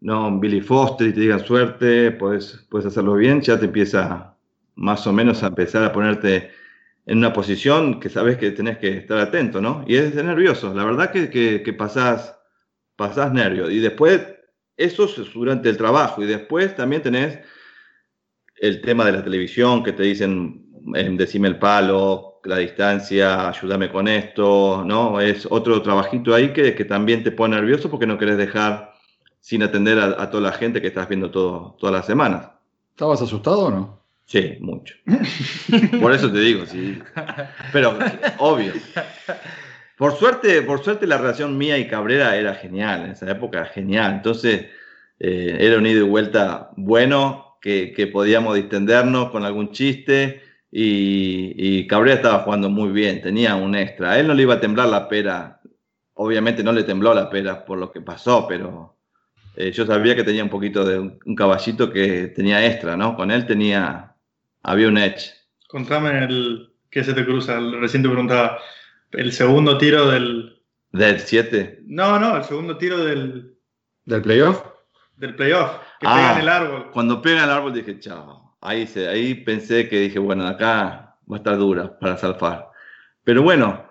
no, 0.00 0.38
Billy 0.40 0.60
Foster 0.60 1.06
y 1.08 1.12
te 1.12 1.20
digan 1.20 1.40
suerte, 1.40 2.10
puedes, 2.10 2.66
puedes 2.68 2.86
hacerlo 2.86 3.14
bien, 3.14 3.40
ya 3.40 3.58
te 3.58 3.66
empieza 3.66 4.31
más 4.74 5.06
o 5.06 5.12
menos 5.12 5.42
a 5.42 5.48
empezar 5.48 5.84
a 5.84 5.92
ponerte 5.92 6.50
en 7.06 7.18
una 7.18 7.32
posición 7.32 8.00
que 8.00 8.08
sabes 8.08 8.36
que 8.36 8.50
tenés 8.52 8.78
que 8.78 8.96
estar 8.98 9.18
atento, 9.18 9.60
¿no? 9.60 9.84
Y 9.86 9.96
es 9.96 10.14
de 10.14 10.22
nervioso, 10.22 10.72
la 10.74 10.84
verdad 10.84 11.10
que, 11.10 11.30
que, 11.30 11.62
que 11.62 11.72
pasás, 11.72 12.36
pasás 12.96 13.32
nervios. 13.32 13.70
Y 13.70 13.80
después 13.80 14.26
eso 14.76 15.04
es 15.04 15.32
durante 15.32 15.68
el 15.68 15.76
trabajo 15.76 16.22
y 16.22 16.26
después 16.26 16.74
también 16.74 17.02
tenés 17.02 17.38
el 18.56 18.80
tema 18.80 19.04
de 19.04 19.12
la 19.12 19.24
televisión 19.24 19.82
que 19.82 19.92
te 19.92 20.04
dicen, 20.04 20.66
decime 21.16 21.48
el 21.48 21.58
palo, 21.58 22.40
la 22.44 22.58
distancia, 22.58 23.48
ayúdame 23.48 23.90
con 23.90 24.08
esto, 24.08 24.84
¿no? 24.84 25.20
Es 25.20 25.46
otro 25.50 25.82
trabajito 25.82 26.34
ahí 26.34 26.52
que, 26.52 26.74
que 26.74 26.84
también 26.84 27.22
te 27.22 27.32
pone 27.32 27.56
nervioso 27.56 27.90
porque 27.90 28.06
no 28.06 28.18
querés 28.18 28.36
dejar 28.36 28.92
sin 29.40 29.62
atender 29.62 29.98
a, 29.98 30.30
toda 30.30 30.42
la 30.42 30.52
gente 30.52 30.80
que 30.80 30.86
estás 30.86 31.08
viendo 31.08 31.30
todas 31.30 31.92
las 31.92 32.06
semanas. 32.06 32.50
¿Estabas 32.90 33.22
asustado 33.22 33.66
o 33.66 33.70
no? 33.70 34.01
Sí, 34.32 34.56
mucho. 34.60 34.94
Por 36.00 36.10
eso 36.14 36.32
te 36.32 36.40
digo, 36.40 36.64
sí. 36.64 36.98
Pero, 37.70 37.98
obvio. 38.38 38.72
Por 39.98 40.16
suerte, 40.16 40.62
por 40.62 40.82
suerte 40.82 41.06
la 41.06 41.18
relación 41.18 41.58
mía 41.58 41.76
y 41.76 41.86
Cabrera 41.86 42.34
era 42.34 42.54
genial, 42.54 43.04
en 43.04 43.10
esa 43.10 43.30
época 43.30 43.58
era 43.58 43.68
genial. 43.68 44.14
Entonces, 44.14 44.68
eh, 45.20 45.58
era 45.60 45.76
un 45.76 45.86
ida 45.86 46.00
y 46.00 46.04
vuelta 46.04 46.70
bueno, 46.78 47.58
que, 47.60 47.92
que, 47.92 48.06
podíamos 48.06 48.54
distendernos 48.56 49.30
con 49.30 49.44
algún 49.44 49.70
chiste 49.70 50.40
y, 50.70 51.52
y, 51.54 51.86
Cabrera 51.86 52.16
estaba 52.16 52.38
jugando 52.38 52.70
muy 52.70 52.88
bien, 52.88 53.20
tenía 53.20 53.54
un 53.54 53.74
extra. 53.74 54.12
A 54.12 54.18
él 54.18 54.26
no 54.26 54.32
le 54.32 54.44
iba 54.44 54.54
a 54.54 54.60
temblar 54.60 54.88
la 54.88 55.10
pera, 55.10 55.60
obviamente 56.14 56.64
no 56.64 56.72
le 56.72 56.84
tembló 56.84 57.12
la 57.12 57.28
pera 57.28 57.66
por 57.66 57.76
lo 57.76 57.92
que 57.92 58.00
pasó, 58.00 58.46
pero 58.48 58.96
eh, 59.56 59.70
yo 59.72 59.84
sabía 59.86 60.16
que 60.16 60.24
tenía 60.24 60.42
un 60.42 60.50
poquito 60.50 60.84
de 60.84 60.98
un, 60.98 61.36
caballito 61.36 61.92
que 61.92 62.28
tenía 62.28 62.64
extra, 62.66 62.96
¿no? 62.96 63.14
Con 63.14 63.30
él 63.30 63.46
tenía, 63.46 64.11
había 64.62 64.88
un 64.88 64.98
edge. 64.98 65.32
Contame 65.68 66.24
el, 66.24 66.72
¿qué 66.90 67.02
se 67.04 67.14
te 67.14 67.24
cruza? 67.24 67.58
Recién 67.80 68.02
te 68.02 68.08
preguntaba, 68.08 68.58
el 69.12 69.32
segundo 69.32 69.78
tiro 69.78 70.08
del... 70.08 70.60
¿Del 70.92 71.20
7? 71.20 71.84
No, 71.86 72.18
no, 72.18 72.36
el 72.36 72.44
segundo 72.44 72.76
tiro 72.76 73.04
del... 73.04 73.56
¿Del 74.04 74.22
playoff? 74.22 74.62
Del 75.16 75.34
playoff, 75.36 75.70
que 76.00 76.06
pega 76.06 76.32
en 76.32 76.36
ah, 76.36 76.40
el 76.40 76.48
árbol. 76.48 76.90
Cuando 76.92 77.22
pega 77.22 77.38
en 77.38 77.44
el 77.44 77.50
árbol 77.50 77.72
dije, 77.72 77.98
chao. 78.00 78.56
Ahí, 78.60 78.86
se, 78.86 79.08
ahí 79.08 79.34
pensé 79.34 79.88
que 79.88 80.00
dije, 80.00 80.18
bueno, 80.18 80.46
acá 80.46 81.16
va 81.30 81.36
a 81.36 81.38
estar 81.38 81.56
dura 81.56 81.98
para 81.98 82.16
salvar. 82.16 82.70
Pero 83.24 83.42
bueno, 83.42 83.86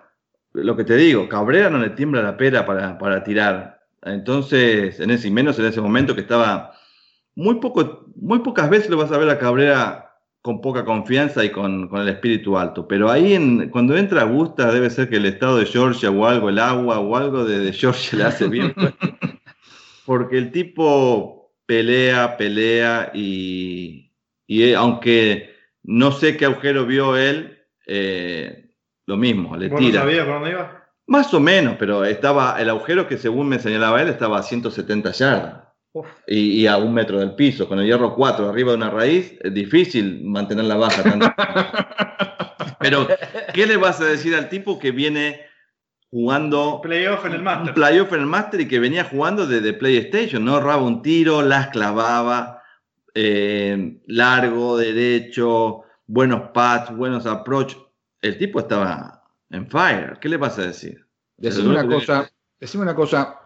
lo 0.52 0.76
que 0.76 0.84
te 0.84 0.96
digo, 0.96 1.28
Cabrera 1.28 1.70
no 1.70 1.78
le 1.78 1.90
tiembla 1.90 2.22
la 2.22 2.36
pera 2.36 2.66
para, 2.66 2.98
para 2.98 3.24
tirar. 3.24 3.80
Entonces, 4.02 5.00
en 5.00 5.10
ese, 5.10 5.30
menos 5.30 5.58
en 5.58 5.66
ese 5.66 5.80
momento 5.80 6.14
que 6.14 6.20
estaba 6.20 6.74
muy, 7.34 7.56
poco, 7.56 8.06
muy 8.16 8.40
pocas 8.40 8.68
veces 8.68 8.90
lo 8.90 8.96
vas 8.96 9.12
a 9.12 9.18
ver 9.18 9.30
a 9.30 9.38
Cabrera 9.38 10.11
con 10.42 10.60
poca 10.60 10.84
confianza 10.84 11.44
y 11.44 11.50
con, 11.50 11.88
el 11.92 12.08
espíritu 12.08 12.58
alto. 12.58 12.86
Pero 12.88 13.10
ahí 13.10 13.34
en, 13.34 13.70
cuando 13.70 13.96
entra 13.96 14.22
Augusta 14.22 14.72
debe 14.72 14.90
ser 14.90 15.08
que 15.08 15.16
el 15.16 15.26
estado 15.26 15.56
de 15.56 15.66
Georgia 15.66 16.10
o 16.10 16.26
algo, 16.26 16.48
el 16.48 16.58
agua 16.58 16.98
o 16.98 17.16
algo 17.16 17.44
de, 17.44 17.60
de 17.60 17.72
Georgia 17.72 18.18
le 18.18 18.24
hace 18.24 18.48
bien. 18.48 18.74
Porque 20.04 20.36
el 20.36 20.50
tipo 20.50 21.54
pelea, 21.64 22.36
pelea 22.36 23.12
y, 23.14 24.12
y 24.48 24.64
eh, 24.64 24.74
aunque 24.74 25.54
no 25.84 26.10
sé 26.10 26.36
qué 26.36 26.46
agujero 26.46 26.86
vio 26.86 27.16
él, 27.16 27.60
eh, 27.86 28.74
lo 29.06 29.16
mismo, 29.16 29.56
le 29.56 29.70
tira. 29.70 30.00
sabías 30.00 30.24
por 30.24 30.34
dónde 30.34 30.50
iba? 30.50 30.88
Más 31.06 31.32
o 31.34 31.40
menos, 31.40 31.76
pero 31.78 32.04
estaba 32.04 32.60
el 32.60 32.68
agujero 32.68 33.06
que 33.06 33.16
según 33.16 33.48
me 33.48 33.58
señalaba 33.58 34.02
él 34.02 34.08
estaba 34.08 34.38
a 34.38 34.42
170 34.42 35.12
yardas. 35.12 35.71
Y, 36.26 36.66
a 36.66 36.78
un 36.78 36.94
metro 36.94 37.20
del 37.20 37.34
piso, 37.34 37.68
con 37.68 37.78
el 37.78 37.86
hierro 37.86 38.14
4 38.14 38.48
arriba 38.48 38.70
de 38.70 38.76
una 38.78 38.90
raíz, 38.90 39.36
es 39.40 39.52
difícil 39.52 40.24
mantener 40.24 40.64
la 40.64 40.76
baja. 40.76 41.02
Pero, 42.80 43.06
¿qué 43.52 43.66
le 43.66 43.76
vas 43.76 44.00
a 44.00 44.06
decir 44.06 44.34
al 44.34 44.48
tipo 44.48 44.78
que 44.78 44.90
viene 44.90 45.42
jugando... 46.10 46.80
Playoff 46.82 47.26
en 47.26 47.32
el 47.32 47.42
Master. 47.42 47.74
Playoff 47.74 48.12
en 48.12 48.20
el 48.20 48.26
Master 48.26 48.60
y 48.60 48.68
que 48.68 48.78
venía 48.78 49.04
jugando 49.04 49.46
desde 49.46 49.74
PlayStation, 49.74 50.44
¿no? 50.44 50.60
Raba 50.60 50.82
un 50.82 51.02
tiro, 51.02 51.42
las 51.42 51.68
clavaba, 51.68 52.62
eh, 53.14 54.00
largo, 54.06 54.78
derecho, 54.78 55.82
buenos 56.06 56.50
pads, 56.52 56.96
buenos 56.96 57.26
approach. 57.26 57.76
El 58.22 58.38
tipo 58.38 58.60
estaba 58.60 59.24
en 59.50 59.68
fire. 59.68 60.18
¿Qué 60.20 60.28
le 60.28 60.38
vas 60.38 60.58
a 60.58 60.66
decir? 60.66 61.06
Decime 61.36 61.70
una 61.70 61.86
cosa, 61.86 62.30
decime 62.58 62.84
una 62.84 62.94
cosa, 62.94 63.41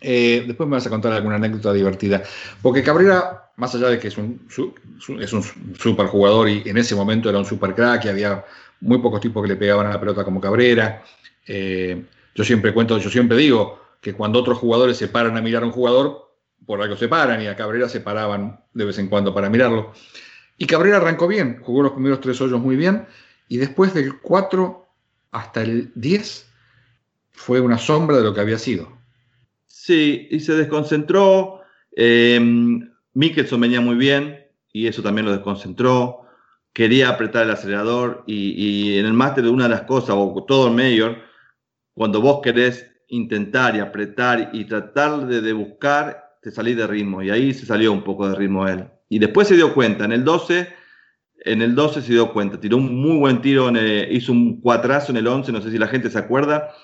eh, 0.00 0.44
después 0.46 0.68
me 0.68 0.76
vas 0.76 0.86
a 0.86 0.90
contar 0.90 1.12
alguna 1.12 1.36
anécdota 1.36 1.72
divertida. 1.72 2.22
Porque 2.62 2.82
Cabrera, 2.82 3.50
más 3.56 3.74
allá 3.74 3.88
de 3.88 3.98
que 3.98 4.08
es 4.08 4.18
un, 4.18 4.46
es 5.20 5.32
un 5.32 5.42
super 5.78 6.06
jugador 6.06 6.48
y 6.48 6.62
en 6.66 6.78
ese 6.78 6.94
momento 6.94 7.28
era 7.28 7.38
un 7.38 7.44
super 7.44 7.74
crack 7.74 8.04
y 8.04 8.08
había 8.08 8.44
muy 8.80 8.98
pocos 8.98 9.20
tipos 9.20 9.42
que 9.42 9.48
le 9.48 9.56
pegaban 9.56 9.86
a 9.86 9.90
la 9.90 10.00
pelota 10.00 10.24
como 10.24 10.40
Cabrera, 10.40 11.02
eh, 11.46 12.04
yo 12.34 12.44
siempre 12.44 12.72
cuento, 12.72 12.98
yo 12.98 13.10
siempre 13.10 13.36
digo 13.36 13.80
que 14.00 14.12
cuando 14.12 14.38
otros 14.38 14.58
jugadores 14.58 14.96
se 14.96 15.08
paran 15.08 15.36
a 15.36 15.42
mirar 15.42 15.62
a 15.62 15.66
un 15.66 15.72
jugador, 15.72 16.28
por 16.66 16.80
algo 16.80 16.96
se 16.96 17.08
paran 17.08 17.42
y 17.42 17.46
a 17.46 17.56
Cabrera 17.56 17.88
se 17.88 18.00
paraban 18.00 18.60
de 18.74 18.84
vez 18.84 18.98
en 18.98 19.08
cuando 19.08 19.34
para 19.34 19.48
mirarlo. 19.48 19.92
Y 20.56 20.66
Cabrera 20.66 20.98
arrancó 20.98 21.26
bien, 21.26 21.60
jugó 21.62 21.82
los 21.82 21.92
primeros 21.92 22.20
tres 22.20 22.40
hoyos 22.40 22.60
muy 22.60 22.76
bien 22.76 23.06
y 23.48 23.56
después 23.56 23.94
del 23.94 24.18
4 24.20 24.86
hasta 25.30 25.62
el 25.62 25.90
10 25.94 26.46
fue 27.32 27.60
una 27.60 27.78
sombra 27.78 28.18
de 28.18 28.24
lo 28.24 28.34
que 28.34 28.40
había 28.40 28.58
sido. 28.58 28.97
Sí, 29.88 30.28
y 30.30 30.40
se 30.40 30.52
desconcentró. 30.52 31.62
Eh, 31.96 32.38
Mickelson 33.14 33.58
venía 33.58 33.80
muy 33.80 33.96
bien 33.96 34.46
y 34.70 34.86
eso 34.86 35.02
también 35.02 35.24
lo 35.24 35.32
desconcentró. 35.32 36.26
Quería 36.74 37.08
apretar 37.08 37.44
el 37.46 37.52
acelerador 37.52 38.22
y, 38.26 38.98
en 38.98 39.06
el 39.06 39.14
máster 39.14 39.44
de 39.44 39.48
una 39.48 39.64
de 39.64 39.70
las 39.70 39.84
cosas, 39.84 40.10
o 40.10 40.44
todo 40.46 40.68
el 40.68 40.74
mayor, 40.74 41.16
cuando 41.94 42.20
vos 42.20 42.40
querés 42.42 42.86
intentar 43.06 43.76
y 43.76 43.78
apretar 43.78 44.50
y 44.52 44.66
tratar 44.66 45.26
de, 45.26 45.52
buscar, 45.54 46.36
te 46.42 46.50
salís 46.50 46.76
de 46.76 46.86
ritmo. 46.86 47.22
Y 47.22 47.30
ahí 47.30 47.54
se 47.54 47.64
salió 47.64 47.90
un 47.90 48.04
poco 48.04 48.28
de 48.28 48.34
ritmo 48.36 48.68
él. 48.68 48.84
Y 49.08 49.18
después 49.18 49.48
se 49.48 49.56
dio 49.56 49.72
cuenta, 49.72 50.04
en 50.04 50.12
el 50.12 50.22
12 50.22 50.68
en 51.46 51.62
el 51.62 51.74
12 51.74 52.02
se 52.02 52.12
dio 52.12 52.30
cuenta, 52.34 52.60
tiró 52.60 52.76
un 52.76 52.94
muy 53.00 53.16
buen 53.16 53.40
tiro, 53.40 53.72
hizo 54.10 54.32
un 54.32 54.60
cuatrazo 54.60 55.12
en 55.12 55.18
el 55.18 55.26
11, 55.28 55.50
no 55.52 55.62
sé 55.62 55.70
si 55.70 55.78
la 55.78 55.86
gente 55.86 56.10
se 56.10 56.18
acuerda, 56.18 56.74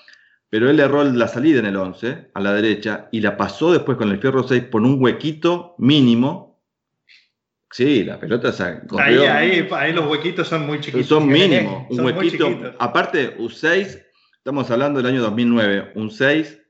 pero 0.49 0.69
él 0.69 0.79
erró 0.79 1.03
la 1.03 1.27
salida 1.27 1.59
en 1.59 1.65
el 1.65 1.75
11, 1.75 2.29
a 2.33 2.39
la 2.39 2.53
derecha, 2.53 3.09
y 3.11 3.21
la 3.21 3.35
pasó 3.35 3.73
después 3.73 3.97
con 3.97 4.09
el 4.09 4.19
fierro 4.19 4.47
6 4.47 4.63
por 4.65 4.81
un 4.81 5.01
huequito 5.01 5.75
mínimo. 5.79 6.61
Sí, 7.71 8.05
la 8.05 8.19
pelota 8.19 8.53
se 8.53 8.63
ahí, 8.63 9.17
ahí, 9.17 9.67
ahí, 9.71 9.91
los 9.91 10.09
huequitos 10.09 10.47
son 10.47 10.65
muy 10.65 10.79
chiquitos. 10.79 11.07
Son 11.07 11.27
mínimos, 11.27 11.87
un 11.89 12.05
huequito. 12.05 12.73
Aparte, 12.79 13.35
un 13.37 13.49
6, 13.49 14.01
estamos 14.37 14.71
hablando 14.71 15.01
del 15.01 15.11
año 15.11 15.21
2009, 15.21 15.91
un 15.95 16.09
6 16.09 16.61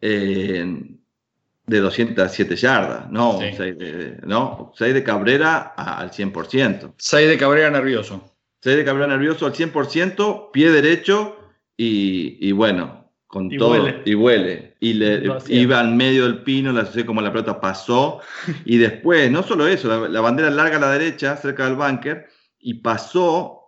de 0.00 1.80
207 1.80 2.56
yardas, 2.56 3.10
no, 3.10 3.38
6 3.38 3.56
de, 3.58 4.18
no, 4.26 4.72
6 4.76 4.92
de 4.92 5.02
Cabrera 5.02 5.72
al 5.76 6.10
100%. 6.10 6.92
6 6.98 7.28
de 7.28 7.38
Cabrera 7.38 7.70
nervioso. 7.70 8.36
6 8.60 8.76
de 8.76 8.84
Cabrera 8.84 9.06
nervioso 9.06 9.46
al 9.46 9.54
100%, 9.54 10.50
pie 10.52 10.70
derecho 10.70 11.38
y, 11.74 12.36
y 12.46 12.52
bueno, 12.52 13.03
con 13.34 13.50
todo. 13.50 13.72
Huele. 13.72 14.02
Y 14.04 14.14
huele. 14.14 14.76
Y 14.78 14.92
le, 14.92 15.24
iba 15.48 15.80
al 15.80 15.92
medio 15.92 16.22
del 16.22 16.44
pino, 16.44 16.72
la 16.72 16.86
sé 16.86 17.04
como 17.04 17.20
la 17.20 17.32
pelota 17.32 17.60
pasó. 17.60 18.20
y 18.64 18.78
después, 18.78 19.28
no 19.28 19.42
solo 19.42 19.66
eso, 19.66 20.06
la, 20.08 20.20
bandera 20.20 20.50
larga 20.50 20.76
a 20.76 20.80
la 20.80 20.92
derecha, 20.92 21.36
cerca 21.36 21.64
del 21.64 21.74
bunker, 21.74 22.28
y 22.60 22.74
pasó 22.74 23.60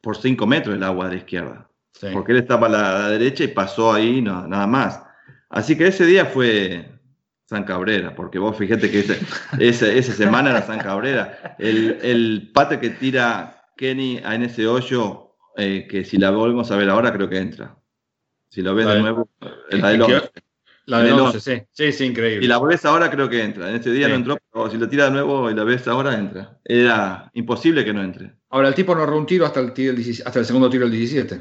por 0.00 0.16
5 0.16 0.46
metros 0.46 0.76
el 0.76 0.84
agua 0.84 1.06
de 1.06 1.10
la 1.10 1.18
izquierda. 1.18 1.68
Porque 2.12 2.30
él 2.32 2.38
estaba 2.38 2.68
a 2.68 2.70
la, 2.70 3.08
derecha 3.08 3.42
y 3.42 3.48
pasó 3.48 3.92
ahí, 3.92 4.22
no, 4.22 4.46
nada 4.46 4.68
más. 4.68 5.02
Así 5.50 5.76
que 5.76 5.88
ese 5.88 6.06
día 6.06 6.26
fue, 6.26 6.88
San 7.46 7.64
Cabrera, 7.64 8.14
porque 8.14 8.38
vos 8.38 8.56
fíjate 8.56 8.88
que 8.88 9.00
esa, 9.58 10.12
semana 10.12 10.50
era 10.50 10.62
San 10.62 10.78
Cabrera. 10.78 11.56
El, 11.58 11.98
el, 12.02 12.50
pate 12.54 12.78
que 12.78 12.90
tira 12.90 13.64
Kenny 13.76 14.20
en 14.24 14.42
ese 14.44 14.68
hoyo, 14.68 15.34
eh, 15.56 15.88
que 15.90 16.04
si 16.04 16.18
la 16.18 16.30
volvemos 16.30 16.70
a 16.70 16.76
ver 16.76 16.88
ahora, 16.88 17.12
creo 17.12 17.28
que 17.28 17.38
entra. 17.38 17.81
Si 18.52 18.60
lo 18.60 18.74
ves 18.74 18.86
de 18.86 19.00
nuevo, 19.00 19.30
la 19.70 19.88
del 19.88 20.02
11. 20.02 20.30
La 20.84 20.98
del 20.98 21.14
11, 21.14 21.40
sí. 21.40 21.62
Sí, 21.70 21.90
sí, 21.90 22.04
increíble. 22.04 22.44
Y 22.44 22.48
la 22.48 22.58
ves 22.58 22.84
ahora, 22.84 23.10
creo 23.10 23.26
que 23.26 23.42
entra. 23.42 23.70
En 23.70 23.76
ese 23.76 23.90
día 23.90 24.08
no 24.08 24.14
entró, 24.14 24.36
pero 24.52 24.68
si 24.68 24.76
lo 24.76 24.86
tira 24.90 25.06
de 25.06 25.12
nuevo 25.12 25.50
y 25.50 25.54
la 25.54 25.64
ves 25.64 25.88
ahora, 25.88 26.18
entra. 26.18 26.58
Era 26.62 27.30
imposible 27.32 27.82
que 27.82 27.94
no 27.94 28.02
entre. 28.02 28.34
Ahora, 28.50 28.68
el 28.68 28.74
tipo 28.74 28.94
no 28.94 29.04
erró 29.04 29.16
un 29.16 29.24
tiro 29.24 29.46
hasta 29.46 29.60
el, 29.60 29.72
tiro 29.72 29.94
hasta 30.26 30.38
el 30.38 30.44
segundo 30.44 30.68
tiro 30.68 30.84
del 30.84 30.92
17. 30.92 31.40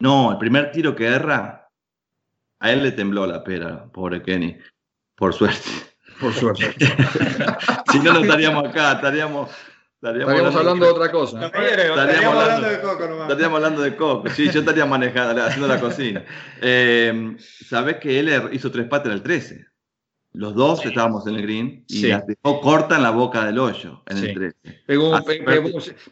No, 0.00 0.32
el 0.32 0.36
primer 0.36 0.70
tiro 0.70 0.94
que 0.94 1.06
erra, 1.06 1.70
a 2.58 2.72
él 2.72 2.82
le 2.82 2.92
tembló 2.92 3.26
la 3.26 3.42
pera, 3.42 3.86
pobre 3.90 4.22
Kenny. 4.22 4.58
Por 5.14 5.32
suerte. 5.32 5.70
Por 6.20 6.34
suerte. 6.34 6.74
si 7.90 8.00
no, 8.00 8.12
no 8.12 8.20
estaríamos 8.20 8.68
acá, 8.68 8.92
estaríamos. 8.92 9.50
Estaríamos, 10.10 10.54
hablando 10.54 10.84
de 10.86 10.92
otra 10.92 11.10
cosa. 11.10 11.46
Estaríamos, 11.46 12.38
hablando, 12.38 12.68
de 12.68 12.80
coco 12.80 13.06
nomás. 13.08 13.22
Estaríamos 13.22 13.56
hablando 13.56 13.82
de 13.82 13.96
coco. 13.96 14.28
Sí, 14.30 14.50
yo 14.50 14.60
estaría 14.60 14.86
manejando, 14.86 15.42
haciendo 15.42 15.68
la 15.68 15.80
cocina. 15.80 16.24
Eh, 16.60 17.36
Sabes 17.38 17.96
que 17.96 18.18
él 18.18 18.48
hizo 18.52 18.70
tres 18.70 18.86
patas 18.86 19.06
en 19.06 19.12
el 19.12 19.22
13. 19.22 19.66
Los 20.32 20.54
dos 20.54 20.84
estábamos 20.84 21.26
en 21.26 21.36
el 21.36 21.42
green 21.42 21.84
y 21.88 22.00
sí. 22.00 22.08
las 22.08 22.26
dejó 22.26 22.60
corta 22.60 22.96
en 22.96 23.02
la 23.02 23.10
boca 23.10 23.44
del 23.44 23.58
hoyo 23.58 24.02
en 24.06 24.18
el 24.18 24.34
13. 24.34 24.82
Pegó, 24.86 25.18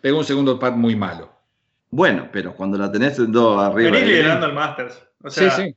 pegó, 0.00 0.18
un 0.18 0.24
segundo 0.24 0.58
pat 0.58 0.74
muy 0.74 0.96
malo. 0.96 1.30
Bueno, 1.90 2.28
pero 2.32 2.56
cuando 2.56 2.78
la 2.78 2.90
tenés 2.90 3.18
en 3.18 3.32
dos 3.32 3.62
arriba. 3.62 3.90
Venís 3.90 4.08
liderando 4.08 4.46
el 4.46 4.54
Masters. 4.54 5.02
O 5.22 5.30
sea, 5.30 5.50
sí, 5.50 5.76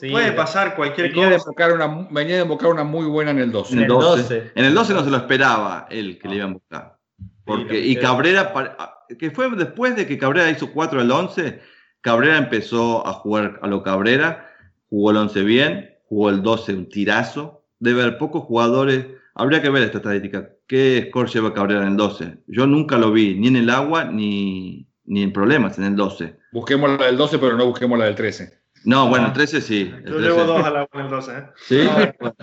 sí. 0.00 0.10
puede 0.10 0.32
pasar 0.32 0.74
cualquier 0.74 1.10
venía 1.10 1.28
de, 1.28 1.36
cosa. 1.36 1.50
invocar 1.50 1.72
una, 1.72 2.08
venía 2.10 2.36
de 2.36 2.42
invocar 2.42 2.70
una 2.70 2.84
muy 2.84 3.06
buena 3.06 3.32
en 3.32 3.38
el 3.38 3.52
12. 3.52 3.72
En 3.74 3.78
el 3.78 3.84
el 3.84 3.88
12. 3.88 4.22
12. 4.22 4.52
En 4.54 4.64
el 4.64 4.74
12 4.74 4.94
no 4.94 5.04
se 5.04 5.10
lo 5.10 5.16
esperaba 5.18 5.86
él 5.90 6.18
que 6.18 6.28
le 6.28 6.36
iban 6.36 6.50
a 6.50 6.52
buscar. 6.54 6.98
Porque, 7.44 7.78
y 7.80 7.94
lo- 7.96 8.00
Cabrera, 8.00 8.52
pa- 8.52 9.04
que 9.18 9.30
fue 9.30 9.50
después 9.56 9.96
de 9.96 10.06
que 10.06 10.18
Cabrera 10.18 10.50
hizo 10.50 10.72
4 10.72 10.98
del 11.00 11.10
11, 11.10 11.60
Cabrera 12.00 12.38
empezó 12.38 13.06
a 13.06 13.12
jugar 13.12 13.58
a 13.62 13.66
lo 13.66 13.82
Cabrera, 13.82 14.50
jugó 14.88 15.10
el 15.10 15.16
11 15.18 15.42
bien, 15.42 15.90
jugó 16.08 16.30
el 16.30 16.42
12 16.42 16.74
un 16.74 16.88
tirazo. 16.88 17.64
Debe 17.78 18.02
haber 18.02 18.18
pocos 18.18 18.44
jugadores, 18.44 19.06
habría 19.34 19.60
que 19.60 19.68
ver 19.70 19.82
esta 19.82 19.98
estadística, 19.98 20.50
qué 20.66 21.06
score 21.08 21.28
lleva 21.28 21.52
Cabrera 21.54 21.82
en 21.82 21.88
el 21.88 21.96
12. 21.96 22.38
Yo 22.46 22.66
nunca 22.66 22.96
lo 22.98 23.12
vi, 23.12 23.34
ni 23.34 23.48
en 23.48 23.56
el 23.56 23.70
agua, 23.70 24.04
ni, 24.04 24.88
ni 25.04 25.22
en 25.22 25.32
problemas 25.32 25.76
en 25.78 25.84
el 25.84 25.96
12. 25.96 26.36
Busquemos 26.52 26.98
la 26.98 27.06
del 27.06 27.16
12, 27.16 27.38
pero 27.38 27.56
no 27.56 27.66
busquemos 27.66 27.98
la 27.98 28.06
del 28.06 28.14
13. 28.14 28.58
No, 28.84 29.08
bueno, 29.08 29.28
el 29.28 29.32
13 29.32 29.60
sí. 29.60 29.92
el 29.96 30.04
Yo 30.04 30.16
13. 30.18 30.20
llevo 30.22 30.44
dos 30.44 30.64
a 30.64 30.70
la 30.70 30.88
en 30.92 31.00
el 31.00 31.08
12, 31.10 31.32
¿eh? 31.32 31.42
¿Sí? 31.56 31.88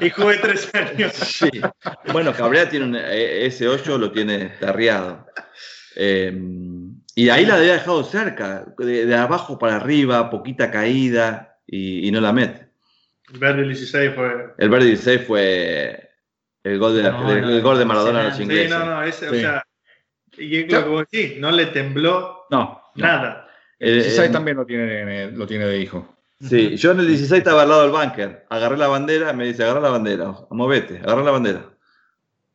Y 0.02 0.10
jugué 0.10 0.38
tres 0.38 0.70
años. 0.74 1.14
Sí. 1.16 1.50
Bueno, 2.12 2.34
Cabrera 2.34 2.68
tiene 2.70 2.86
un, 2.86 2.96
eh, 2.96 3.46
ese 3.46 3.68
8 3.68 3.98
lo 3.98 4.12
tiene 4.12 4.50
tarriado. 4.60 5.26
Eh, 5.96 6.36
y 7.16 7.30
ahí 7.30 7.46
la 7.46 7.56
había 7.56 7.74
dejado 7.74 8.04
cerca, 8.04 8.66
de, 8.78 9.06
de 9.06 9.16
abajo 9.16 9.60
para 9.60 9.76
arriba, 9.76 10.30
poquita 10.30 10.72
caída 10.72 11.58
y, 11.68 12.08
y 12.08 12.12
no 12.12 12.22
la 12.22 12.32
mete. 12.34 12.70
Verde 13.34 13.64
16 13.64 14.12
fue. 14.16 14.54
El 14.58 14.70
verde 14.70 14.86
16 14.88 15.22
fue 15.28 16.10
el 16.64 16.80
gol 16.80 16.96
de, 16.96 17.04
la- 17.04 17.12
No, 17.12 17.32
el, 17.32 17.42
no, 17.42 17.50
el 17.50 17.62
gol 17.62 17.78
de 17.78 17.86
Maradona 17.86 18.22
a 18.22 18.24
los 18.26 18.36
Sí, 18.38 18.44
ingleses. 18.44 18.70
no, 18.72 18.86
no, 18.86 19.04
ese, 19.04 19.30
o 19.30 19.34
Sí. 19.34 19.40
sea. 19.42 19.64
Y 20.38 20.62
es 20.62 20.72
lo 20.72 20.84
que 20.84 20.90
vos 20.90 21.06
decís, 21.12 21.38
no 21.40 21.52
le 21.52 21.68
tembló 21.68 22.46
No, 22.50 22.82
no. 22.96 23.06
nada. 23.06 23.48
El 23.78 23.92
Eh, 24.00 24.04
16 24.04 24.30
eh, 24.30 24.32
también 24.32 24.58
lo 24.58 24.66
tiene, 24.66 25.32
lo 25.32 25.46
tiene 25.46 25.66
de 25.66 25.80
hijo. 25.80 26.18
Sí, 26.42 26.76
yo 26.78 26.92
en 26.92 27.00
el 27.02 27.08
16 27.08 27.40
estaba 27.40 27.62
al 27.64 27.70
lado 27.70 27.82
del 27.84 27.92
bunker. 27.92 28.46
Agarré 28.50 28.78
la 28.78 28.88
bandera, 28.88 29.32
me 29.34 29.46
dice, 29.46 29.64
agarra 29.64 29.80
la 29.82 29.90
bandera, 29.90 30.34
movete, 30.50 30.98
agarra 31.00 31.24
la 31.24 31.32
bandera. 31.32 31.66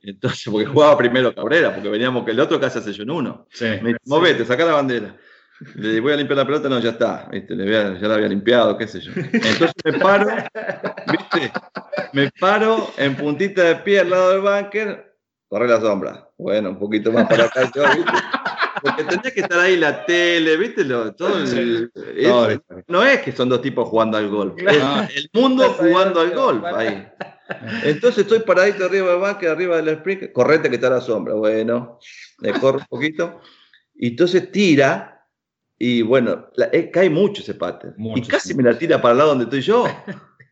Entonces, 0.02 0.44
porque 0.50 0.66
jugaba 0.66 0.96
primero 0.98 1.34
Cabrera, 1.34 1.72
porque 1.74 1.88
veníamos 1.88 2.24
que 2.24 2.30
el 2.32 2.40
otro 2.40 2.60
casi 2.60 2.78
hace 2.78 2.92
yo 2.92 3.02
en 3.02 3.10
uno. 3.10 3.46
Sí. 3.52 3.64
Me 3.82 3.88
dice, 3.90 3.98
movete, 4.06 4.44
saca 4.44 4.64
la 4.64 4.72
bandera. 4.74 5.16
Le 5.74 5.88
digo, 5.88 6.02
voy 6.04 6.12
a 6.12 6.16
limpiar 6.16 6.36
la 6.36 6.44
pelota, 6.44 6.68
no, 6.68 6.78
ya 6.80 6.90
está, 6.90 7.28
¿viste? 7.32 7.54
Le 7.56 7.62
había- 7.64 7.98
ya 7.98 8.08
la 8.08 8.14
había 8.16 8.28
limpiado, 8.28 8.76
qué 8.76 8.86
sé 8.86 9.00
yo. 9.00 9.12
Entonces 9.16 9.72
me 9.84 9.92
paro, 9.94 10.26
¿viste? 11.10 11.52
Me 12.12 12.30
paro 12.38 12.90
en 12.98 13.16
puntita 13.16 13.62
de 13.64 13.76
pie 13.76 14.00
al 14.00 14.10
lado 14.10 14.30
del 14.32 14.40
bunker, 14.42 15.16
corre 15.48 15.66
la 15.68 15.80
sombra. 15.80 16.28
Bueno, 16.36 16.70
un 16.70 16.78
poquito 16.78 17.10
más 17.10 17.26
para 17.26 17.44
acá 17.46 17.70
yo, 17.74 17.82
¿viste? 17.96 18.12
Porque 18.86 19.04
tenía 19.04 19.30
que 19.30 19.40
estar 19.40 19.58
ahí 19.58 19.76
la 19.76 20.04
tele, 20.06 20.56
¿viste? 20.56 20.84
Lo- 20.84 21.14
todo 21.14 21.38
el- 21.38 21.90
es- 22.16 22.60
no 22.88 23.02
es 23.04 23.20
que 23.20 23.32
son 23.32 23.48
dos 23.48 23.60
tipos 23.62 23.88
jugando 23.88 24.16
al 24.18 24.28
golf, 24.28 24.54
es 24.58 25.16
el 25.16 25.30
mundo 25.32 25.64
jugando 25.78 26.20
al 26.20 26.30
golf 26.34 26.64
ahí. 26.64 27.06
Entonces 27.84 28.24
estoy 28.24 28.40
paradito 28.40 28.84
arriba 28.84 29.12
del 29.12 29.20
bunker, 29.20 29.48
arriba 29.50 29.76
del 29.76 29.88
sprint, 29.90 30.32
correte 30.32 30.68
que 30.68 30.76
está 30.76 30.90
la 30.90 31.00
sombra. 31.00 31.34
Bueno, 31.34 31.98
le 32.40 32.52
corro 32.54 32.78
un 32.78 32.86
poquito. 32.86 33.40
Y 33.94 34.08
entonces 34.08 34.50
tira, 34.50 35.26
y 35.78 36.02
bueno, 36.02 36.48
la- 36.56 36.68
eh, 36.72 36.90
cae 36.90 37.08
mucho 37.08 37.42
ese 37.42 37.54
pater. 37.54 37.94
Mucho, 37.96 38.22
y 38.22 38.26
casi 38.26 38.48
sí. 38.48 38.54
me 38.54 38.62
la 38.62 38.76
tira 38.76 39.00
para 39.00 39.12
el 39.12 39.18
lado 39.18 39.30
donde 39.30 39.44
estoy 39.44 39.60
yo. 39.60 39.86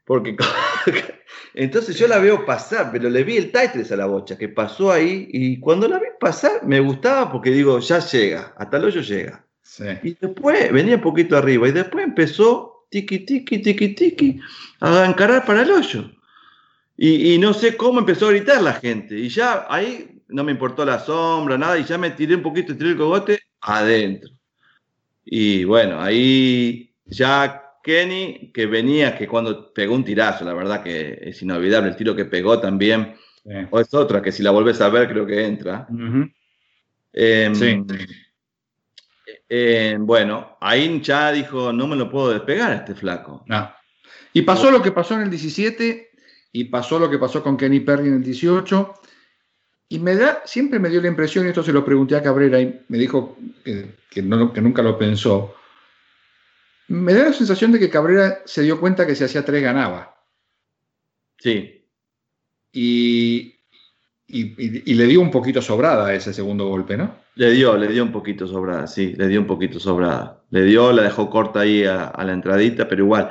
Porque 0.07 0.37
entonces 1.55 1.99
yo 1.99 2.07
la 2.07 2.19
veo 2.19 2.45
pasar, 2.45 2.91
pero 2.93 3.09
le 3.11 3.25
vi 3.25 3.37
el 3.37 3.53
Tetris 3.53 3.93
a 3.93 3.97
la 3.97 4.07
bocha 4.07 4.37
que 4.37 4.49
pasó 4.49 4.93
ahí. 4.93 5.29
Y 5.31 5.61
cuando 5.61 5.89
la 5.89 5.99
vi 5.99 6.07
pasar, 6.21 6.65
me 6.65 6.81
gustaba 6.81 7.31
porque 7.31 7.51
digo, 7.51 7.79
ya 7.81 7.99
llega, 8.01 8.55
hasta 8.57 8.77
el 8.77 8.85
hoyo 8.85 9.01
llega. 9.01 9.45
Sí. 9.63 9.85
Y 10.03 10.17
después 10.21 10.73
venía 10.73 10.97
un 10.97 11.03
poquito 11.03 11.37
arriba 11.37 11.69
y 11.69 11.73
después 11.73 12.05
empezó 12.05 12.87
tiki 12.91 13.21
tiki 13.21 13.59
tiki 13.59 13.89
tiki 13.95 14.41
a 14.81 15.07
encarar 15.07 15.45
para 15.45 15.63
el 15.63 15.71
hoyo. 15.71 16.11
Y, 16.97 17.35
y 17.35 17.39
no 17.39 17.53
sé 17.53 17.77
cómo 17.77 17.99
empezó 17.99 18.29
a 18.29 18.31
gritar 18.31 18.63
la 18.63 18.75
gente. 18.75 19.19
Y 19.19 19.29
ya 19.29 19.67
ahí 19.69 20.23
no 20.29 20.45
me 20.45 20.53
importó 20.53 20.85
la 20.85 20.99
sombra, 20.99 21.59
nada, 21.59 21.79
y 21.79 21.85
ya 21.85 21.99
me 21.99 22.11
tiré 22.11 22.35
un 22.35 22.43
poquito, 22.43 22.77
tiré 22.77 22.91
el 22.91 22.97
cogote 22.97 23.41
adentro. 23.61 24.31
Y 25.25 25.65
bueno, 25.65 26.01
ahí 26.01 26.95
ya 27.07 27.64
Kenny, 27.85 28.51
que 28.53 28.65
venía, 28.67 29.17
que 29.17 29.29
cuando 29.29 29.73
pegó 29.73 29.95
un 29.95 30.05
tirazo, 30.05 30.45
la 30.45 30.55
verdad 30.55 30.83
que 30.83 31.19
es 31.23 31.41
inolvidable 31.43 31.91
el 31.91 31.97
tiro 31.97 32.17
que 32.17 32.25
pegó 32.25 32.59
también. 32.59 33.15
Sí. 33.45 33.53
O 33.71 33.79
es 33.79 33.93
otra 33.93 34.23
que 34.23 34.33
si 34.33 34.43
la 34.43 34.51
volvés 34.51 34.81
a 34.81 34.89
ver 34.89 35.07
creo 35.09 35.27
que 35.27 35.45
entra. 35.45 35.87
Em, 37.13 37.55
Sí. 37.55 37.83
eh, 39.49 39.97
bueno, 40.01 40.57
ahí 40.61 41.01
ya 41.03 41.31
dijo, 41.33 41.73
no 41.73 41.87
me 41.87 41.97
lo 41.97 42.11
puedo 42.11 42.31
despegar 42.31 42.73
a 42.73 42.77
este 42.77 42.95
flaco. 42.95 43.45
No. 43.47 43.71
Y 44.33 44.43
pasó 44.43 44.71
lo 44.71 44.83
que 44.83 44.91
pasó 44.93 45.15
en 45.15 45.21
el 45.23 45.31
17 45.31 46.11
y 46.53 46.65
pasó 46.65 46.99
lo 46.99 47.11
que 47.11 47.19
pasó 47.19 47.43
con 47.43 47.57
Kenny 47.57 47.81
Perry 47.81 48.09
en 48.09 48.15
el 48.15 48.23
18. 48.25 48.95
Y 49.91 49.99
me 49.99 50.17
da, 50.17 50.43
siempre 50.47 50.79
me 50.79 50.89
dio 50.89 51.01
la 51.03 51.09
impresión, 51.09 51.45
y 51.45 51.49
esto 51.49 51.63
se 51.63 51.73
lo 51.73 51.85
pregunté 51.85 52.17
a 52.17 52.23
Cabrera 52.23 52.61
y 52.61 52.81
me 52.89 52.99
dijo 52.99 53.37
que, 53.65 53.95
que 54.11 54.23
no- 54.23 54.53
que 54.53 54.61
nunca 54.61 54.83
lo 54.83 54.99
pensó. 54.99 55.55
Me 56.89 57.15
da 57.15 57.25
la 57.25 57.33
sensación 57.33 57.73
de 57.73 57.79
que 57.79 57.91
Cabrera 57.91 58.43
se 58.45 58.63
dio 58.63 58.79
cuenta 58.81 59.07
que 59.07 59.15
si 59.15 59.25
hacía 59.25 59.45
tres 59.45 59.63
ganaba. 59.63 60.15
Sí, 61.39 61.87
Y, 62.73 63.55
y- 64.27 64.95
le 64.95 65.05
dio 65.07 65.21
un 65.21 65.31
poquito 65.31 65.61
sobrada 65.63 66.13
ese 66.15 66.33
segundo 66.33 66.67
golpe, 66.67 66.97
¿no? 66.97 67.23
le 67.37 67.51
dio, 67.51 67.77
le 67.77 67.89
dio 67.89 68.03
un 68.03 68.13
poquito 68.13 68.47
sobrada, 68.47 68.87
sí, 68.87 69.13
le 69.17 69.27
dio 69.29 69.41
un 69.41 69.47
poquito 69.47 69.79
sobrada. 69.81 70.43
Le 70.51 70.63
dio, 70.63 70.93
la 70.93 71.03
dejó 71.03 71.29
corta 71.31 71.61
ahí 71.61 71.85
a, 71.85 72.05
a 72.07 72.25
la 72.25 72.33
entradita, 72.33 72.89
pero 72.89 73.03
igual. 73.05 73.31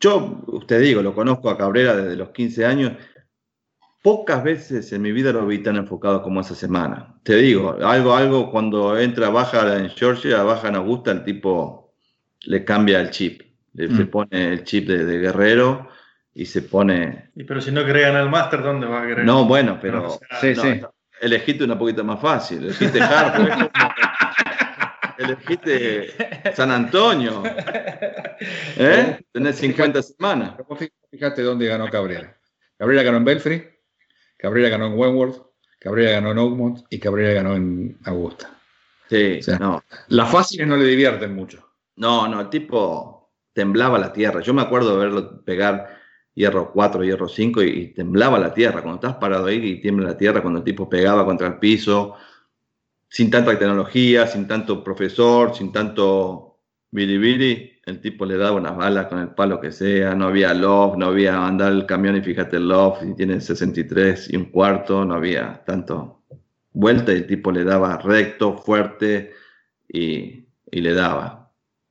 Yo, 0.00 0.42
usted 0.46 0.80
digo, 0.80 1.02
lo 1.02 1.12
conozco 1.14 1.50
a 1.50 1.58
Cabrera 1.58 1.96
desde 1.96 2.16
los 2.16 2.30
15 2.30 2.64
años. 2.64 2.92
Pocas 4.02 4.44
veces 4.44 4.92
en 4.92 5.02
mi 5.02 5.10
vida 5.12 5.32
lo 5.32 5.44
vi 5.46 5.58
tan 5.58 5.76
enfocado 5.76 6.22
como 6.22 6.40
esa 6.40 6.54
semana. 6.54 7.18
Te 7.24 7.34
digo, 7.36 7.76
algo, 7.82 8.14
algo 8.14 8.50
cuando 8.50 8.96
entra, 8.98 9.28
baja 9.28 9.76
en 9.76 9.90
Georgia, 9.90 10.42
baja 10.44 10.68
en 10.68 10.76
Augusta, 10.76 11.10
el 11.10 11.24
tipo 11.24 11.77
le 12.48 12.64
cambia 12.64 13.00
el 13.00 13.10
chip. 13.10 13.42
Le, 13.74 13.88
Se 13.88 14.04
Mm. 14.04 14.08
pone 14.10 14.48
el 14.52 14.64
chip 14.64 14.88
de, 14.88 15.04
de 15.04 15.18
guerrero 15.18 15.88
y 16.34 16.46
se 16.46 16.62
pone. 16.62 17.30
Y 17.36 17.44
pero 17.44 17.60
si 17.60 17.70
no 17.70 17.84
quería 17.84 18.08
ganar 18.08 18.22
el 18.24 18.30
Master, 18.30 18.62
¿dónde 18.62 18.86
va 18.86 19.02
a 19.02 19.06
querer? 19.06 19.24
No, 19.24 19.44
bueno, 19.44 19.78
pero. 19.80 20.00
No, 20.00 20.08
o 20.08 20.18
sea, 20.18 20.40
Sí, 20.40 20.52
no, 20.56 20.62
sí. 20.62 20.80
Elegiste 21.20 21.64
una 21.64 21.78
poquito 21.78 22.04
más 22.04 22.20
fácil. 22.20 22.58
Elegiste 22.64 23.00
Harvard. 23.02 23.70
elegiste 25.18 26.54
San 26.54 26.70
Antonio. 26.70 27.42
¿Eh? 28.76 29.18
Tenés 29.32 29.56
50 29.56 30.02
semanas. 30.02 30.52
Pero 30.56 30.64
vos 30.68 30.78
fí- 30.80 30.92
Fíjate 31.10 31.42
dónde 31.42 31.66
ganó 31.66 31.88
Cabrera. 31.90 32.36
Cabrera 32.76 33.02
ganó 33.02 33.16
en 33.16 33.24
Belfry, 33.24 33.68
Cabrera 34.36 34.68
ganó 34.68 34.86
en 34.86 34.92
Wentworth, 34.98 35.42
Cabrera 35.80 36.12
ganó 36.12 36.30
en 36.32 36.38
Oakmont 36.38 36.80
y 36.90 36.98
Cabrera 37.00 37.32
ganó 37.34 37.56
en 37.56 37.98
Augusta. 38.04 38.50
Sí, 39.08 39.38
O 39.40 39.42
sea, 39.42 39.58
no. 39.58 39.82
Las 40.08 40.30
fáciles 40.30 40.66
no 40.68 40.76
le 40.76 40.84
divierten 40.84 41.34
mucho. 41.34 41.67
No, 41.98 42.28
no, 42.28 42.40
el 42.40 42.48
tipo 42.48 43.32
temblaba 43.52 43.98
la 43.98 44.12
tierra. 44.12 44.40
Yo 44.40 44.54
me 44.54 44.62
acuerdo 44.62 44.92
de 44.92 44.98
verlo 44.98 45.44
pegar 45.44 45.98
hierro 46.34 46.70
4, 46.72 47.02
hierro 47.04 47.28
5 47.28 47.62
y, 47.64 47.88
temblaba 47.92 48.38
la 48.38 48.54
tierra. 48.54 48.82
Cuando 48.82 48.96
estás 48.96 49.16
parado 49.16 49.46
ahí 49.46 49.56
y 49.56 49.80
tiembla 49.80 50.10
la 50.10 50.16
tierra, 50.16 50.40
cuando 50.40 50.60
el 50.60 50.64
tipo 50.64 50.88
pegaba 50.88 51.24
contra 51.24 51.48
el 51.48 51.58
piso, 51.58 52.14
sin 53.08 53.30
tanta 53.30 53.58
tecnología, 53.58 54.26
sin 54.28 54.46
tanto 54.46 54.84
profesor, 54.84 55.54
sin 55.54 55.72
tanto 55.72 56.60
bilibili, 56.92 57.80
el 57.84 58.00
tipo 58.00 58.24
le 58.24 58.36
daba 58.36 58.56
unas 58.58 58.76
balas 58.76 59.06
con 59.06 59.18
el 59.18 59.30
palo 59.30 59.60
que 59.60 59.72
sea. 59.72 60.14
No 60.14 60.26
había 60.28 60.54
loft, 60.54 60.96
no 60.98 61.06
había 61.06 61.44
andar 61.46 61.72
el 61.72 61.86
camión 61.86 62.16
y 62.16 62.20
fíjate 62.22 62.58
el 62.58 62.68
loft, 62.68 63.02
y 63.04 63.14
tiene 63.16 63.40
63 63.40 64.32
y 64.32 64.36
un 64.36 64.46
cuarto, 64.46 65.04
no 65.04 65.14
había 65.14 65.64
tanto 65.66 66.22
vuelta 66.72 67.12
y 67.12 67.16
el 67.16 67.26
tipo 67.26 67.50
le 67.50 67.64
daba 67.64 67.96
recto, 67.98 68.56
fuerte 68.56 69.32
y 69.88 70.46
le 70.70 70.94
daba. 70.94 71.47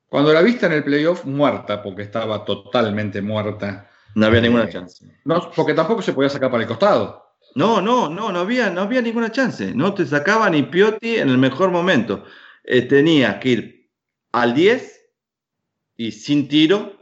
Cuando 0.09 0.33
la 0.33 0.41
viste 0.41 0.65
en 0.65 0.71
el 0.73 0.83
playoff, 0.83 1.25
muerta, 1.25 1.81
porque 1.83 2.03
estaba 2.03 2.45
totalmente 2.45 3.21
muerta. 3.21 3.89
No 4.15 4.25
había 4.25 4.41
ninguna 4.41 4.63
Eh, 4.65 4.69
chance. 4.69 5.05
No, 5.25 5.51
porque 5.55 5.73
tampoco 5.73 6.01
se 6.01 6.13
podía 6.13 6.29
sacar 6.29 6.49
para 6.49 6.63
el 6.63 6.67
costado. 6.69 7.35
No, 7.55 7.81
no, 7.81 8.09
no, 8.09 8.31
no 8.31 8.39
había, 8.39 8.69
no 8.69 8.81
había 8.81 9.01
ninguna 9.01 9.31
chance. 9.31 9.73
No 9.73 9.93
te 9.93 10.05
sacaba 10.05 10.49
ni 10.49 10.63
Piotti 10.63 11.17
en 11.17 11.29
el 11.29 11.37
mejor 11.37 11.71
momento. 11.71 12.23
Eh, 12.63 12.83
tenías 12.83 13.35
que 13.35 13.49
ir 13.49 13.89
al 14.31 14.53
10 14.53 15.01
y 15.97 16.11
sin 16.11 16.47
tiro, 16.47 16.93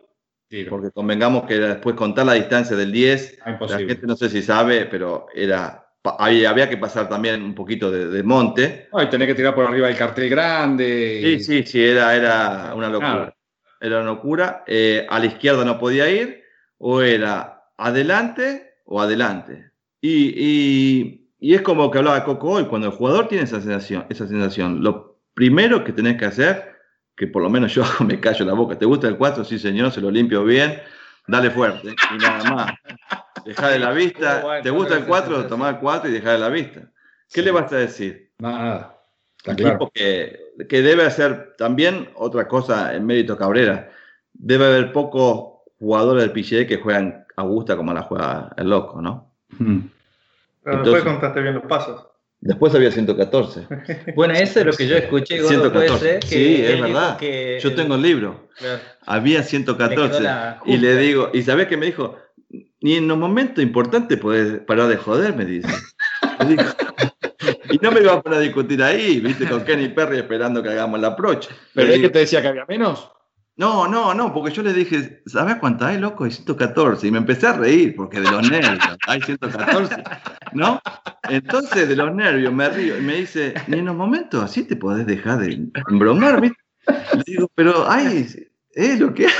porque 0.70 0.92
convengamos 0.92 1.46
que 1.46 1.56
era 1.56 1.68
después 1.68 1.96
contar 1.96 2.26
la 2.26 2.34
distancia 2.34 2.76
del 2.76 2.92
10. 2.92 3.40
Ah, 3.42 3.44
La 3.46 3.52
imposible. 3.54 3.88
gente 3.88 4.08
no 4.08 4.16
sé 4.16 4.30
si 4.30 4.42
sabe, 4.42 4.86
pero 4.86 5.28
era 5.34 5.85
pa- 6.06 6.16
había, 6.20 6.70
que 6.70 6.78
pasar 6.78 7.10
también 7.10 7.42
un 7.42 7.56
poquito 7.56 7.90
de, 7.90 8.08
de 8.08 8.22
monte. 8.24 8.88
No, 8.94 9.02
y 9.02 9.10
que 9.10 9.34
tirar 9.36 9.56
por 9.56 9.66
arriba 9.66 9.90
el 9.90 9.98
cartel 9.98 10.30
grande. 10.30 11.40
Sí, 11.40 11.44
sí, 11.44 11.64
sí, 11.64 11.84
era, 11.84 12.16
era 12.16 12.74
una 12.76 12.90
locura. 12.90 13.14
Nada. 13.14 13.36
Era 13.82 13.96
una 14.02 14.12
locura. 14.12 14.64
Eh, 14.68 15.06
a 15.10 15.20
la 15.20 15.26
izquierda 15.26 15.66
no 15.66 15.80
podía 15.80 16.08
ir, 16.10 16.44
o 16.78 17.02
era 17.02 17.64
adelante 17.78 18.76
o 18.86 19.02
adelante. 19.02 19.72
Y, 20.00 20.34
y- 20.38 21.32
y 21.40 21.54
es 21.56 21.62
como 21.62 21.90
que 21.90 21.98
hablaba 21.98 22.24
Coco 22.24 22.52
hoy, 22.52 22.66
cuando 22.66 22.88
el 22.88 22.94
jugador 22.94 23.28
tiene 23.28 23.44
esa 23.44 23.60
sensación, 23.60 24.06
esa 24.10 24.28
sensación, 24.28 24.84
lo 24.84 25.20
primero 25.34 25.84
que 25.84 25.92
tenés 25.92 26.18
que 26.18 26.26
hacer 26.26 26.76
que 27.16 27.28
por 27.28 27.42
lo 27.42 27.50
menos 27.50 27.74
yo 27.74 27.84
me 28.08 28.20
callo 28.20 28.46
la 28.46 28.54
boca. 28.54 28.78
¿Te 28.78 28.86
gusta 28.86 29.08
el 29.08 29.18
4? 29.18 29.44
Sí, 29.44 29.58
señor, 29.58 29.92
se 29.92 30.02
lo 30.02 30.12
limpio 30.12 30.44
bien, 30.44 30.80
dale 31.28 31.50
fuerte 31.50 31.90
y 31.90 32.18
nada 32.22 32.44
más. 32.54 32.74
Deja 33.46 33.70
de 33.70 33.80
la 33.80 33.92
vista. 33.92 34.42
Bueno, 34.42 34.64
¿Te 34.64 34.70
gusta 34.70 34.94
el 34.96 35.00
bueno, 35.04 35.10
4? 35.26 35.36
sí, 35.38 35.42
sí. 35.44 35.50
Tomá 35.50 35.70
el 35.70 35.78
4 35.80 36.10
y 36.10 36.14
deja 36.14 36.32
de 36.32 36.38
la 36.40 36.50
vista. 36.50 36.80
¿Qué 36.82 37.42
Sí. 37.42 37.42
le 37.42 37.52
vas 37.52 37.72
a 37.72 37.78
decir? 37.78 38.32
Nada. 38.40 38.98
Está 39.38 39.52
Un 39.52 39.58
claro. 39.58 39.72
tipo 39.78 39.92
que, 39.94 40.40
que 40.68 40.82
debe 40.82 41.04
hacer 41.06 41.54
también 41.58 42.10
otra 42.16 42.48
cosa 42.48 42.96
en 42.96 43.06
mérito 43.06 43.38
Cabrera. 43.38 43.92
Debe 44.34 44.66
haber 44.66 44.92
pocos 44.92 45.62
jugadores 45.80 46.24
del 46.24 46.32
PGA 46.32 46.66
que 46.68 46.78
juegan 46.78 47.26
a 47.36 47.44
gusta 47.44 47.76
como 47.78 47.94
la 47.94 48.02
juega 48.04 48.52
el 48.58 48.70
loco, 48.70 49.02
¿no? 49.02 49.32
Mm. 49.60 49.80
Pero 50.64 50.78
Entonces- 50.78 50.94
después 50.96 51.14
contaste 51.14 51.42
bien 51.42 51.54
los 51.56 51.64
pasos. 51.66 52.08
Después 52.42 52.74
había 52.76 52.92
114. 52.92 53.68
Bueno, 54.16 54.34
eso 54.34 54.60
es 54.60 54.66
lo 54.66 54.74
que 54.74 54.88
yo 54.88 54.98
escuché. 54.98 55.42
Gordo, 55.42 55.72
puede 55.72 55.88
114. 55.88 56.00
ser 56.00 56.20
que 56.20 56.28
Sí, 56.28 56.66
es 56.66 56.82
verdad. 56.82 57.18
que 57.18 57.60
Yo 57.62 57.70
el- 57.70 57.76
tengo 57.76 57.96
el 57.96 58.02
libro. 58.02 58.50
claro, 58.58 58.82
Había 59.06 59.40
le 59.40 59.44
114. 59.46 60.12
quedó 60.12 60.20
la 60.22 60.60
Y 60.66 60.78
le 60.78 60.98
digo, 60.98 61.30
¿y 61.34 61.42
sabés 61.44 61.68
qué 61.68 61.78
me 61.78 61.86
dijo? 61.88 62.18
Ni 62.86 62.98
en 62.98 63.08
los 63.08 63.18
momentos 63.18 63.64
importantes 63.64 64.16
podés 64.20 64.60
parar 64.60 64.88
de 64.90 64.98
joder, 64.98 65.36
me 65.36 65.44
dice. 65.44 65.68
Y 67.70 67.78
no 67.80 67.92
me 67.92 68.00
iba 68.00 68.14
a 68.14 68.22
poner 68.22 68.40
a 68.40 68.42
discutir 68.42 68.82
ahí, 68.82 69.20
viste, 69.20 69.48
con 69.48 69.64
Kenny 69.66 69.90
Perry 69.90 70.18
esperando 70.18 70.62
que 70.62 70.70
hagamos 70.70 71.00
la 71.00 71.10
approach. 71.10 71.48
¿Pero 71.74 71.92
es 71.92 72.00
que 72.00 72.10
te 72.10 72.20
decía 72.20 72.42
que 72.42 72.48
había 72.48 72.66
menos? 72.68 73.12
No, 73.58 73.88
no, 73.88 74.14
no, 74.14 74.32
porque 74.34 74.54
yo 74.54 74.62
le 74.62 74.72
dije, 74.72 75.24
¿sabes 75.26 75.56
cuánto 75.56 75.86
hay, 75.86 76.00
loco? 76.00 76.24
Hay 76.24 76.32
114. 76.32 77.08
Y 77.08 77.12
me 77.12 77.18
empecé 77.18 77.48
a 77.48 77.54
reír, 77.54 77.96
porque 77.96 78.20
de 78.20 78.32
los 78.32 78.50
nervios, 78.50 78.98
hay 79.08 79.22
114, 79.22 80.04
¿no? 80.54 80.80
Entonces, 81.28 81.90
de 81.90 81.96
los 81.96 82.14
nervios, 82.14 82.54
me 82.54 82.70
río 82.70 82.98
y 83.00 83.02
me 83.02 83.16
dice, 83.16 83.56
ni 83.68 83.80
en 83.80 83.86
los 83.86 83.96
momentos 83.96 84.44
así 84.44 84.64
te 84.64 84.76
podés 84.76 85.08
dejar 85.08 85.40
de 85.40 85.70
embromar, 85.90 86.40
¿viste? 86.40 86.58
Le 86.88 87.24
digo, 87.26 87.52
pero 87.56 87.90
hay, 87.90 88.28
es 88.74 89.00
lo 89.00 89.14
que 89.14 89.26
hay. 89.26 89.34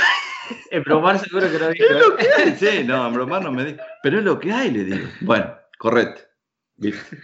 El 0.70 0.82
bromar 0.82 1.18
seguro 1.18 1.50
que 1.50 1.58
no 1.58 1.68
dijo. 1.68 1.84
Es 1.84 2.06
lo 2.06 2.16
que 2.16 2.26
hay. 2.36 2.56
Sí, 2.56 2.84
no, 2.84 3.06
embromar 3.06 3.42
no 3.42 3.52
me 3.52 3.64
dijo, 3.64 3.78
pero 4.02 4.18
es 4.18 4.24
lo 4.24 4.38
que 4.38 4.52
hay, 4.52 4.70
le 4.70 4.84
digo. 4.84 5.08
Bueno, 5.20 5.54
correcto. 5.78 6.22
¿viste? 6.76 7.18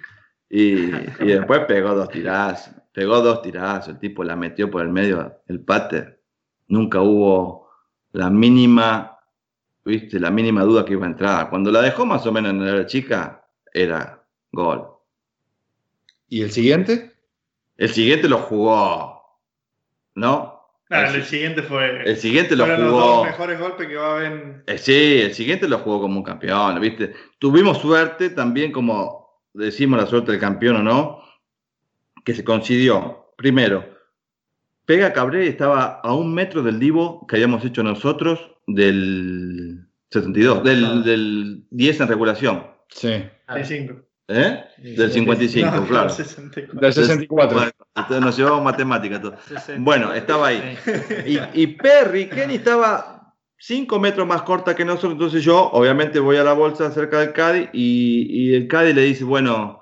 Y, 0.49 0.91
y 0.91 1.27
después 1.27 1.61
pegó 1.67 1.95
dos 1.95 2.09
tirazos, 2.11 2.75
pegó 2.93 3.21
dos 3.21 3.41
tirazos, 3.43 3.95
el 3.95 3.99
tipo 3.99 4.23
la 4.23 4.37
metió 4.37 4.71
por 4.71 4.83
el 4.83 4.91
medio, 4.91 5.41
el 5.49 5.61
pater. 5.61 6.21
Nunca 6.69 7.01
hubo 7.01 7.71
la 8.13 8.29
mínima, 8.29 9.19
viste, 9.85 10.21
la 10.21 10.31
mínima 10.31 10.63
duda 10.63 10.85
que 10.85 10.93
iba 10.93 11.07
a 11.07 11.11
entrar. 11.11 11.51
Cuando 11.51 11.71
la 11.71 11.81
dejó 11.81 12.05
más 12.05 12.27
o 12.27 12.33
menos 12.33 12.53
en 12.53 12.79
la 12.79 12.87
chica, 12.87 13.47
era 13.73 14.23
gol. 14.53 14.89
¿Y 16.29 16.43
el 16.43 16.51
siguiente? 16.51 17.13
El 17.77 17.89
siguiente 17.89 18.29
lo 18.29 18.39
jugó, 18.39 19.41
¿no? 20.15 20.52
Claro, 20.93 21.15
el, 21.15 21.25
siguiente 21.25 21.63
fue. 21.63 22.03
el 22.05 22.17
siguiente 22.19 22.55
lo 22.55 22.67
fueron 22.67 22.85
los 22.85 22.93
jugó. 22.93 23.07
dos 23.07 23.27
mejores 23.27 23.59
golpes 23.59 23.89
que 23.89 23.97
va 23.97 24.07
a 24.09 24.17
haber. 24.17 24.65
Eh, 24.67 24.77
sí, 24.77 25.21
el 25.23 25.33
siguiente 25.33 25.67
lo 25.67 25.79
jugó 25.79 26.03
como 26.03 26.19
un 26.19 26.23
campeón, 26.23 26.79
¿viste? 26.81 27.15
Tuvimos 27.39 27.79
suerte 27.79 28.29
también, 28.29 28.73
como 28.73 29.43
decimos 29.55 29.99
la 29.99 30.07
suerte 30.07 30.33
del 30.33 30.41
campeón 30.41 30.77
o 30.77 30.83
no, 30.83 31.23
que 32.25 32.35
se 32.35 32.45
coincidió. 32.45 33.33
Primero, 33.39 33.89
Pega 34.85 35.15
Cabrera 35.15 35.45
estaba 35.47 36.01
a 36.03 36.15
un 36.15 36.35
metro 36.35 36.63
del 36.63 36.79
divo 36.79 37.27
que 37.27 37.37
habíamos 37.37 37.65
hecho 37.65 37.83
nosotros 37.83 38.51
del 38.67 39.87
72, 40.11 40.63
del, 40.63 41.03
del 41.05 41.65
10 41.71 42.01
en 42.01 42.09
regulación. 42.09 42.67
Sí. 42.89 43.25
Ah, 43.47 43.55
65. 43.55 44.03
¿Eh? 44.29 44.65
Del 44.77 45.11
55, 45.11 45.71
No, 45.71 45.87
claro. 45.87 46.11
64. 46.11 46.81
Del 46.81 46.93
64. 46.93 47.73
Entonces 47.95 48.25
nos 48.25 48.37
llevamos 48.37 48.63
matemáticas 48.65 49.21
todo. 49.21 49.37
60. 49.49 49.75
Bueno, 49.83 50.13
estaba 50.15 50.47
ahí. 50.49 50.79
Y, 51.27 51.63
y 51.63 51.67
Perry, 51.69 52.29
Kenny 52.29 52.55
estaba 52.57 53.35
5 53.59 53.99
metros 54.01 54.27
más 54.27 54.43
corta 54.43 54.75
que 54.75 54.85
nosotros, 54.85 55.13
entonces 55.13 55.45
yo 55.45 55.71
obviamente 55.73 56.19
voy 56.19 56.37
a 56.37 56.43
la 56.45 56.53
bolsa 56.55 56.91
cerca 56.91 57.21
del 57.21 57.33
Caddy 57.33 57.69
y, 57.73 58.27
y 58.31 58.55
el 58.55 58.67
Caddy 58.67 58.93
le 58.95 59.03
dice, 59.03 59.25
bueno, 59.25 59.81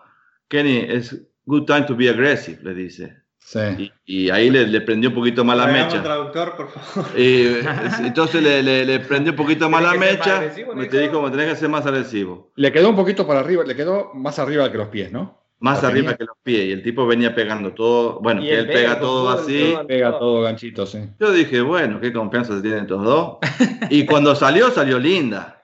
Kenny, 0.48 0.78
es 0.88 1.16
good 1.46 1.64
time 1.66 1.82
to 1.82 1.94
be 1.96 2.08
aggressive, 2.10 2.58
le 2.62 2.74
dice. 2.74 3.16
Sí. 3.38 3.90
Y, 4.04 4.24
y 4.26 4.30
ahí 4.30 4.50
le, 4.50 4.66
le 4.66 4.80
prendió 4.82 5.08
un 5.08 5.14
poquito 5.14 5.44
más 5.44 5.56
la 5.56 5.66
mecha. 5.66 6.02
traductor, 6.02 6.56
por 6.56 6.68
favor. 6.70 7.10
Y, 7.18 7.58
entonces 8.04 8.42
le, 8.42 8.62
le- 8.62 8.84
le 8.84 9.00
prendió 9.00 9.32
un 9.32 9.36
poquito 9.36 9.70
más 9.70 9.82
la 9.82 9.94
mecha 9.94 10.36
agresivo, 10.38 10.74
¿no 10.74 10.82
y 10.84 10.88
te 10.88 10.98
dijo? 11.00 11.16
dijo, 11.18 11.30
tenés 11.30 11.48
que 11.48 11.56
ser 11.56 11.68
más 11.68 11.86
agresivo. 11.86 12.52
Le 12.56 12.70
quedó 12.70 12.90
un 12.90 12.96
poquito 12.96 13.26
para 13.26 13.40
arriba, 13.40 13.64
le 13.64 13.74
quedó 13.74 14.12
más 14.14 14.38
arriba 14.38 14.70
que 14.70 14.78
los 14.78 14.88
pies, 14.88 15.10
¿no? 15.10 15.39
Más 15.60 15.82
La 15.82 15.88
arriba 15.90 16.04
tenía. 16.12 16.16
que 16.16 16.24
los 16.24 16.36
pies. 16.42 16.64
Y 16.66 16.72
el 16.72 16.82
tipo 16.82 17.06
venía 17.06 17.34
pegando 17.34 17.72
todo, 17.74 18.18
bueno, 18.20 18.40
que 18.40 18.50
él 18.52 18.60
él 18.60 18.66
pega 18.68 18.98
todo 18.98 19.34
todo, 19.34 19.42
así. 19.44 19.72
todo. 19.74 19.86
Pega 19.86 20.18
todo 20.18 20.42
ganchito, 20.42 20.86
sí. 20.86 20.98
Yo 21.20 21.30
dije, 21.32 21.60
bueno, 21.60 22.00
qué 22.00 22.12
confianza 22.12 22.54
se 22.56 22.62
tienen 22.62 22.80
estos 22.80 23.02
dos. 23.04 23.36
Y 23.90 24.06
cuando 24.06 24.34
salió, 24.34 24.70
salió 24.70 24.98
linda. 24.98 25.56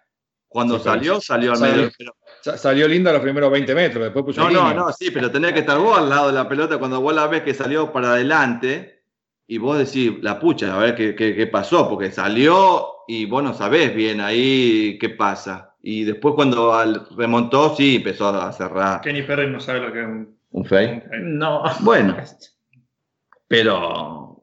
Cuando 0.49 0.79
Sí, 0.79 0.85
salió, 0.85 1.21
salió 1.21 1.53
al 1.53 1.59
Salió- 1.59 1.77
medio. 1.77 1.91
Pero- 1.99 2.17
Sa- 2.43 2.57
Salió 2.57 2.87
linda 2.87 3.13
los 3.13 3.23
primeros 3.23 3.51
20 3.51 3.75
metros, 3.75 4.05
después 4.05 4.25
puso 4.25 4.41
no, 4.43 4.51
no, 4.51 4.61
línea. 4.69 4.75
no, 4.75 4.93
sí, 4.93 5.11
pero 5.11 5.31
tenía 5.33 5.53
que 5.53 5.61
estar 5.61 5.79
vos 5.79 5.99
al 5.99 6.09
lado 6.09 6.29
de 6.29 6.35
la 6.35 6.49
pelota 6.49 6.79
cuando 6.79 7.01
vos 7.01 7.13
la 7.15 7.27
ves 7.27 7.43
que 7.43 7.53
salió 7.55 7.91
para 7.93 8.11
adelante 8.13 9.03
y 9.49 9.59
vos 9.59 9.77
decís, 9.79 10.13
la 10.23 10.39
pucha, 10.39 10.75
a 10.75 10.79
ver 10.79 10.95
qué, 10.95 11.15
qué- 11.17 11.35
qué 11.35 11.47
pasó, 11.49 11.89
porque 11.89 12.11
salió 12.13 12.87
y 13.09 13.25
vos 13.27 13.43
no 13.43 13.53
sabés 13.55 13.95
bien 13.95 14.21
ahí 14.21 14.97
qué 15.01 15.09
pasa. 15.09 15.75
Y 15.89 16.03
después 16.03 16.35
cuando 16.35 16.75
al- 16.75 17.07
remontó, 17.17 17.77
sí, 17.77 17.97
empezó 17.97 18.27
a 18.29 18.53
cerrar 18.53 19.03
Kenny 19.03 19.23
Perry 19.23 19.49
no 19.49 19.61
sabe 19.61 19.79
lo 19.81 19.93
que 19.93 20.01
es 20.01 20.07
un. 20.07 20.37
un 20.51 20.65
fake. 20.65 21.05
No. 21.23 21.63
Bueno, 21.81 22.17
pero 23.49 24.43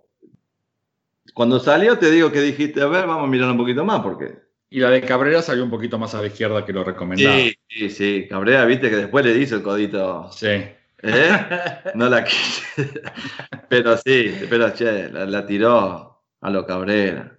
cuando 1.34 1.60
salió 1.60 1.98
te 1.98 2.12
digo 2.12 2.32
que 2.32 2.42
dijiste, 2.42 2.82
a 2.82 2.88
ver, 2.88 3.08
vamos 3.08 3.26
a 3.26 3.28
mirar 3.32 3.50
un 3.52 3.58
poquito 3.58 3.84
más, 3.84 4.00
porque 4.02 4.38
Y 4.70 4.80
la 4.80 4.90
de 4.90 5.02
Cabrera 5.02 5.42
salió 5.42 5.64
un 5.64 5.70
poquito 5.70 6.00
más 6.00 6.16
a 6.16 6.22
la 6.22 6.28
izquierda 6.28 6.66
que 6.66 6.72
lo 6.74 6.84
recomendaba. 6.84 7.36
Sí, 7.36 7.54
sí, 7.70 7.90
sí. 7.90 8.28
Cabrera, 8.30 8.64
viste 8.66 8.90
que 8.90 8.96
después 8.96 9.26
le 9.26 9.34
dice 9.34 9.56
el 9.56 9.64
codito. 9.64 10.32
Sí. 10.32 10.48
¿Eh? 10.48 10.76
No 11.96 12.08
la 12.10 12.24
quise. 12.24 13.02
Pero 13.70 13.98
sí, 13.98 14.34
pero 14.50 14.72
che, 14.74 15.10
la, 15.10 15.26
la 15.26 15.46
tiró 15.46 16.22
a 16.40 16.50
lo 16.50 16.66
Cabrera. 16.66 17.38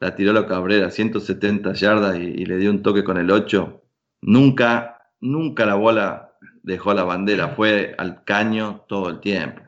La 0.00 0.14
tiró 0.14 0.30
a 0.30 0.34
lo 0.34 0.46
Cabrera, 0.46 0.90
170 0.90 1.72
yardas 1.72 2.16
y, 2.16 2.20
y 2.22 2.46
le 2.46 2.56
dio 2.56 2.70
un 2.70 2.82
toque 2.82 3.02
con 3.04 3.16
el 3.18 3.30
8. 3.30 3.82
Nunca, 4.22 5.10
nunca 5.20 5.66
la 5.66 5.74
bola 5.74 6.32
dejó 6.62 6.94
la 6.94 7.04
bandera, 7.04 7.48
fue 7.48 7.94
al 7.98 8.24
caño 8.24 8.84
todo 8.88 9.08
el 9.10 9.20
tiempo. 9.20 9.62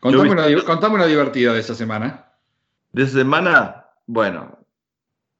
Contame, 0.00 0.24
Yo 0.26 0.32
una, 0.32 0.46
di- 0.46 0.62
contame 0.62 0.94
una 0.96 1.06
divertida 1.06 1.52
de 1.52 1.60
esa 1.60 1.74
semana. 1.74 2.26
De 2.92 3.02
esa 3.04 3.18
semana, 3.18 3.86
bueno, 4.06 4.58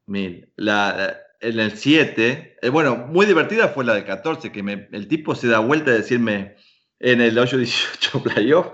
mil. 0.05 0.49
La, 0.55 0.95
la- 0.95 1.17
en 1.41 1.59
el 1.59 1.71
7, 1.77 2.57
eh, 2.61 2.69
bueno, 2.69 2.95
muy 2.95 3.25
divertida 3.25 3.67
fue 3.69 3.83
la 3.83 3.95
del 3.95 4.05
14, 4.05 4.51
que 4.51 4.63
me- 4.63 4.87
el 4.91 5.07
tipo 5.07 5.35
se 5.35 5.47
da 5.47 5.59
vuelta 5.59 5.91
a 5.91 5.95
decirme 5.95 6.55
en 6.99 7.19
el 7.19 7.37
8-18 7.37 8.21
playoff, 8.33 8.67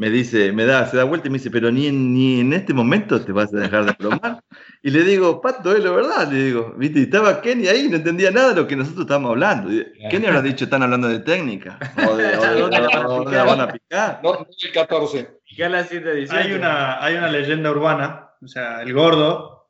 me 0.00 0.08
dice, 0.08 0.50
me 0.52 0.64
da, 0.64 0.86
se 0.86 0.96
da 0.96 1.04
vuelta 1.04 1.28
y 1.28 1.30
me 1.30 1.36
dice, 1.36 1.50
pero 1.50 1.70
ni 1.70 1.86
en, 1.86 2.14
ni 2.14 2.40
en 2.40 2.54
este 2.54 2.72
momento 2.72 3.20
te 3.22 3.32
vas 3.32 3.52
a 3.52 3.58
dejar 3.58 3.84
de 3.84 3.92
bromar. 3.98 4.42
Y 4.82 4.90
le 4.90 5.02
digo, 5.04 5.42
Pato, 5.42 5.76
es 5.76 5.84
lo 5.84 5.94
verdad, 5.94 6.26
le 6.32 6.42
digo, 6.42 6.74
viste, 6.78 7.00
y 7.00 7.02
estaba 7.02 7.42
Kenny 7.42 7.68
ahí, 7.68 7.86
no 7.90 7.96
entendía 7.96 8.30
nada 8.30 8.54
de 8.54 8.62
lo 8.62 8.66
que 8.66 8.76
nosotros 8.76 9.02
estábamos 9.02 9.32
hablando. 9.32 9.70
Y, 9.70 9.84
Kenny 10.08 10.24
habrá 10.24 10.40
dicho, 10.40 10.64
están 10.64 10.82
hablando 10.82 11.06
de 11.06 11.18
técnica, 11.18 11.78
o 12.08 12.16
de, 12.16 12.34
o 12.34 12.40
de- 12.40 12.60
¿Dónde 12.62 12.80
la 12.80 12.88
van 12.88 13.02
a 13.04 13.08
o 13.08 13.24
de- 13.28 13.36
la 13.36 13.44
van 13.44 13.60
a 13.60 13.68
picar. 13.68 14.20
No, 14.22 14.32
no 14.32 14.46
el 14.64 14.72
14. 14.72 15.28
Fijá 15.44 15.68
la 15.68 15.84
718. 15.84 16.34
Hay 16.34 16.52
una, 16.54 17.04
hay 17.04 17.14
una 17.16 17.28
leyenda 17.28 17.70
urbana, 17.70 18.30
o 18.40 18.48
sea, 18.48 18.80
el 18.80 18.94
gordo 18.94 19.68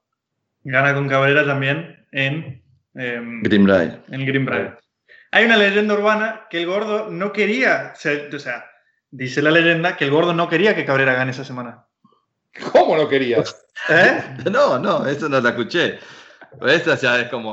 gana 0.63 0.95
con 0.95 1.09
Cabrera 1.09 1.45
también 1.45 2.07
en, 2.13 2.63
em, 2.95 3.43
Greenbrier. 3.43 4.01
en 4.13 4.25
Greenbrier. 4.27 4.79
Hay 5.33 5.45
una 5.45 5.57
leyenda 5.57 5.95
urbana 5.95 6.43
que 6.49 6.61
el 6.61 6.67
gordo 6.69 7.11
no 7.11 7.33
quería, 7.33 7.97
ser- 7.97 8.33
o 8.33 8.39
sea, 8.39 8.65
dice 9.11 9.43
la 9.43 9.51
leyenda 9.51 9.97
que 9.97 10.05
el 10.05 10.11
gordo 10.11 10.33
no 10.35 10.49
quería 10.49 10.75
que 10.75 10.85
Cabrera 10.85 11.15
gane 11.15 11.31
esa 11.33 11.45
semana. 11.45 11.85
¿Cómo 12.73 12.97
lo 12.97 13.09
querías? 13.09 13.57
¿Eh? 13.89 14.23
No, 14.51 14.79
no, 14.79 15.07
eso 15.07 15.29
no 15.29 15.41
la 15.41 15.51
escuché. 15.51 15.99
Esa 16.67 16.97
ya 16.97 17.21
es 17.21 17.29
como. 17.29 17.53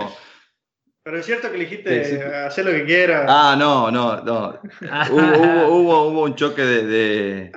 Pero 1.04 1.20
es 1.20 1.26
cierto 1.26 1.50
que 1.52 1.58
le 1.58 1.66
dijiste 1.66 2.04
Sí, 2.04 2.16
sí. 2.16 2.22
hacer 2.22 2.66
lo 2.66 2.72
que 2.72 2.84
quiera. 2.86 3.26
Ah, 3.30 3.56
no, 3.58 3.90
no, 3.92 4.22
no. 4.22 4.60
Hubo, 5.12 5.38
hubo, 5.38 5.68
hubo, 5.68 6.08
hubo 6.10 6.24
un 6.24 6.36
choque 6.36 6.64
de. 6.64 6.84
de, 6.86 7.52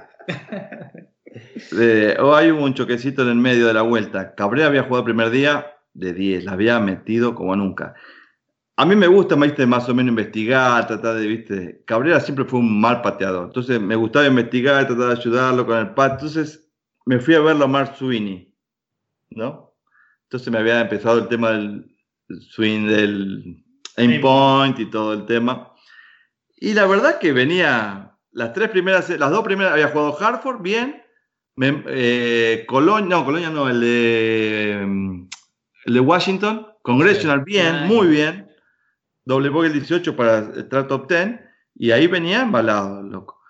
de- 1.73 2.17
o 2.21 2.35
hay 2.37 2.51
hubo 2.51 2.65
un 2.65 2.75
choquecito 2.75 3.23
en 3.23 3.29
el 3.29 3.35
medio 3.37 3.67
de 3.67 3.75
la 3.75 3.83
vuelta. 3.83 4.35
Cabrera 4.35 4.67
había 4.69 4.83
jugado 4.83 4.99
el 5.01 5.05
primer 5.15 5.31
día 5.31 5.75
de 5.95 6.13
10, 6.13 6.45
la 6.45 6.53
había 6.53 6.79
metido 6.81 7.35
como 7.35 7.57
nunca. 7.57 7.95
A 8.81 8.87
mí 8.87 8.97
me 8.97 9.09
gusta, 9.09 9.35
¿viste? 9.35 9.67
más 9.67 9.87
o 9.91 9.95
menos 9.95 10.09
investigar, 10.09 10.87
tratar 10.87 11.17
de, 11.17 11.27
viste, 11.27 11.83
Cabrera 11.85 12.19
siempre 12.19 12.47
fue 12.47 12.61
un 12.61 12.81
mal 12.81 13.03
pateador, 13.03 13.49
entonces 13.49 13.79
me 13.79 13.95
gustaba 13.95 14.27
investigar, 14.27 14.87
tratar 14.87 15.09
de 15.09 15.21
ayudarlo 15.21 15.67
con 15.67 15.77
el 15.77 15.91
pat, 15.91 16.13
entonces 16.13 16.67
me 17.05 17.21
fui 17.21 17.35
a 17.35 17.41
verlo 17.41 17.67
a 17.67 17.69
Mark 17.69 17.95
Sweeney, 17.99 18.57
¿no? 19.33 19.77
Entonces 20.23 20.51
me 20.51 20.61
había 20.61 20.81
empezado 20.81 21.19
el 21.19 21.29
tema 21.29 21.51
del 21.51 21.95
swing 22.49 22.87
del 22.87 23.63
aim 23.99 24.19
point 24.23 24.79
y 24.79 24.87
todo 24.87 25.13
el 25.13 25.27
tema. 25.27 25.75
Y 26.57 26.73
la 26.73 26.87
verdad 26.87 27.19
que 27.19 27.33
venía, 27.33 28.17
las 28.33 28.55
tres 28.55 28.71
primeras, 28.71 29.11
las 29.11 29.31
dos 29.31 29.45
primeras 29.45 29.75
había 29.75 29.89
jugado 29.89 30.17
Hartford 30.19 30.63
bien, 30.63 31.03
eh, 31.59 32.65
Colonia, 32.67 33.15
no, 33.15 33.27
Colonia 33.27 33.51
no, 33.51 33.69
el 33.69 33.81
de, 33.83 34.73
el 35.85 35.95
de 35.95 36.01
Washington, 36.01 36.67
Congressional, 36.81 37.45
bien, 37.45 37.87
muy 37.87 38.07
bien. 38.07 38.50
Doble 39.31 39.49
bogey 39.49 39.71
18 39.71 40.17
para 40.17 40.39
entrar 40.39 40.89
top 40.89 41.09
10. 41.09 41.39
Y 41.77 41.93
ahí 41.93 42.09
venía 42.09 42.43
embalado, 42.43 43.01
loco. 43.01 43.41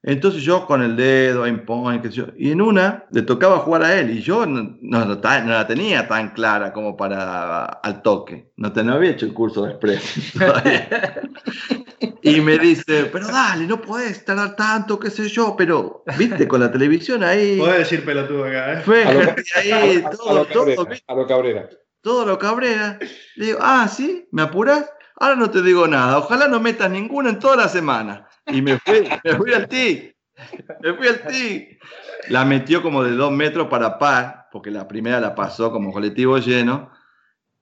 Entonces 0.00 0.44
yo 0.44 0.66
con 0.66 0.84
el 0.84 0.94
dedo, 0.94 1.46
en 1.46 1.66
point, 1.66 2.06
y 2.36 2.52
en 2.52 2.62
una 2.62 3.06
le 3.10 3.22
tocaba 3.22 3.58
jugar 3.58 3.82
a 3.82 3.98
él 3.98 4.10
y 4.10 4.22
yo 4.22 4.46
no, 4.46 4.76
no, 4.80 5.20
la 5.20 5.66
tenía 5.66 6.06
tan 6.06 6.32
clara 6.32 6.72
como 6.72 6.96
para 6.96 7.64
al 7.64 8.02
toque. 8.02 8.52
No, 8.56 8.72
te, 8.72 8.84
no 8.84 8.94
había 8.94 9.10
hecho 9.10 9.26
el 9.26 9.34
curso 9.34 9.64
de 9.64 9.72
express. 9.72 10.32
y 12.22 12.40
me 12.40 12.56
dice, 12.58 13.06
pero 13.06 13.26
dale, 13.26 13.66
no 13.66 13.80
puedes 13.82 14.24
tardar 14.24 14.54
tanto, 14.54 14.96
qué 14.96 15.10
sé 15.10 15.28
yo, 15.28 15.56
pero, 15.58 16.04
viste, 16.16 16.46
con 16.46 16.60
la 16.60 16.70
televisión 16.70 17.24
ahí. 17.24 17.58
Puedes 17.58 17.78
decir 17.78 18.04
pelotudo 18.04 18.44
acá, 18.44 18.74
¿eh? 18.74 18.82
Fue, 18.84 19.02
ahí, 19.56 20.04
todo, 20.16 20.44
todo, 20.44 20.86
a 21.08 21.14
lo 21.16 21.26
cabrera. 21.26 21.68
Todo 22.00 22.24
lo 22.24 22.38
cabrera. 22.38 23.00
Le 23.34 23.46
digo, 23.46 23.58
ah, 23.60 23.88
sí, 23.88 24.28
¿me 24.30 24.42
apuras? 24.42 24.88
Ahora 25.18 25.36
no 25.36 25.50
te 25.50 25.62
digo 25.62 25.88
nada, 25.88 26.18
ojalá 26.18 26.46
no 26.46 26.60
metas 26.60 26.90
ninguno 26.90 27.30
en 27.30 27.38
toda 27.38 27.56
la 27.56 27.68
semana. 27.68 28.28
Y 28.46 28.60
me 28.60 28.78
fui, 28.78 29.08
me 29.24 29.36
fui 29.36 29.52
al 29.54 29.66
ti. 29.66 30.12
Me 30.80 30.94
fui 30.94 31.08
al 31.08 31.22
ti. 31.26 31.78
La 32.28 32.44
metió 32.44 32.82
como 32.82 33.02
de 33.02 33.12
dos 33.12 33.32
metros 33.32 33.68
para 33.68 33.98
par, 33.98 34.48
porque 34.52 34.70
la 34.70 34.86
primera 34.86 35.18
la 35.20 35.34
pasó 35.34 35.72
como 35.72 35.92
colectivo 35.92 36.38
lleno, 36.38 36.90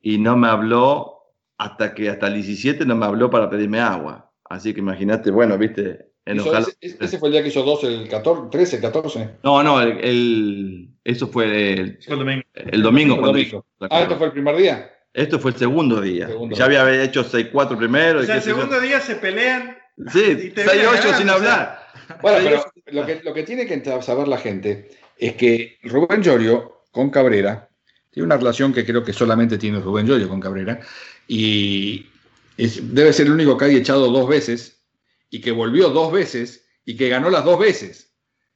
y 0.01 0.19
no 0.19 0.37
me 0.37 0.49
habló 0.49 1.15
hasta 1.57 1.95
que 1.95 2.11
hasta 2.11 2.27
el 2.27 2.35
17 2.35 2.85
no 2.85 2.97
me 2.97 3.07
habló 3.07 3.31
para 3.31 3.49
pedirme 3.49 3.81
agua. 3.81 4.33
Así 4.45 4.75
que 4.75 4.81
imagínate, 4.81 5.31
bueno, 5.31 5.57
viste, 5.57 6.11
enojado. 6.25 6.67
Ese, 6.81 7.19
fue 7.19 7.29
el 7.29 7.33
día 7.33 7.43
que 7.43 7.49
hizo 7.49 7.63
12, 7.63 7.87
el 7.87 8.09
14, 8.09 8.49
13, 8.51 8.81
14. 8.81 9.31
No, 9.45 9.63
no, 9.63 9.81
el, 9.81 10.91
eso 11.05 11.29
fue 11.29 11.73
el, 11.73 11.99
domingo. 12.09 12.43
El 12.55 12.83
domingo, 12.83 13.65
Ah, 13.91 14.03
¿esto 14.03 14.17
fue 14.17 14.27
el 14.27 14.33
primer 14.33 14.57
día? 14.57 14.94
Esto 15.15 15.39
fue 15.39 15.53
el 15.53 15.57
segundo 15.57 16.01
día. 16.01 16.29
ya 16.51 16.65
había 16.65 17.03
hecho 17.03 17.25
6-4 17.25 17.79
primero. 17.79 18.21
O 18.21 18.23
sea, 18.25 18.37
el 18.37 18.43
segundo 18.43 18.81
día 18.81 19.01
se 19.01 19.15
pelean. 19.15 19.79
Sí, 20.13 20.53
6-8 20.55 21.19
sin 21.19 21.31
hablar. 21.31 21.87
Bueno, 22.21 22.39
pero 22.43 22.65
lo 22.89 23.07
que, 23.07 23.21
lo 23.23 23.33
que 23.33 23.45
tiene 23.45 23.65
que 23.65 23.81
saber 24.03 24.27
la 24.27 24.39
gente 24.39 24.91
es 25.17 25.35
que 25.35 25.79
Rubén 25.85 26.21
Llorio 26.21 26.83
con 26.91 27.11
Cabrera 27.11 27.71
tiene 28.11 28.27
una 28.27 28.37
relación 28.37 28.75
que 28.75 28.85
creo 28.85 29.05
que 29.05 29.13
solamente 29.13 29.57
tiene 29.57 29.79
Rubén 29.79 30.07
Llorio 30.07 30.29
con 30.29 30.41
Cabrera 30.41 30.81
y 31.29 32.07
debe 32.57 33.13
ser 33.13 33.27
el 33.27 33.33
único 33.33 33.57
que 33.57 33.67
haya 33.67 33.79
echado 33.79 34.11
dos 34.11 34.29
veces 34.29 34.83
y 35.31 35.41
que 35.41 35.53
volvió 35.53 35.91
dos 35.91 36.13
veces 36.13 36.67
y 36.85 36.97
que 36.97 37.09
ganó 37.09 37.31
las 37.31 37.45
dos 37.45 37.59
veces 37.59 38.15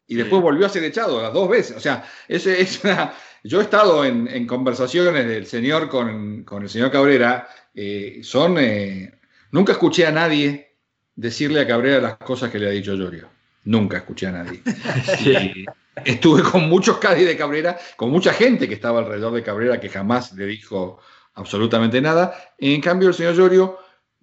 y 0.09 0.17
después 0.17 0.43
volvió 0.43 0.67
a 0.67 0.71
ser 0.71 0.83
echado 0.85 1.21
las 1.23 1.33
dos 1.33 1.49
veces. 1.49 1.77
O 1.77 1.81
sea, 1.81 2.09
ese 2.27 2.61
es 2.61 2.83
una, 2.83 3.15
yo 3.45 3.61
he 3.61 3.65
estado 3.65 4.05
en, 4.05 4.47
conversaciones 4.47 5.27
del 5.27 5.47
señor 5.47 5.89
con, 5.89 6.45
el 6.63 6.69
señor 6.69 6.91
Cabrera, 6.91 7.49
eh, 7.75 8.21
son, 8.23 8.59
eh, 8.59 9.19
nunca 9.53 9.73
escuché 9.73 10.07
a 10.07 10.13
nadie 10.13 10.77
decirle 11.15 11.61
a 11.61 11.67
Cabrera 11.67 12.01
las 12.01 12.17
cosas 12.17 12.51
que 12.51 12.59
le 12.59 12.69
ha 12.69 12.71
dicho 12.71 12.95
Llorio. 12.95 13.29
Nunca 13.65 13.99
escuché 13.99 14.29
a 14.29 14.33
nadie. 14.33 14.63
estuve 16.05 16.43
con 16.43 16.69
muchos 16.69 16.99
Cádiz 16.99 17.27
de 17.27 17.37
Cabrera, 17.37 17.79
con 17.97 18.11
mucha 18.11 18.33
gente 18.33 18.69
que 18.69 18.75
estaba 18.75 19.01
alrededor 19.01 19.33
de 19.33 19.43
Cabrera 19.43 19.81
que 19.81 19.89
jamás 19.89 20.33
le 20.33 20.47
dijo 20.47 20.99
absolutamente 21.35 22.01
nada. 22.01 22.35
En 22.59 22.81
cambio, 22.81 23.09
el 23.09 23.15
señor 23.15 23.35
Llorio, 23.35 23.79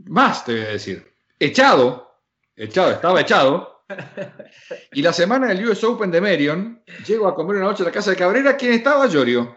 más 0.05 0.45
te 0.45 0.53
voy 0.53 0.61
a 0.61 0.69
decir, 0.69 1.13
echado, 1.39 2.19
echado, 2.55 2.91
estaba 2.91 3.21
echado, 3.21 3.74
y 4.93 5.01
la 5.01 5.13
semana 5.13 5.47
del 5.47 5.67
US 5.67 5.83
Open 5.83 6.11
de 6.11 6.21
Merion, 6.21 6.83
llego 7.05 7.27
a 7.27 7.35
comer 7.35 7.57
una 7.57 7.65
noche 7.65 7.83
a 7.83 7.87
la 7.87 7.91
casa 7.91 8.11
de 8.11 8.17
Cabrera, 8.17 8.55
¿quién 8.57 8.73
estaba? 8.73 9.07
Llorio. 9.07 9.55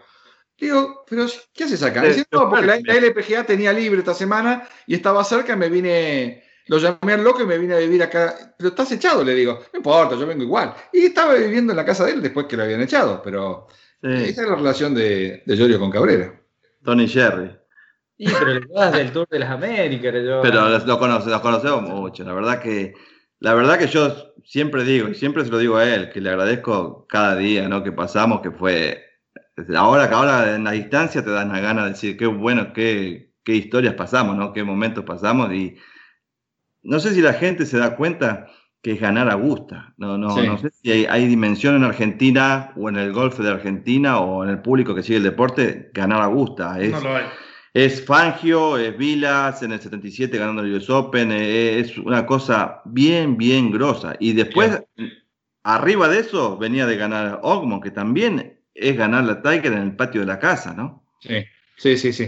Digo, 0.57 1.05
pero 1.09 1.25
¿qué 1.53 1.63
haces 1.63 1.81
acá? 1.83 2.03
no, 2.31 2.49
porque 2.49 2.65
la, 2.65 2.75
LPGA 2.75 3.45
tenía 3.45 3.71
libre 3.71 3.99
esta 3.99 4.13
semana 4.13 4.67
y 4.85 4.95
estaba 4.95 5.23
cerca, 5.23 5.55
me 5.55 5.69
vine, 5.69 6.43
lo 6.67 6.79
llamé 6.79 7.13
al 7.13 7.23
loco 7.23 7.41
y 7.43 7.45
me 7.45 7.57
vine 7.57 7.75
a 7.75 7.79
vivir 7.79 8.03
acá. 8.03 8.53
Pero 8.57 8.69
estás 8.69 8.91
echado, 8.91 9.23
le 9.23 9.33
digo. 9.33 9.59
No 9.71 9.77
importa, 9.77 10.17
yo 10.17 10.27
vengo 10.27 10.43
igual. 10.43 10.73
Y 10.91 11.05
estaba 11.05 11.35
viviendo 11.35 11.71
en 11.71 11.77
la 11.77 11.85
casa 11.85 12.05
de 12.05 12.11
él 12.11 12.21
después 12.21 12.45
que 12.45 12.57
lo 12.57 12.63
habían 12.63 12.81
echado, 12.81 13.21
pero 13.23 13.67
esa 14.01 14.41
es 14.41 14.49
la 14.49 14.55
relación 14.55 14.93
de, 14.93 15.43
de 15.45 15.55
Llorio 15.55 15.79
con 15.79 15.91
Cabrera. 15.91 16.41
Tony 16.83 17.05
Sherry. 17.05 17.55
Y 18.17 18.29
pero 18.29 18.53
le 18.53 18.61
das 18.67 18.91
del 18.93 19.11
Tour 19.13 19.27
de 19.29 19.39
las 19.39 19.49
Américas. 19.49 20.13
Yo... 20.13 20.41
Pero 20.41 20.77
lo, 20.77 20.99
conoce, 20.99 21.29
lo 21.29 21.41
conocemos 21.41 21.83
mucho. 21.83 22.25
La 22.25 22.33
verdad 22.33 22.61
que 22.61 22.93
la 23.39 23.53
verdad 23.53 23.77
que 23.77 23.87
yo 23.87 24.33
siempre 24.43 24.83
digo, 24.83 25.07
y 25.09 25.15
siempre 25.15 25.43
se 25.43 25.51
lo 25.51 25.57
digo 25.57 25.77
a 25.77 25.85
él, 25.85 26.09
que 26.11 26.21
le 26.21 26.29
agradezco 26.29 27.05
cada 27.07 27.35
día 27.35 27.67
¿no? 27.69 27.83
que 27.83 27.91
pasamos, 27.91 28.41
que 28.41 28.51
fue, 28.51 29.03
ahora 29.75 30.09
que 30.09 30.15
ahora 30.15 30.55
en 30.55 30.63
la 30.63 30.71
distancia 30.71 31.23
te 31.23 31.31
dan 31.31 31.49
la 31.49 31.59
gana 31.59 31.83
de 31.83 31.91
decir 31.91 32.17
qué 32.17 32.25
bueno, 32.25 32.73
qué, 32.73 33.31
qué 33.43 33.55
historias 33.55 33.93
pasamos, 33.93 34.35
¿no? 34.35 34.53
qué 34.53 34.63
momentos 34.63 35.05
pasamos, 35.05 35.53
y 35.53 35.77
no 36.81 36.99
sé 36.99 37.13
si 37.13 37.21
la 37.21 37.33
gente 37.33 37.65
se 37.65 37.77
da 37.77 37.95
cuenta 37.95 38.47
que 38.81 38.93
es 38.93 39.01
ganar 39.01 39.29
a 39.29 39.33
gusta. 39.33 39.93
No, 39.97 40.17
no, 40.17 40.41
no 40.41 40.57
sé 40.57 40.69
si 40.71 40.89
hay, 40.89 41.05
hay, 41.05 41.27
dimensión 41.27 41.75
en 41.75 41.83
Argentina 41.83 42.71
o 42.77 42.87
en 42.87 42.95
el 42.95 43.11
golf 43.11 43.37
de 43.37 43.49
Argentina 43.49 44.21
o 44.21 44.41
en 44.45 44.49
el 44.49 44.61
público 44.61 44.95
que 44.95 45.03
sigue 45.03 45.17
el 45.17 45.23
deporte, 45.23 45.91
ganar 45.93 46.21
a 46.21 46.27
gusta. 46.27 46.77
no 46.77 47.01
lo 47.01 47.15
hay 47.17 47.25
es 47.85 48.03
Fangio, 48.03 48.77
es 48.77 48.97
Vilas 48.97 49.61
en 49.63 49.71
el 49.71 49.79
77 49.79 50.37
ganando 50.37 50.63
el 50.63 50.73
US 50.73 50.89
Open, 50.89 51.31
eh, 51.31 51.79
es 51.79 51.97
una 51.97 52.25
cosa 52.25 52.81
bien, 52.85 53.37
bien 53.37 53.71
grosa. 53.71 54.15
Y 54.19 54.33
después, 54.33 54.81
arriba 55.63 56.07
de 56.09 56.19
eso, 56.19 56.57
venía 56.57 56.85
de 56.85 56.97
ganar 56.97 57.39
Ogmon, 57.43 57.81
que 57.81 57.91
también 57.91 58.59
es 58.73 58.97
ganar 58.97 59.23
la 59.23 59.41
Tiger 59.41 59.73
en 59.73 59.81
el 59.81 59.95
patio 59.95 60.21
de 60.21 60.27
la 60.27 60.39
casa, 60.39 60.73
¿no? 60.73 61.05
Sí, 61.19 61.45
sí, 61.77 61.97
sí. 61.97 62.13
sí. 62.13 62.23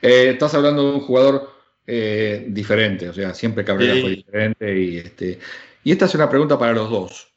Eh, 0.00 0.30
estás 0.30 0.54
hablando 0.54 0.90
de 0.90 0.96
un 0.96 1.00
jugador 1.00 1.50
eh, 1.86 2.46
diferente, 2.48 3.08
o 3.08 3.12
sea, 3.12 3.34
siempre 3.34 3.64
Cabrera 3.64 4.00
fue 4.00 4.10
diferente. 4.10 4.78
Y, 4.78 4.98
este, 4.98 5.38
y 5.84 5.92
esta 5.92 6.04
es 6.04 6.14
una 6.14 6.28
pregunta 6.28 6.58
para 6.58 6.74
los 6.74 6.90
dos. 6.90 7.28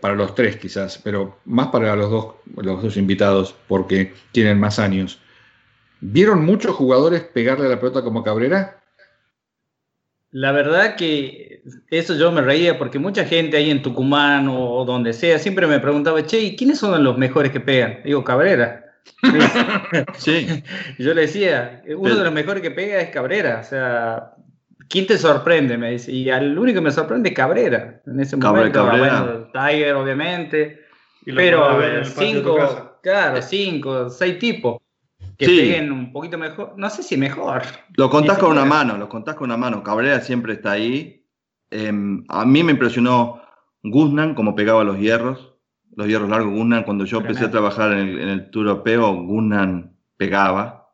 para 0.00 0.14
los 0.14 0.34
tres 0.34 0.56
quizás, 0.56 0.98
pero 1.02 1.40
más 1.44 1.68
para 1.68 1.94
los 1.94 2.10
dos, 2.10 2.34
los 2.56 2.82
dos 2.82 2.96
invitados 2.96 3.54
porque 3.68 4.14
tienen 4.32 4.58
más 4.58 4.78
años. 4.78 5.20
¿Vieron 6.06 6.44
muchos 6.44 6.76
jugadores 6.76 7.22
pegarle 7.22 7.64
a 7.64 7.70
la 7.70 7.80
pelota 7.80 8.02
como 8.02 8.22
Cabrera? 8.22 8.78
La 10.32 10.52
verdad 10.52 10.96
que 10.96 11.62
eso 11.88 12.14
yo 12.16 12.30
me 12.30 12.42
reía 12.42 12.76
porque 12.76 12.98
mucha 12.98 13.24
gente 13.24 13.56
ahí 13.56 13.70
en 13.70 13.80
Tucumán 13.80 14.48
o 14.50 14.84
donde 14.84 15.14
sea 15.14 15.38
siempre 15.38 15.66
me 15.66 15.80
preguntaba, 15.80 16.22
che, 16.26 16.40
¿y 16.40 16.56
quiénes 16.56 16.78
son 16.78 17.02
los 17.02 17.16
mejores 17.16 17.52
que 17.52 17.60
pegan? 17.60 18.00
Digo, 18.04 18.22
Cabrera. 18.22 18.84
sí. 20.18 20.62
Yo 20.98 21.14
le 21.14 21.22
decía, 21.22 21.82
uno 21.96 22.14
de 22.14 22.24
los 22.24 22.34
mejores 22.34 22.62
que 22.62 22.70
pega 22.70 23.00
es 23.00 23.08
Cabrera. 23.08 23.60
O 23.60 23.64
sea, 23.64 24.34
¿quién 24.90 25.06
te 25.06 25.16
sorprende? 25.16 25.78
Me 25.78 25.92
dice. 25.92 26.12
Y 26.12 26.28
al 26.28 26.58
único 26.58 26.80
que 26.80 26.84
me 26.84 26.92
sorprende 26.92 27.30
es 27.30 27.34
Cabrera. 27.34 28.02
En 28.06 28.20
ese 28.20 28.36
momento, 28.36 28.84
Bueno, 28.84 29.48
Tiger, 29.54 29.94
obviamente. 29.94 30.80
pero 31.24 32.04
cinco, 32.04 32.98
claro, 33.00 33.40
cinco, 33.40 34.10
seis 34.10 34.38
tipos 34.38 34.83
que 35.38 35.46
peguen 35.46 35.92
un 35.92 36.12
poquito 36.12 36.38
mejor. 36.38 36.74
No 36.76 36.90
sé 36.90 37.02
si 37.02 37.16
mejor. 37.16 37.62
Lo 37.96 38.10
contás 38.10 38.38
con 38.38 38.50
una 38.50 38.64
mano, 38.64 38.96
lo 38.96 39.08
contás 39.08 39.34
con 39.34 39.46
una 39.46 39.56
mano. 39.56 39.82
Cabrera 39.82 40.20
siempre 40.20 40.54
está 40.54 40.72
ahí. 40.72 41.26
Em, 41.70 42.24
a 42.28 42.44
mí 42.44 42.62
me 42.62 42.72
impresionó 42.72 43.42
Guznan 43.82 44.34
como 44.34 44.54
pegaba 44.54 44.84
los 44.84 44.98
hierros, 44.98 45.54
los 45.96 46.06
hierros 46.06 46.30
largos 46.30 46.52
Guznan. 46.52 46.84
Cuando 46.84 47.04
yo 47.04 47.18
empecé 47.18 47.44
a 47.44 47.50
trabajar 47.50 47.92
en 47.92 47.98
el, 47.98 48.20
en 48.20 48.50
Tour 48.50 48.68
Europeo, 48.68 49.14
Guznan 49.14 49.96
pegaba. 50.16 50.84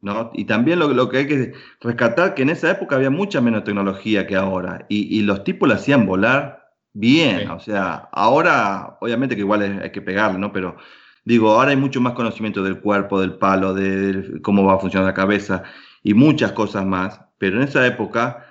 ¿no? 0.00 0.30
Y 0.34 0.44
también 0.44 0.78
lo, 0.78 1.08
que 1.08 1.18
hay 1.18 1.26
que 1.26 1.52
rescatar 1.80 2.34
que 2.34 2.42
en 2.42 2.50
esa 2.50 2.70
época 2.70 2.96
había 2.96 3.08
mucha 3.08 3.40
menos 3.40 3.64
tecnología 3.64 4.26
que 4.26 4.36
ahora. 4.36 4.84
Y, 4.90 5.22
los 5.22 5.44
tipos 5.44 5.66
la 5.66 5.76
hacían 5.76 6.04
volar 6.04 6.72
bien. 6.92 7.48
O 7.50 7.58
sea, 7.58 8.10
ahora, 8.12 8.98
obviamente 9.00 9.34
que 9.34 9.40
igual 9.40 9.80
hay 9.82 9.90
que 9.90 10.02
pegarle, 10.02 10.38
¿no? 10.38 10.52
Pero 10.52 10.76
Digo, 11.24 11.52
ahora 11.52 11.70
hay 11.70 11.76
mucho 11.76 12.00
más 12.00 12.12
conocimiento 12.12 12.62
del 12.62 12.80
cuerpo, 12.80 13.20
del 13.20 13.34
palo, 13.34 13.72
de, 13.72 14.40
cómo 14.42 14.64
va 14.64 14.74
a 14.74 14.78
funcionar 14.78 15.06
la 15.06 15.14
cabeza 15.14 15.62
y 16.02 16.12
muchas 16.12 16.52
cosas 16.52 16.84
más. 16.84 17.20
Pero 17.38 17.56
en 17.56 17.62
esa 17.62 17.86
época, 17.86 18.46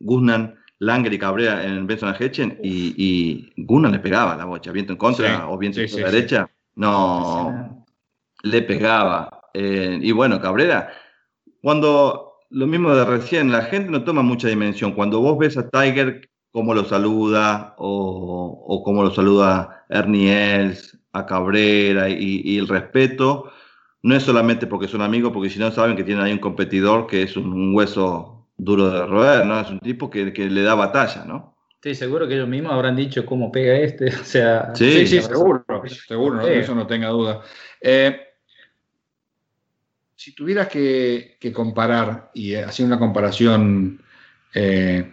Guzman, 0.00 0.58
Langer 0.78 1.12
y 1.12 1.18
Cabrera 1.18 1.64
en 1.64 1.86
Benson 1.86 2.14
Hechen 2.18 2.58
y, 2.62 2.94
y 2.96 3.52
Guzman 3.56 3.92
le 3.92 3.98
pegaba 3.98 4.36
la 4.36 4.46
bocha, 4.46 4.72
viento 4.72 4.92
en 4.92 4.98
contra 4.98 5.48
o 5.50 5.58
viento 5.58 5.80
en 5.80 6.00
la 6.00 6.10
derecha. 6.10 6.50
No, 6.76 7.84
le 8.42 8.62
pegaba. 8.62 9.42
Eh, 9.52 9.98
y 10.00 10.12
bueno, 10.12 10.40
Cabrera, 10.40 10.90
cuando 11.60 12.38
lo 12.50 12.66
mismo 12.66 12.94
de 12.94 13.04
recién, 13.04 13.52
la 13.52 13.62
gente 13.62 13.90
no 13.90 14.04
toma 14.04 14.22
mucha 14.22 14.48
dimensión. 14.48 14.92
Cuando 14.92 15.20
vos 15.20 15.36
ves 15.36 15.58
a 15.58 15.68
Tiger, 15.68 16.30
cómo 16.52 16.72
lo 16.72 16.84
saluda 16.84 17.74
o, 17.76 18.64
o 18.66 18.82
cómo 18.82 19.02
lo 19.02 19.10
saluda 19.10 19.84
Ernie 19.90 20.32
Els 20.32 20.98
a 21.12 21.26
Cabrera 21.26 22.08
y, 22.08 22.58
el 22.58 22.68
respeto, 22.68 23.52
no 24.02 24.14
es 24.14 24.22
solamente 24.22 24.66
porque 24.66 24.88
son 24.88 25.02
amigos, 25.02 25.32
porque 25.32 25.50
si 25.50 25.58
no 25.58 25.70
saben 25.70 25.96
que 25.96 26.04
tienen 26.04 26.24
ahí 26.24 26.32
un 26.32 26.38
competidor 26.38 27.06
que 27.06 27.22
es 27.22 27.36
un, 27.36 27.74
hueso 27.74 28.48
duro 28.56 28.90
de 28.90 29.06
roer, 29.06 29.46
¿no? 29.46 29.60
Es 29.60 29.70
un 29.70 29.80
tipo 29.80 30.10
que, 30.10 30.32
le 30.32 30.62
da 30.62 30.74
batalla, 30.74 31.24
¿no? 31.24 31.56
Sí, 31.82 31.94
seguro 31.94 32.26
que 32.26 32.34
ellos 32.34 32.48
mismos 32.48 32.72
habrán 32.72 32.96
dicho 32.96 33.24
cómo 33.24 33.52
pega 33.52 33.76
este. 33.76 34.06
O 34.20 34.24
sea, 34.24 34.72
sí, 34.74 35.06
sí, 35.06 35.22
seguro, 35.22 35.64
seguro, 36.06 36.46
eso 36.46 36.74
no 36.74 36.86
tenga 36.86 37.08
duda. 37.08 37.42
Eh, 37.80 38.20
si 40.16 40.34
tuvieras 40.34 40.68
que, 40.68 41.38
comparar 41.54 42.30
y 42.34 42.54
hacer 42.54 42.84
una 42.84 42.98
comparación 42.98 44.02
eh, 44.52 45.12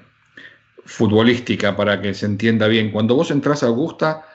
futbolística 0.83 1.75
para 1.75 2.01
que 2.01 2.15
se 2.15 2.25
entienda 2.25 2.67
bien, 2.67 2.91
cuando 2.91 3.15
vos 3.15 3.29
entras 3.29 3.61
a 3.61 3.67
Augusta 3.67 4.25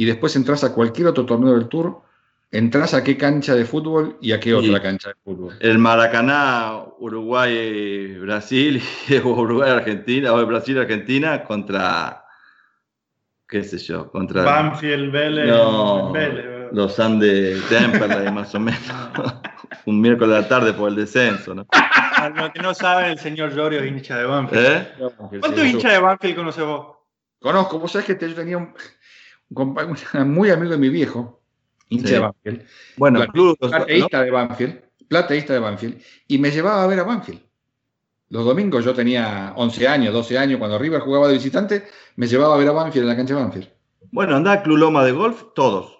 y 0.00 0.06
después 0.06 0.34
entras 0.34 0.64
a 0.64 0.72
cualquier 0.72 1.08
otro 1.08 1.26
torneo 1.26 1.52
del 1.52 1.68
Tour, 1.68 2.00
¿entras 2.50 2.94
a 2.94 3.04
qué 3.04 3.18
cancha 3.18 3.54
de 3.54 3.66
fútbol 3.66 4.16
y 4.22 4.32
a 4.32 4.40
qué 4.40 4.54
otra 4.54 4.80
cancha 4.80 5.10
de 5.10 5.14
fútbol? 5.22 5.54
El 5.60 5.76
Maracaná, 5.76 6.84
Uruguay, 7.00 8.16
Brasil, 8.16 8.82
o 9.24 9.28
Uruguay, 9.28 9.68
Argentina, 9.68 10.32
o 10.32 10.46
Brasil, 10.46 10.78
Argentina 10.78 11.44
contra, 11.44 12.24
qué 13.46 13.62
sé 13.62 13.76
yo, 13.76 14.10
contra... 14.10 14.42
Banfield, 14.42 15.12
Vélez, 15.12 15.48
no, 15.48 16.14
los 16.72 16.98
Andes 16.98 17.62
Temperley, 17.68 18.32
más 18.32 18.54
o 18.54 18.60
menos. 18.60 18.80
un 19.84 20.00
miércoles 20.00 20.34
de 20.34 20.40
la 20.40 20.48
tarde 20.48 20.72
por 20.72 20.88
el 20.88 20.96
descenso, 20.96 21.54
¿no? 21.54 21.66
lo 22.34 22.52
que 22.54 22.60
no 22.60 22.72
sabe, 22.72 23.12
el 23.12 23.18
señor 23.18 23.54
Llorio 23.54 23.80
es 23.80 23.86
hincha 23.86 24.16
de 24.16 24.24
Banfield. 24.24 24.66
¿Eh? 24.66 24.92
¿Cuántos 25.40 25.62
hinchas 25.62 25.92
de 25.92 25.98
Banfield 25.98 26.36
conoces 26.36 26.64
vos? 26.64 26.96
Conozco, 27.38 27.78
vos 27.78 27.92
sabés 27.92 28.06
que 28.06 28.28
yo 28.28 28.34
tenía 28.34 28.56
un, 28.56 28.74
muy 30.26 30.50
amigo 30.50 30.70
de 30.72 30.78
mi 30.78 30.88
viejo, 30.88 31.40
hincha 31.88 32.14
de 32.14 32.18
Banfield. 32.20 32.66
Bueno, 32.96 33.20
plateísta 33.58 34.22
de 34.22 34.30
Banfield, 34.30 34.80
plateísta 35.08 35.52
de 35.52 35.58
Banfield, 35.58 36.02
y 36.28 36.38
me 36.38 36.50
llevaba 36.50 36.84
a 36.84 36.86
ver 36.86 37.00
a 37.00 37.04
Banfield. 37.04 37.42
Los 38.30 38.44
domingos 38.44 38.84
yo 38.84 38.94
tenía 38.94 39.52
11 39.56 39.88
años, 39.88 40.14
12 40.14 40.38
años, 40.38 40.58
cuando 40.58 40.78
River 40.78 41.00
jugaba 41.00 41.26
de 41.26 41.34
visitante, 41.34 41.88
me 42.14 42.28
llevaba 42.28 42.54
a 42.54 42.58
ver 42.58 42.68
a 42.68 42.72
Banfield 42.72 43.02
en 43.02 43.08
la 43.08 43.16
cancha 43.16 43.34
de 43.34 43.40
Banfield. 43.40 43.68
Bueno, 44.12 44.36
anda 44.36 44.52
a 44.52 44.62
Club 44.62 44.78
Loma 44.78 45.04
de 45.04 45.12
golf, 45.12 45.42
todos. 45.54 45.98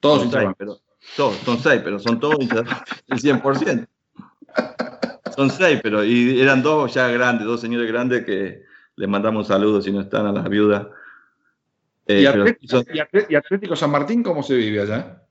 Todos 0.00 0.24
hinchas 0.24 0.42
de 0.42 0.54
pero 0.56 0.78
todos, 1.16 1.36
son 1.38 1.58
seis, 1.58 1.80
pero 1.82 1.98
son 1.98 2.20
todos 2.20 2.38
el 2.40 3.18
100%. 3.18 3.88
Son 5.34 5.50
seis, 5.50 5.80
pero 5.82 6.04
y 6.04 6.40
eran 6.40 6.62
dos 6.62 6.94
ya 6.94 7.08
grandes, 7.08 7.46
dos 7.46 7.60
señores 7.60 7.88
grandes 7.88 8.24
que 8.24 8.64
les 8.96 9.08
mandamos 9.08 9.46
saludos 9.46 9.84
si 9.84 9.92
no 9.92 10.00
están 10.00 10.26
a 10.26 10.32
las 10.32 10.48
viudas. 10.48 10.86
Eh, 12.08 12.22
¿Y, 12.22 13.36
Atlético, 13.36 13.76
San 13.76 13.90
Martín 13.90 14.22
cómo 14.22 14.42
se 14.42 14.56
vive 14.56 14.80
allá? 14.80 15.22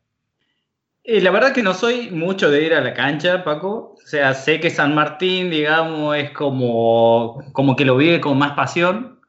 Eh, 1.03 1.21
la 1.21 1.31
verdad 1.31 1.51
que 1.51 1.63
no 1.63 1.73
soy 1.73 2.11
mucho 2.11 2.51
de 2.51 2.63
ir 2.63 2.73
a 2.75 2.81
la 2.81 2.93
cancha, 2.93 3.43
Paco. 3.43 3.95
O 3.95 4.07
sea, 4.07 4.35
sé 4.35 4.59
que 4.59 4.69
San 4.69 4.93
Martín, 4.93 5.49
digamos, 5.49 6.15
es 6.15 6.29
como, 6.31 7.43
como 7.51 7.75
que 7.75 7.83
lo 7.83 7.97
vive 7.97 8.21
con 8.21 8.37
más 8.37 8.51
pasión. 8.51 9.19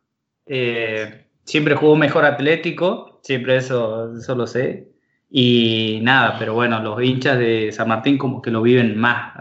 Eh, 0.44 1.24
siempre 1.44 1.74
jugó 1.74 1.96
mejor 1.96 2.26
Atlético, 2.26 3.18
siempre 3.22 3.56
eso, 3.56 4.14
eso 4.14 4.34
lo 4.34 4.46
sé. 4.46 4.92
Y 5.30 6.00
nada, 6.02 6.36
pero 6.38 6.52
bueno, 6.52 6.82
los 6.82 7.02
hinchas 7.02 7.38
de 7.38 7.72
San 7.72 7.88
Martín 7.88 8.18
como 8.18 8.42
que 8.42 8.50
lo 8.50 8.60
viven 8.60 8.98
más 8.98 9.32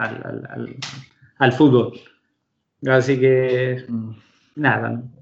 al, 1.37 1.53
fútbol. 1.53 1.99
Así 2.87 3.19
que 3.19 3.83
mm. 3.85 4.11
nada. 4.55 4.89
No 4.91 5.16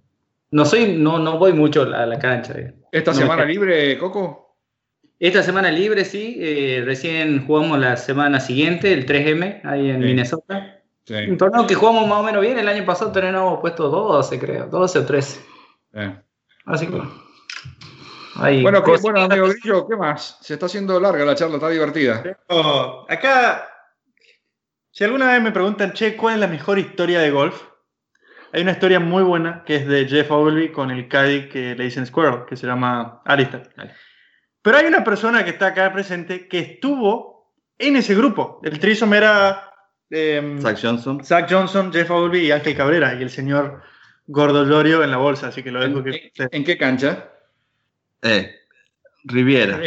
soy, 0.65 0.97
no, 0.97 1.19
no 1.19 1.37
voy 1.37 1.53
mucho 1.53 1.83
a 1.83 2.05
la 2.05 2.19
cancha. 2.19 2.53
¿Esta 2.91 3.13
semana 3.13 3.45
libre, 3.45 3.97
Coco? 3.97 4.57
Esta 5.19 5.43
semana 5.43 5.71
libre, 5.71 6.05
sí. 6.05 6.37
Eh, 6.39 6.83
recién 6.85 7.45
jugamos 7.45 7.79
la 7.79 7.97
semana 7.97 8.39
siguiente, 8.39 8.93
el 8.93 9.05
3M, 9.05 9.61
ahí 9.63 9.89
en 9.89 9.99
Minnesota. 9.99 10.81
Un 11.27 11.37
torneo 11.37 11.67
que 11.67 11.75
jugamos 11.75 12.07
más 12.07 12.19
o 12.19 12.23
menos 12.23 12.41
bien. 12.41 12.57
El 12.57 12.67
año 12.67 12.85
pasado 12.85 13.11
teníamos 13.11 13.59
puesto 13.59 13.89
12, 13.89 14.39
creo. 14.39 14.67
12 14.67 14.99
o 14.99 15.05
13. 15.05 15.39
Así 16.65 16.87
que 16.87 17.01
bueno, 18.35 18.83
qué, 18.83 18.97
bueno, 19.01 19.21
amigo 19.21 19.47
Grillo, 19.47 19.87
¿qué 19.87 19.95
más? 19.95 20.37
Se 20.41 20.53
está 20.53 20.65
haciendo 20.65 20.99
larga 20.99 21.25
la 21.25 21.35
charla, 21.35 21.55
está 21.55 21.69
divertida. 21.69 22.23
acá, 23.07 23.69
si 24.91 25.03
alguna 25.03 25.31
vez 25.31 25.41
me 25.41 25.51
preguntan, 25.51 25.93
che, 25.93 26.15
¿cuál 26.15 26.35
es 26.35 26.39
la 26.41 26.47
mejor 26.47 26.77
historia 26.77 27.19
de 27.19 27.31
golf? 27.31 27.63
Hay 28.55 28.61
una 28.61 28.71
historia 28.71 29.01
muy 29.01 29.21
buena 29.21 29.65
que 29.65 29.75
es 29.75 29.85
de 29.85 30.07
Jeff 30.07 30.31
Ogilvy 30.31 30.71
con 30.71 30.89
el 30.89 31.09
caddy 31.09 31.49
que 31.49 31.75
le 31.75 31.83
dicen 31.83 32.05
Squirrel, 32.05 32.45
que 32.47 32.55
se 32.55 32.65
llama 32.65 33.21
Alistair. 33.25 33.69
Pero 34.61 34.77
hay 34.77 34.85
una 34.85 35.03
persona 35.03 35.43
que 35.43 35.49
está 35.49 35.67
acá 35.67 35.91
presente 35.91 36.47
que 36.47 36.59
estuvo 36.59 37.53
en 37.77 37.97
ese 37.97 38.15
grupo. 38.15 38.61
El 38.63 38.79
trisom 38.79 39.13
era 39.13 39.73
em, 40.09 40.61
Zach 40.61 40.79
Johnson. 40.81 41.21
Zach 41.21 41.51
Johnson, 41.51 41.91
Jeff 41.91 42.09
Ogilvy 42.09 42.45
y 42.45 42.51
Ángel 42.51 42.77
Cabrera 42.77 43.13
y 43.15 43.23
el 43.23 43.29
señor 43.29 43.81
Gordo 44.25 44.63
Lorio 44.63 45.03
en 45.03 45.11
la 45.11 45.17
bolsa, 45.17 45.49
así 45.49 45.61
que 45.61 45.71
lo 45.71 45.81
dejo 45.81 46.01
que... 46.01 46.31
¿En 46.51 46.63
qué 46.63 46.77
cancha? 46.77 47.29
Eh, 48.21 48.55
Riviera. 49.25 49.81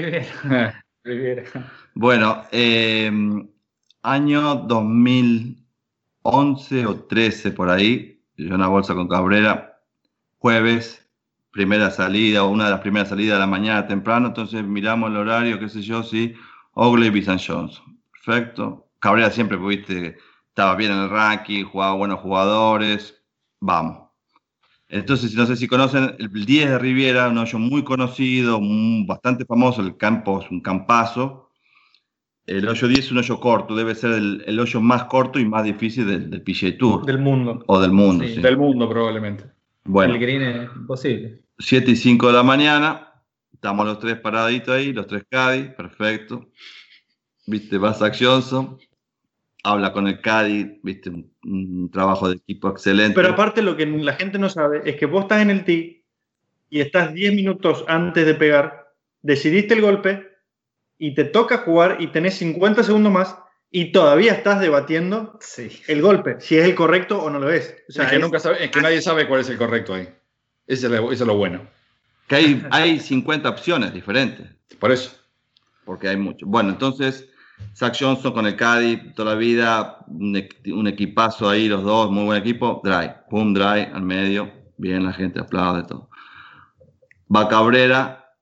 Riviera. 1.05 1.45
Bueno, 1.95 2.45
eh, 2.53 3.11
año 4.03 4.57
2011 4.57 6.87
o 6.87 7.05
13 7.05 7.53
por 7.53 7.71
ahí, 7.71 8.18
yo 8.45 8.55
una 8.55 8.69
bolsa 8.69 8.95
con 8.95 9.09
Cabrera, 9.09 9.81
jueves, 10.39 11.07
primera 11.51 11.91
salida 11.91 12.45
o 12.45 12.51
una 12.51 12.67
de 12.67 12.71
las 12.71 12.81
primeras 12.81 13.09
salidas 13.09 13.37
de 13.37 13.41
la 13.41 13.47
mañana 13.47 13.87
temprano, 13.87 14.29
entonces 14.29 14.63
miramos 14.65 15.11
el 15.11 15.17
horario, 15.17 15.59
qué 15.59 15.69
sé 15.69 15.83
yo, 15.83 16.03
sí, 16.03 16.35
Ogley 16.73 17.09
y 17.09 17.25
Johnson. 17.25 18.01
Perfecto. 18.13 18.89
Cabrera 19.01 19.31
siempre, 19.31 19.57
viste, 19.57 20.19
estaba 20.49 20.77
bien 20.77 20.93
en 20.93 20.99
el 20.99 21.11
ranking, 21.11 21.65
jugaba 21.65 21.95
buenos 21.95 22.21
jugadores, 22.21 23.23
vamos. 23.61 24.09
Entonces, 24.89 25.35
no 25.35 25.45
sé 25.45 25.57
si 25.57 25.67
conocen 25.67 26.15
el 26.19 26.31
10 26.47 26.71
de 26.71 26.79
Riviera, 26.79 27.29
un 27.29 27.39
hoyo 27.39 27.59
muy 27.59 27.85
conocido, 27.85 28.59
bastante 29.07 29.45
famoso, 29.45 29.83
el 29.83 29.97
campo 29.97 30.41
es 30.41 30.51
un 30.51 30.61
campazo. 30.61 31.48
El 32.49 32.67
hoyo 32.67 32.89
10 32.89 32.99
es 32.99 33.13
un 33.13 33.19
hoyo 33.19 33.39
corto, 33.41 33.77
debe 33.77 33.95
ser 33.95 34.13
el, 34.13 34.59
hoyo 34.59 34.81
más 34.81 35.05
corto 35.05 35.39
y 35.39 35.45
más 35.45 35.65
difícil 35.65 36.07
del, 36.07 36.31
del 36.31 36.43
PGA 36.43 36.79
Tour. 36.79 37.05
Del 37.05 37.19
mundo. 37.19 37.63
O 37.67 37.79
del 37.79 37.93
mundo, 37.93 38.25
sí. 38.25 38.41
Del 38.41 38.57
mundo, 38.57 38.89
probablemente. 38.89 39.45
Bueno. 39.85 40.15
El 40.15 40.21
green 40.21 40.43
es 40.43 40.71
imposible. 40.75 41.43
7 41.59 41.91
y 41.91 41.97
5 41.97 42.27
de 42.29 42.33
la 42.33 42.43
mañana, 42.43 43.13
estamos 43.53 43.85
los 43.85 43.99
tres 43.99 44.17
paraditos 44.17 44.75
ahí, 44.75 44.95
los 44.95 45.07
tres 45.07 45.25
Cádiz, 45.29 45.69
perfecto. 45.75 46.49
Viste, 47.47 47.77
va 47.77 47.93
Zach 47.93 48.17
Johnson, 48.19 48.79
habla 49.63 49.93
con 49.93 50.09
el 50.09 50.21
Cádiz, 50.23 50.69
viste, 50.83 51.11
un, 51.11 51.91
trabajo 51.93 52.31
de 52.31 52.37
equipo 52.37 52.69
excelente. 52.71 53.15
Pero 53.15 53.31
aparte 53.31 53.61
lo 53.61 53.77
que 53.77 53.85
la 53.85 54.15
gente 54.15 54.39
no 54.39 54.49
sabe 54.49 54.83
es 54.87 54.97
que 54.97 55.05
vos 55.05 55.23
estás 55.23 55.43
en 55.43 55.51
el 55.51 55.65
tee 55.65 56.03
y 56.71 56.81
estás 56.81 57.13
10 57.13 57.35
minutos 57.35 57.85
antes 57.89 58.25
de 58.25 58.35
pegar, 58.35 58.95
decidiste 59.21 59.75
el 59.75 59.83
golpe 59.83 60.28
y 60.99 61.15
te 61.15 61.25
toca 61.25 61.59
jugar 61.59 61.97
y 62.01 62.09
tenés 62.09 62.35
50 62.39 62.83
segundos 62.83 63.13
más 63.13 63.37
y 63.71 63.93
todavía 63.93 64.33
estás 64.33 64.61
debatiendo 64.61 65.39
el 65.87 66.03
golpe, 66.03 66.41
si 66.41 66.57
es 66.57 66.65
el 66.65 66.75
correcto 66.75 67.23
o 67.23 67.31
no 67.31 67.39
lo 67.39 67.51
es. 67.51 67.77
O 67.89 67.93
sea, 67.93 68.05
es 68.05 68.11
que, 68.11 68.19
nunca 68.19 68.39
es 68.39 68.71
que 68.71 68.81
nadie 68.81 69.03
sabe 69.03 69.29
cuál 69.29 69.41
es 69.41 69.49
el 69.49 69.59
correcto 69.59 69.95
ahí. 69.95 70.09
Eso 70.67 70.87
es 70.87 71.01
lo, 71.01 71.13
es 71.13 71.21
lo 71.21 71.37
bueno. 71.37 71.67
Que 72.27 72.37
hay, 72.37 72.67
hay 72.71 73.01
50 73.01 73.49
opciones 73.49 73.93
diferentes. 73.93 74.47
Por 74.79 74.93
eso. 74.93 75.13
Porque 75.85 76.09
hay 76.09 76.17
mucho. 76.17 76.47
Bueno, 76.47 76.71
entonces 76.71 77.29
Zach 77.75 77.97
Johnson 77.99 78.33
con 78.33 78.47
el 78.47 78.57
Cádiz 78.57 79.15
toda 79.15 79.33
la 79.33 79.39
vida, 79.39 79.99
un, 80.09 80.87
equipazo 80.87 81.49
ahí, 81.49 81.69
los 81.69 81.83
dos, 81.83 82.11
muy 82.11 82.25
buen 82.25 82.39
equipo. 82.39 82.81
Dry, 82.85 83.11
pum, 83.31 83.55
dry 83.55 83.89
al 83.93 84.03
medio. 84.03 84.51
Bien, 84.77 85.05
la 85.05 85.13
gente 85.13 85.41
aplaude 85.41 85.85
todo. 85.85 86.11
Va 87.35 87.49
Cabrera, 87.49 88.35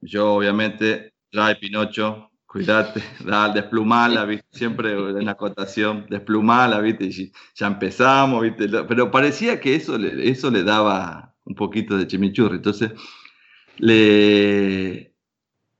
yo 0.00 0.34
obviamente, 0.34 1.13
dry 1.34 1.56
Pinocho, 1.60 2.30
cuídate, 2.46 3.02
dale, 3.24 3.54
desplumala, 3.60 4.24
¿viste? 4.24 4.46
siempre 4.52 4.92
en 4.92 5.24
la 5.24 5.34
cotación, 5.34 6.06
desplumala, 6.08 6.80
¿viste? 6.80 7.10
ya 7.54 7.66
empezamos, 7.66 8.42
¿viste? 8.42 8.68
pero 8.88 9.10
parecía 9.10 9.60
que 9.60 9.74
eso 9.74 9.98
le, 9.98 10.30
eso 10.30 10.50
le 10.50 10.62
daba 10.62 11.34
un 11.44 11.54
poquito 11.54 11.98
de 11.98 12.06
chimichurri, 12.06 12.56
entonces 12.56 12.92
le, 13.78 15.12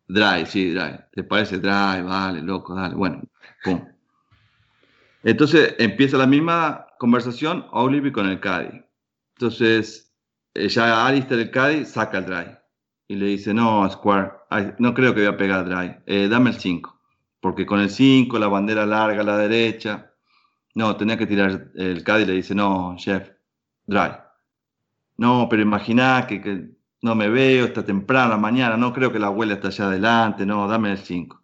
Drive, 0.06 0.46
sí, 0.46 0.70
Drive. 0.70 1.06
¿Te 1.12 1.24
parece 1.24 1.58
Drive? 1.58 2.02
Vale, 2.02 2.42
loco, 2.42 2.74
dale. 2.74 2.94
Bueno, 2.94 3.22
pum. 3.62 3.82
Entonces 5.22 5.74
empieza 5.78 6.18
la 6.18 6.26
misma 6.26 6.86
conversación 6.98 7.66
Olive 7.72 8.12
con 8.12 8.28
el 8.28 8.38
Caddy. 8.38 8.82
Entonces, 9.36 10.12
eh, 10.52 10.68
ya 10.68 11.06
Alistair 11.06 11.40
el 11.40 11.50
Caddy 11.50 11.86
saca 11.86 12.18
el 12.18 12.26
Drive 12.26 12.63
y 13.06 13.16
le 13.16 13.26
dice, 13.26 13.52
no, 13.52 13.88
Square, 13.90 14.32
no 14.78 14.94
creo 14.94 15.14
que 15.14 15.20
voy 15.20 15.34
a 15.34 15.36
pegar 15.36 15.64
Drive, 15.66 16.02
eh, 16.06 16.28
dame 16.28 16.50
el 16.50 16.56
5. 16.56 17.00
Porque 17.40 17.66
con 17.66 17.80
el 17.80 17.90
5, 17.90 18.38
la 18.38 18.48
bandera 18.48 18.86
larga 18.86 19.20
a 19.20 19.24
la 19.24 19.36
derecha, 19.36 20.12
no, 20.74 20.96
tenía 20.96 21.16
que 21.18 21.26
tirar 21.26 21.70
el 21.74 22.02
Caddy 22.02 22.24
le 22.24 22.32
dice, 22.32 22.54
no, 22.54 22.96
Jeff, 22.98 23.30
Drive. 23.86 24.18
No, 25.16 25.48
pero 25.48 25.62
imagina 25.62 26.26
que, 26.26 26.70
no 27.02 27.14
me 27.14 27.28
veo, 27.28 27.66
está 27.66 27.84
temprano, 27.84 28.38
mañana, 28.38 28.76
no 28.76 28.92
creo 28.92 29.12
que 29.12 29.18
la 29.18 29.26
abuela 29.28 29.54
esté 29.54 29.68
allá 29.68 29.86
adelante, 29.86 30.46
no, 30.46 30.66
dame 30.66 30.92
el 30.92 30.98
5. 30.98 31.40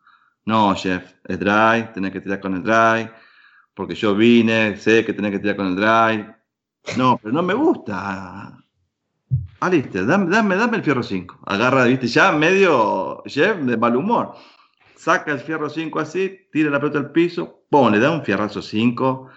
No, 0.47 0.75
chef, 0.75 1.15
es 1.25 1.39
dry, 1.39 1.93
tenés 1.95 2.13
que 2.13 2.21
tirar 2.21 2.41
con 2.41 2.55
el 2.55 2.63
dry, 2.63 3.11
porque 3.75 3.95
yo 3.95 4.15
vine, 4.15 4.77
sé 4.77 5.05
que 5.05 5.13
tenés 5.13 5.33
que 5.33 5.39
tirar 5.39 5.57
con 5.57 5.67
el 5.69 5.77
dry. 5.77 6.27
No, 6.97 7.19
pero 7.19 7.33
no 7.33 7.43
me 7.43 7.55
gusta. 7.55 8.60
Alistair, 9.61 10.07
dame, 10.07 10.31
dame, 10.31 10.57
dame 10.57 10.79
el 10.79 10.83
fierro 10.83 11.03
5. 11.03 11.41
Agarra, 11.47 11.85
viste, 11.85 12.07
ya 12.07 12.33
medio 12.33 13.23
Jeff 13.27 13.57
de 13.59 13.77
mal 13.77 13.97
humor. 13.97 14.35
Saca 14.97 15.33
el 15.33 15.41
fierro 15.41 15.69
5 15.69 16.01
así, 16.01 16.47
tira 16.53 16.71
la 16.71 16.81
pelota 16.81 16.99
al 16.99 17.13
piso, 17.13 17.63
pum, 17.71 17.91
le 17.91 17.99
da 17.99 18.11
un 18.11 18.25
fierrazo 18.25 18.63
5 18.63 19.29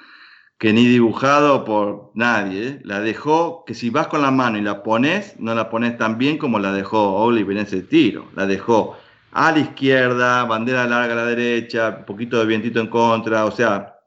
que 0.58 0.72
ni 0.72 0.86
dibujado 0.88 1.66
por 1.66 2.12
nadie. 2.14 2.68
¿eh? 2.68 2.82
La 2.86 3.02
dejó, 3.02 3.66
que 3.66 3.74
si 3.74 3.90
vas 3.90 4.08
con 4.08 4.22
la 4.22 4.32
mano 4.32 4.58
y 4.58 4.62
la 4.62 4.82
pones, 4.82 5.38
no 5.40 5.54
la 5.54 5.70
pones 5.70 5.98
tan 5.98 6.18
bien 6.18 6.38
como 6.38 6.58
la 6.58 6.72
dejó 6.72 7.16
Oliver 7.16 7.58
en 7.58 7.64
ese 7.64 7.82
tiro. 7.82 8.28
La 8.36 8.46
dejó 8.46 8.96
a 9.34 9.52
la 9.52 9.60
izquierda, 9.60 10.46
bandera 10.46 10.88
larga 10.88 11.14
a 11.14 11.18
la 11.18 11.26
derecha, 11.26 12.06
poquito 12.06 12.40
de 12.40 12.46
vientito 12.46 12.80
en 12.80 12.88
contra, 12.88 13.44
o 13.44 13.52
sea, 13.52 14.00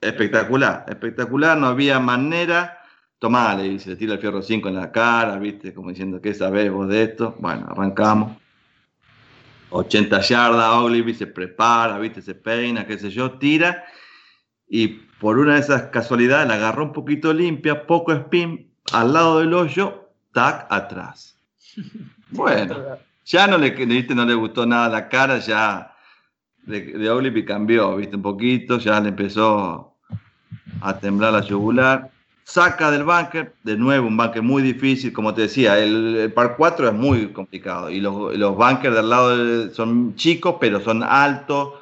espectacular, 0.00 0.86
espectacular, 0.88 1.58
no 1.58 1.66
había 1.66 1.98
manera. 2.00 2.77
Tomale, 3.18 3.66
y 3.66 3.78
se 3.78 3.90
le 3.90 3.96
tira 3.96 4.14
el 4.14 4.20
fierro 4.20 4.42
5 4.42 4.68
en 4.68 4.76
la 4.76 4.92
cara, 4.92 5.38
viste, 5.38 5.74
como 5.74 5.90
diciendo, 5.90 6.20
¿qué 6.20 6.34
sabés 6.34 6.70
vos 6.70 6.88
de 6.88 7.02
esto? 7.02 7.34
Bueno, 7.38 7.66
arrancamos. 7.68 8.36
80 9.70 10.20
yardas, 10.20 10.74
Oliver 10.74 11.14
se 11.14 11.26
prepara, 11.26 11.98
viste, 11.98 12.22
se 12.22 12.34
peina, 12.34 12.86
qué 12.86 12.98
sé 12.98 13.10
yo, 13.10 13.32
tira 13.32 13.84
y 14.68 14.88
por 14.88 15.38
una 15.38 15.54
de 15.54 15.60
esas 15.60 15.84
casualidades 15.84 16.46
la 16.46 16.54
agarró 16.54 16.84
un 16.84 16.92
poquito 16.92 17.32
limpia, 17.32 17.86
poco 17.86 18.12
spin, 18.12 18.70
al 18.92 19.12
lado 19.12 19.40
del 19.40 19.54
hoyo, 19.54 20.10
tac, 20.32 20.66
atrás. 20.70 21.36
Bueno, 22.30 22.98
ya 23.24 23.46
no 23.46 23.56
le, 23.56 23.70
¿viste? 23.70 24.14
no 24.14 24.26
le 24.26 24.34
gustó 24.34 24.66
nada 24.66 24.90
la 24.90 25.08
cara, 25.08 25.38
ya 25.38 25.94
de, 26.64 26.82
de 26.82 27.44
cambió, 27.46 27.96
viste, 27.96 28.16
un 28.16 28.22
poquito, 28.22 28.76
ya 28.78 29.00
le 29.00 29.08
empezó 29.08 29.96
a 30.82 30.98
temblar 30.98 31.32
la 31.32 31.40
yugular. 31.40 32.10
Saca 32.48 32.90
del 32.90 33.04
bunker, 33.04 33.52
de 33.62 33.76
nuevo 33.76 34.08
un 34.08 34.16
bunker 34.16 34.40
muy 34.40 34.62
difícil, 34.62 35.12
como 35.12 35.34
te 35.34 35.42
decía, 35.42 35.78
el, 35.78 36.32
par 36.34 36.56
4 36.56 36.88
es 36.88 36.94
muy 36.94 37.30
complicado 37.30 37.90
y 37.90 38.00
los, 38.00 38.34
los 38.38 38.56
bunkers 38.56 38.96
del 38.96 39.10
lado 39.10 39.70
son 39.74 40.16
chicos, 40.16 40.56
pero 40.58 40.80
son 40.80 41.02
altos, 41.02 41.74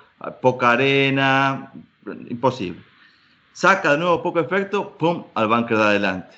poca 0.42 0.72
arena, 0.72 1.70
imposible. 2.28 2.80
Saca 3.52 3.92
de 3.92 3.98
nuevo 3.98 4.20
poco 4.20 4.40
efecto, 4.40 4.98
pum, 4.98 5.22
al 5.34 5.46
bunker 5.46 5.76
de 5.76 5.84
adelante. 5.84 6.34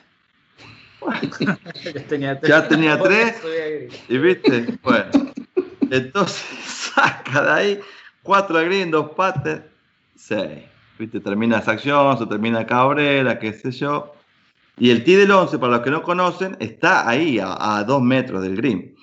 ya 2.46 2.68
tenía 2.68 2.98
tres. 3.02 3.42
y 4.10 4.18
viste, 4.18 4.78
bueno. 4.82 5.08
Entonces 5.90 6.44
saca 6.94 7.44
de 7.44 7.50
ahí 7.50 7.80
cuatro 8.22 8.56
green, 8.62 8.90
dos 8.90 9.12
pates, 9.12 9.62
seis. 10.16 10.64
Viste, 10.98 11.18
termina 11.18 11.60
esa 11.60 11.70
acción, 11.70 12.18
se 12.18 12.26
termina 12.26 12.66
Cabrera, 12.66 13.38
qué 13.38 13.54
sé 13.54 13.70
yo. 13.70 14.12
Y 14.80 14.90
el 14.90 15.04
tee 15.04 15.16
del 15.16 15.30
11, 15.30 15.58
para 15.58 15.72
los 15.72 15.80
que 15.82 15.90
no 15.90 16.02
conocen, 16.02 16.56
está 16.60 17.08
ahí 17.08 17.38
a, 17.42 17.82
dos 17.84 18.02
metros 18.02 18.42
del 18.42 18.56
green. 18.56 18.94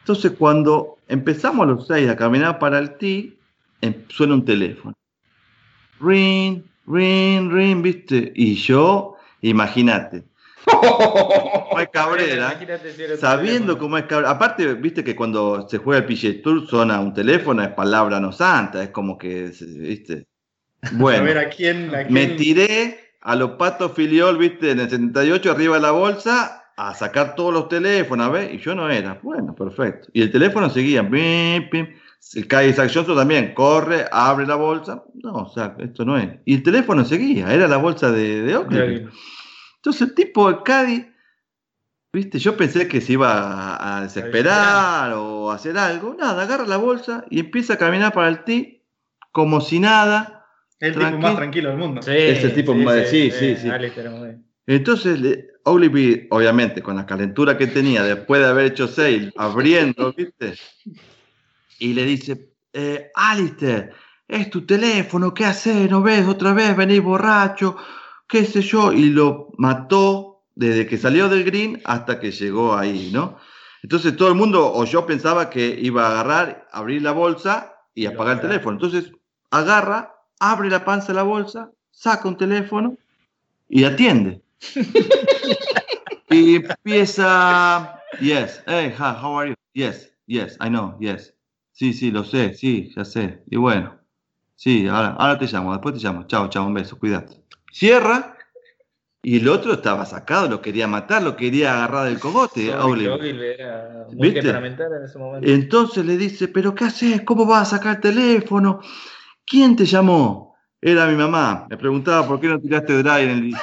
Entonces, 0.00 0.32
cuando 0.38 0.98
empezamos 1.08 1.66
los 1.66 1.86
seis 1.86 2.08
a 2.08 2.16
caminar 2.16 2.58
para 2.58 2.78
el 2.78 2.96
tee, 2.96 3.38
em, 3.80 3.94
suena 4.08 4.34
un 4.34 4.44
teléfono 4.44 4.94
ring, 6.00 6.62
ring, 6.86 7.50
ring, 7.50 7.82
¿viste? 7.82 8.32
Y 8.34 8.54
yo, 8.54 9.16
imagínate. 9.42 10.24
Como 10.66 11.78
es 11.80 11.88
Cabrera, 11.90 12.58
sabiendo 13.20 13.78
cómo 13.78 13.98
es 13.98 14.04
Cabrera. 14.04 14.32
Aparte, 14.32 14.74
viste 14.74 15.04
que 15.04 15.14
cuando 15.14 15.68
se 15.68 15.78
juega 15.78 16.04
el 16.04 16.06
PGA 16.06 16.42
Tour 16.42 16.66
suena 16.66 17.00
un 17.00 17.14
teléfono, 17.14 17.62
es 17.62 17.68
palabra 17.68 18.18
no 18.18 18.32
santa, 18.32 18.82
es 18.82 18.90
como 18.90 19.16
que, 19.16 19.52
viste. 19.60 20.26
Bueno, 20.92 21.24
me 22.10 22.26
tiré 22.28 23.05
a 23.26 23.34
los 23.34 23.50
patos 23.52 23.90
filiol, 23.90 24.38
viste, 24.38 24.70
en 24.70 24.78
el 24.78 24.88
78 24.88 25.50
arriba 25.50 25.74
de 25.74 25.82
la 25.82 25.90
bolsa 25.90 26.70
a 26.76 26.94
sacar 26.94 27.34
todos 27.34 27.52
los 27.52 27.68
teléfonos, 27.68 28.30
¿ves? 28.30 28.54
Y 28.54 28.58
yo 28.58 28.72
no 28.72 28.88
era. 28.88 29.18
Bueno, 29.20 29.52
perfecto. 29.52 30.08
Y 30.12 30.22
el 30.22 30.30
teléfono 30.30 30.70
seguía, 30.70 31.02
pim, 31.02 31.68
pim. 31.68 31.88
El 32.34 32.46
Caddy 32.46 32.72
también 32.72 33.52
corre, 33.52 34.04
abre 34.12 34.46
la 34.46 34.54
bolsa. 34.54 35.02
No, 35.14 35.32
o 35.32 35.52
sea, 35.52 35.74
esto 35.80 36.04
no 36.04 36.16
es. 36.16 36.38
Y 36.44 36.54
el 36.54 36.62
teléfono 36.62 37.04
seguía, 37.04 37.52
era 37.52 37.66
la 37.66 37.78
bolsa 37.78 38.12
de, 38.12 38.42
de 38.42 38.56
Oakley. 38.56 39.08
Entonces 39.74 40.02
el 40.02 40.14
tipo 40.14 40.48
de 40.48 40.62
Caddy, 40.62 41.12
viste, 42.12 42.38
yo 42.38 42.56
pensé 42.56 42.86
que 42.86 43.00
se 43.00 43.14
iba 43.14 43.96
a, 43.96 44.02
desesperar 44.02 45.14
o 45.14 45.50
a 45.50 45.56
hacer 45.56 45.76
algo. 45.76 46.14
Nada, 46.14 46.44
agarra 46.44 46.64
la 46.64 46.76
bolsa 46.76 47.24
y 47.28 47.40
empieza 47.40 47.74
a 47.74 47.78
caminar 47.78 48.12
para 48.12 48.28
el 48.28 48.44
tee 48.44 48.86
como 49.32 49.60
si 49.60 49.80
nada. 49.80 50.35
El 50.78 50.94
tipo 50.94 51.18
más 51.18 51.36
tranquilo 51.36 51.70
del 51.70 51.78
mundo. 51.78 52.02
Sí, 52.02 52.10
es 52.12 52.44
el 52.44 52.54
tipo 52.54 52.74
más. 52.74 53.08
Sí, 53.08 53.30
sí, 53.30 53.56
sí. 53.56 53.70
Entonces, 54.66 55.18
Oliver, 55.64 56.26
obviamente, 56.30 56.82
con 56.82 56.96
la 56.96 57.06
calentura 57.06 57.56
que 57.56 57.66
tenía 57.66 58.02
después 58.02 58.40
de 58.40 58.48
haber 58.48 58.66
hecho 58.66 58.88
seis, 58.88 59.32
abriendo, 59.36 60.12
¿viste? 60.12 60.54
y 61.78 61.92
le 61.92 62.04
dice, 62.04 62.52
eh, 62.72 63.10
Alistair, 63.14 63.92
es 64.28 64.50
tu 64.50 64.66
teléfono, 64.66 65.32
¿qué 65.32 65.44
haces? 65.44 65.90
¿No 65.90 66.02
ves 66.02 66.26
otra 66.26 66.52
vez? 66.52 66.76
Venís 66.76 67.02
borracho, 67.02 67.76
qué 68.26 68.44
sé 68.44 68.62
yo, 68.62 68.92
y 68.92 69.10
lo 69.10 69.52
mató 69.58 70.44
desde 70.54 70.86
que 70.86 70.98
salió 70.98 71.28
del 71.28 71.44
green 71.44 71.80
hasta 71.84 72.18
que 72.18 72.32
llegó 72.32 72.76
ahí, 72.76 73.10
¿no? 73.12 73.38
Entonces 73.82 74.16
todo 74.16 74.28
el 74.28 74.34
mundo, 74.34 74.72
o 74.72 74.84
yo 74.84 75.06
pensaba 75.06 75.48
que 75.50 75.78
iba 75.80 76.06
a 76.06 76.10
agarrar, 76.10 76.66
abrir 76.72 77.02
la 77.02 77.12
bolsa 77.12 77.76
y 77.94 78.06
apagar 78.06 78.36
el 78.36 78.42
teléfono. 78.42 78.76
Entonces 78.76 79.12
agarra, 79.50 80.15
abre 80.40 80.70
la 80.70 80.84
panza 80.84 81.08
de 81.08 81.14
la 81.14 81.22
bolsa, 81.22 81.70
saca 81.90 82.28
un 82.28 82.36
teléfono 82.36 82.96
y 83.68 83.84
atiende. 83.84 84.42
y 86.30 86.56
empieza, 86.56 88.00
yes, 88.20 88.62
hey, 88.66 88.94
how 88.98 89.38
are 89.38 89.50
you? 89.50 89.54
Yes, 89.74 90.12
yes, 90.26 90.56
I 90.60 90.68
know, 90.68 90.96
yes. 91.00 91.34
Sí, 91.72 91.92
sí, 91.92 92.10
lo 92.10 92.24
sé, 92.24 92.54
sí, 92.54 92.90
ya 92.96 93.04
sé. 93.04 93.42
Y 93.50 93.56
bueno, 93.56 93.98
sí, 94.54 94.88
ahora, 94.88 95.16
ahora 95.18 95.38
te 95.38 95.46
llamo, 95.46 95.72
después 95.72 95.94
te 95.94 96.00
llamo. 96.00 96.26
Chao, 96.26 96.48
chao, 96.48 96.66
un 96.66 96.74
beso, 96.74 96.98
cuídate. 96.98 97.42
Cierra 97.70 98.36
y 99.26 99.38
el 99.38 99.48
otro 99.48 99.72
estaba 99.72 100.06
sacado, 100.06 100.48
lo 100.48 100.62
quería 100.62 100.86
matar, 100.86 101.20
lo 101.20 101.34
quería 101.34 101.74
agarrar 101.74 102.06
del 102.06 102.20
cogote. 102.20 102.70
Entonces 105.42 106.06
le 106.06 106.16
dice, 106.16 106.46
pero 106.46 106.74
¿qué 106.76 106.84
haces? 106.84 107.22
¿Cómo 107.22 107.44
vas 107.44 107.72
a 107.72 107.76
sacar 107.76 107.96
el 107.96 108.00
teléfono? 108.02 108.80
¿Quién 109.46 109.76
te 109.76 109.84
llamó? 109.84 110.56
Era 110.80 111.06
mi 111.06 111.14
mamá. 111.14 111.68
Me 111.70 111.76
preguntaba 111.76 112.26
por 112.26 112.40
qué 112.40 112.48
no 112.48 112.58
tiraste 112.60 112.94
drive 112.94 113.22
en 113.22 113.30
el... 113.30 113.54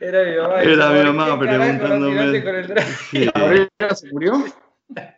Era 0.00 0.24
mi 0.24 0.36
mamá. 0.36 0.62
Era 0.62 0.90
mi 0.90 1.02
mamá 1.04 1.38
preguntándome. 1.38 2.44
¿Cabrera 3.32 3.94
se 3.94 4.12
murió? 4.12 4.44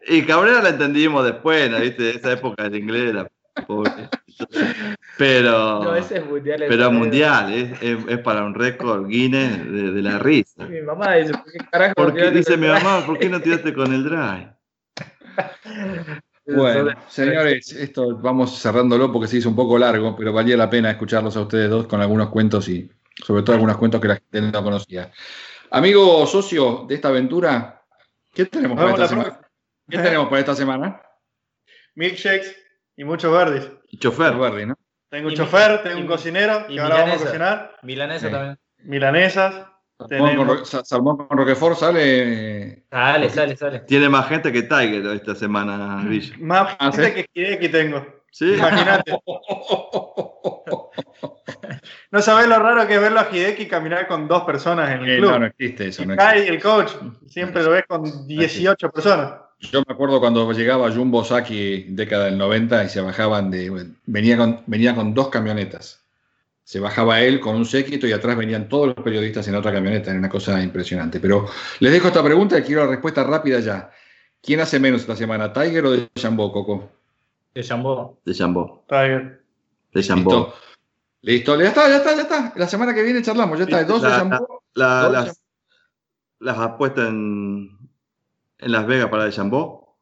Y 0.06 0.22
Cabrera 0.22 0.62
la 0.62 0.68
entendimos 0.68 1.24
después, 1.24 1.68
¿no? 1.68 1.80
¿viste? 1.80 2.10
Esa 2.10 2.30
época 2.32 2.68
de 2.68 2.78
inglés 2.78 3.10
era 3.10 3.28
Pero, 5.18 5.82
no, 5.82 5.96
ese 5.96 6.18
es 6.18 6.26
mundial. 6.26 6.64
Pero 6.68 6.92
mundial, 6.92 7.52
es, 7.52 7.82
es, 7.82 8.18
para 8.20 8.44
un 8.44 8.54
récord 8.54 9.08
Guinness 9.08 9.64
de, 9.72 9.90
de, 9.90 10.02
la 10.02 10.20
risa. 10.20 10.66
Mi 10.66 10.82
mamá 10.82 11.14
dice, 11.14 11.32
¿por 11.32 11.50
qué 11.50 11.58
carajo? 11.70 11.94
Porque, 11.96 12.30
dice 12.30 12.56
mi 12.56 12.68
mamá, 12.68 13.04
¿por 13.04 13.18
qué 13.18 13.28
no 13.28 13.40
tiraste 13.40 13.74
con 13.74 13.92
el 13.92 14.04
drive? 14.04 14.54
Bueno, 16.46 16.90
señores, 17.08 17.72
esto 17.72 18.18
vamos 18.18 18.60
cerrándolo 18.60 19.10
porque 19.10 19.28
se 19.28 19.38
hizo 19.38 19.48
un 19.48 19.56
poco 19.56 19.78
largo, 19.78 20.14
pero 20.14 20.30
valía 20.30 20.58
la 20.58 20.68
pena 20.68 20.90
escucharlos 20.90 21.34
a 21.38 21.40
ustedes 21.40 21.70
dos 21.70 21.86
con 21.86 22.02
algunos 22.02 22.28
cuentos 22.28 22.68
y 22.68 22.90
sobre 23.24 23.42
todo 23.42 23.54
algunos 23.54 23.78
cuentos 23.78 23.98
que 23.98 24.08
la 24.08 24.16
gente 24.16 24.42
no 24.42 24.62
conocía. 24.62 25.10
Amigo 25.70 26.26
socio 26.26 26.84
de 26.86 26.96
esta 26.96 27.08
aventura, 27.08 27.82
¿qué 28.34 28.44
tenemos 28.44 28.76
para 28.76 28.90
esta 28.90 29.08
semana? 29.08 29.40
¿Qué 29.88 29.98
tenemos 29.98 30.28
para 30.28 30.40
esta 30.40 30.54
semana? 30.54 31.00
Milkshakes 31.94 32.54
y 32.96 33.04
muchos 33.04 33.32
verdes. 33.32 33.70
Y 33.88 33.98
chofer. 33.98 34.34
Verde, 34.34 34.66
¿no? 34.66 34.74
Tengo 35.08 35.28
un 35.28 35.34
chofer, 35.34 35.82
tengo 35.82 35.98
un 35.98 36.06
cocinero, 36.06 36.66
que 36.66 36.78
ahora 36.78 37.04
vamos 37.04 37.22
a 37.22 37.24
cocinar. 37.24 37.76
Milanesa 37.82 38.30
también. 38.30 38.58
Milanesas. 38.78 39.66
Salmón 40.84 41.16
con, 41.16 41.38
Roquefort 41.38 41.76
sale. 41.78 42.84
Sale, 42.90 43.30
sale, 43.30 43.56
sale. 43.56 43.80
Tiene 43.80 44.08
más 44.08 44.28
gente 44.28 44.52
que 44.52 44.62
Tiger 44.62 45.06
esta 45.06 45.34
semana, 45.34 46.04
Villa. 46.04 46.34
Más 46.38 46.76
ah, 46.78 46.92
gente 46.92 47.26
que 47.32 47.58
que 47.58 47.68
tengo. 47.68 48.04
Sí. 48.30 48.54
Imagínate. 48.54 49.12
no 52.10 52.20
sabes 52.20 52.48
lo 52.48 52.58
raro 52.58 52.86
que 52.88 52.96
es 52.96 53.00
verlo 53.00 53.20
a 53.20 53.28
Hideki 53.30 53.66
caminar 53.68 54.08
con 54.08 54.26
dos 54.26 54.42
personas 54.42 54.90
en 54.90 55.02
el 55.02 55.10
eh, 55.10 55.18
club. 55.18 55.30
No, 55.30 55.38
no 55.38 55.46
existe 55.46 55.86
eso. 55.88 56.04
No 56.04 56.14
el 56.14 56.60
coach, 56.60 56.90
siempre 57.28 57.62
lo 57.62 57.70
ves 57.70 57.84
con 57.86 58.26
18 58.26 58.90
personas. 58.90 59.34
Yo 59.60 59.82
me 59.86 59.94
acuerdo 59.94 60.18
cuando 60.20 60.50
llegaba 60.52 60.90
Jumbo 60.90 61.24
Saki, 61.24 61.86
década 61.90 62.24
del 62.24 62.36
90, 62.36 62.84
y 62.84 62.88
se 62.88 63.00
bajaban 63.00 63.50
de. 63.50 63.94
Venía 64.06 64.36
con, 64.36 64.62
venía 64.66 64.94
con 64.96 65.14
dos 65.14 65.28
camionetas. 65.28 66.03
Se 66.64 66.80
bajaba 66.80 67.20
él 67.20 67.40
con 67.40 67.56
un 67.56 67.66
séquito 67.66 68.06
y 68.06 68.12
atrás 68.12 68.36
venían 68.36 68.68
todos 68.68 68.86
los 68.88 68.96
periodistas 69.04 69.46
en 69.48 69.54
otra 69.54 69.72
camioneta. 69.72 70.10
Era 70.10 70.18
una 70.18 70.28
cosa 70.30 70.62
impresionante. 70.62 71.20
Pero 71.20 71.46
les 71.80 71.92
dejo 71.92 72.08
esta 72.08 72.22
pregunta 72.24 72.58
y 72.58 72.62
quiero 72.62 72.84
la 72.84 72.90
respuesta 72.90 73.22
rápida 73.22 73.60
ya. 73.60 73.90
¿Quién 74.42 74.60
hace 74.60 74.80
menos 74.80 75.02
esta 75.02 75.14
semana, 75.16 75.52
Tiger 75.52 75.84
o 75.86 75.90
de 75.92 76.08
Jumbo, 76.20 76.50
Coco? 76.52 76.90
De 77.54 77.62
Jumbo. 77.66 78.18
De 78.24 78.34
Jumbo. 78.34 78.84
Tiger. 78.88 79.42
De 79.92 80.02
Jumbo. 80.02 80.54
Listo, 81.22 81.58
ya 81.60 81.68
está, 81.68 81.88
ya 81.88 81.96
está, 81.98 82.14
ya 82.16 82.22
está. 82.22 82.52
La 82.56 82.68
semana 82.68 82.94
que 82.94 83.02
viene 83.02 83.22
charlamos, 83.22 83.58
ya 83.58 83.64
está. 83.64 83.84
Dos 83.84 84.02
de 84.02 84.08
La- 84.08 84.14
Jambó, 84.16 84.62
La- 84.74 85.04
de 85.04 85.12
las, 85.12 85.40
las 86.40 86.58
apuestas 86.58 87.08
en, 87.08 87.78
en 88.58 88.72
Las 88.72 88.86
Vegas 88.86 89.08
para 89.08 89.24
el 89.26 89.32
Jambó, 89.32 89.96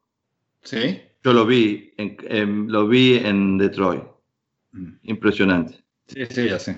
Sí. 0.62 1.00
yo 1.22 1.32
lo 1.32 1.44
vi 1.46 1.92
en, 1.96 2.16
en- 2.22 2.72
lo 2.72 2.88
vi 2.88 3.16
en 3.18 3.58
Detroit. 3.58 4.02
Mm. 4.72 4.92
Impresionante. 5.02 5.81
Sí, 6.12 6.26
sí, 6.26 6.48
ya 6.48 6.58
sé. 6.58 6.76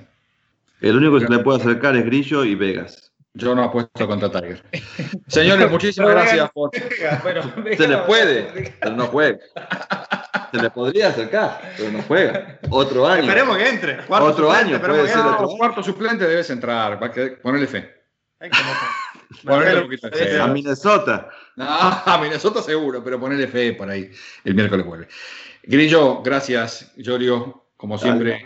El 0.80 0.96
único 0.96 1.18
que 1.18 1.26
se 1.26 1.32
le 1.32 1.38
puede 1.40 1.60
acercar 1.60 1.96
es 1.96 2.04
Grillo 2.04 2.44
y 2.44 2.54
Vegas. 2.54 3.12
Yo 3.36 3.54
no 3.54 3.64
apuesto 3.64 4.06
contra 4.06 4.30
Tiger. 4.30 4.62
Señores, 5.26 5.68
muchísimas 5.70 6.10
gracias 6.10 6.50
por. 6.52 6.70
Bueno, 7.22 7.42
Se 7.76 7.88
le 7.88 7.98
puede, 7.98 8.74
pero 8.80 8.94
no 8.94 9.06
juega. 9.06 9.38
Se 10.52 10.62
le 10.62 10.70
podría 10.70 11.08
acercar, 11.08 11.60
pero 11.76 11.90
no 11.90 12.02
juega. 12.02 12.60
Otro 12.70 13.08
año. 13.08 13.22
Esperemos 13.22 13.56
que 13.56 13.68
entre. 13.68 13.96
Cuarto 14.06 14.26
Otro 14.26 14.46
suplente, 14.52 14.74
año, 14.76 14.86
puede 14.86 15.08
ser 15.08 15.18
otro. 15.18 15.48
cuarto 15.48 15.82
suplente 15.82 16.28
debes 16.28 16.48
entrar. 16.50 17.00
Ponele 17.42 17.66
fe. 17.66 17.92
Ponele 19.44 19.82
poquito 19.82 20.08
fe. 20.10 20.40
A 20.40 20.46
Minnesota. 20.46 21.28
No, 21.56 21.66
a 21.66 22.18
Minnesota 22.22 22.62
seguro, 22.62 23.02
pero 23.02 23.18
ponele 23.18 23.48
fe 23.48 23.72
por 23.72 23.90
ahí. 23.90 24.12
El 24.44 24.54
miércoles 24.54 24.86
vuelve. 24.86 25.08
Grillo, 25.64 26.22
gracias. 26.22 26.92
Yorio, 26.96 27.64
como 27.76 27.98
siempre. 27.98 28.44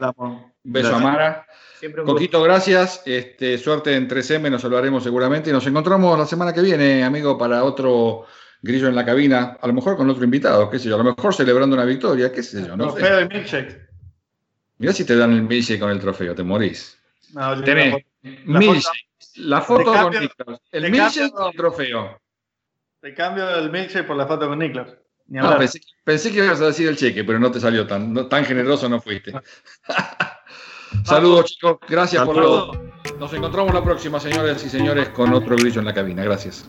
Un 0.68 0.72
beso 0.72 0.88
a 0.88 0.90
Gracias. 0.92 1.12
Mara. 1.12 1.46
Siempre 1.80 2.02
un 2.02 2.06
gusto. 2.06 2.14
Coquito, 2.16 2.42
gracias. 2.42 3.02
Este, 3.06 3.56
suerte 3.58 3.94
en 3.94 4.08
3M, 4.08 4.50
nos 4.50 4.64
hablaremos 4.64 5.02
seguramente. 5.02 5.50
Y 5.50 5.52
nos 5.52 5.66
encontramos 5.66 6.18
la 6.18 6.26
semana 6.26 6.52
que 6.52 6.60
viene, 6.60 7.02
amigo, 7.04 7.38
para 7.38 7.64
otro 7.64 8.26
grillo 8.60 8.88
en 8.88 8.94
la 8.94 9.04
cabina. 9.04 9.56
A 9.60 9.66
lo 9.66 9.72
mejor 9.72 9.96
con 9.96 10.08
otro 10.10 10.24
invitado, 10.24 10.68
qué 10.68 10.78
sé 10.78 10.88
yo. 10.88 10.96
A 10.96 10.98
lo 10.98 11.04
mejor 11.04 11.34
celebrando 11.34 11.74
una 11.74 11.84
victoria, 11.84 12.30
qué 12.30 12.42
sé 12.42 12.66
yo. 12.66 12.76
No 12.76 12.90
sé. 12.90 12.98
Trofeo 12.98 13.16
de 13.16 13.26
milkshake. 13.28 13.88
Mirá 14.78 14.92
si 14.92 15.04
te 15.04 15.16
dan 15.16 15.32
el 15.32 15.42
milkshake 15.42 15.80
con 15.80 15.90
el 15.90 15.98
trofeo, 16.00 16.34
te 16.34 16.42
morís. 16.42 16.98
No, 17.32 17.62
Tenés 17.62 18.04
la 18.44 18.60
foto- 18.60 18.90
La 19.36 19.60
foto 19.62 19.84
con 19.92 20.12
Niklas. 20.20 20.60
El 20.72 20.82
milkshake 20.90 21.30
cambio- 21.32 21.46
y 21.46 21.50
el 21.50 21.56
trofeo. 21.56 22.20
Te 23.00 23.14
cambio 23.14 23.48
el 23.56 23.70
milkshake 23.70 24.06
por 24.06 24.16
la 24.16 24.26
foto 24.26 24.48
con 24.48 24.58
Niklas. 24.58 24.88
No, 25.28 25.56
pensé, 25.58 25.80
pensé 26.04 26.32
que 26.32 26.44
ibas 26.44 26.60
a 26.60 26.66
decir 26.66 26.88
el 26.88 26.96
cheque, 26.96 27.22
pero 27.22 27.38
no 27.38 27.50
te 27.50 27.60
salió 27.60 27.86
tan, 27.86 28.12
no- 28.12 28.26
tan 28.26 28.44
generoso, 28.44 28.88
no 28.88 29.00
fuiste. 29.00 29.32
Saludos, 31.04 31.46
chicos. 31.46 31.78
Gracias 31.88 32.24
por 32.24 32.36
todo. 32.36 32.72
Nos 33.18 33.32
encontramos 33.32 33.74
la 33.74 33.82
próxima, 33.82 34.20
señores 34.20 34.64
y 34.64 34.68
señores, 34.68 35.08
con 35.10 35.32
otro 35.32 35.56
grillo 35.56 35.80
en 35.80 35.86
la 35.86 35.94
cabina. 35.94 36.22
Gracias. 36.24 36.68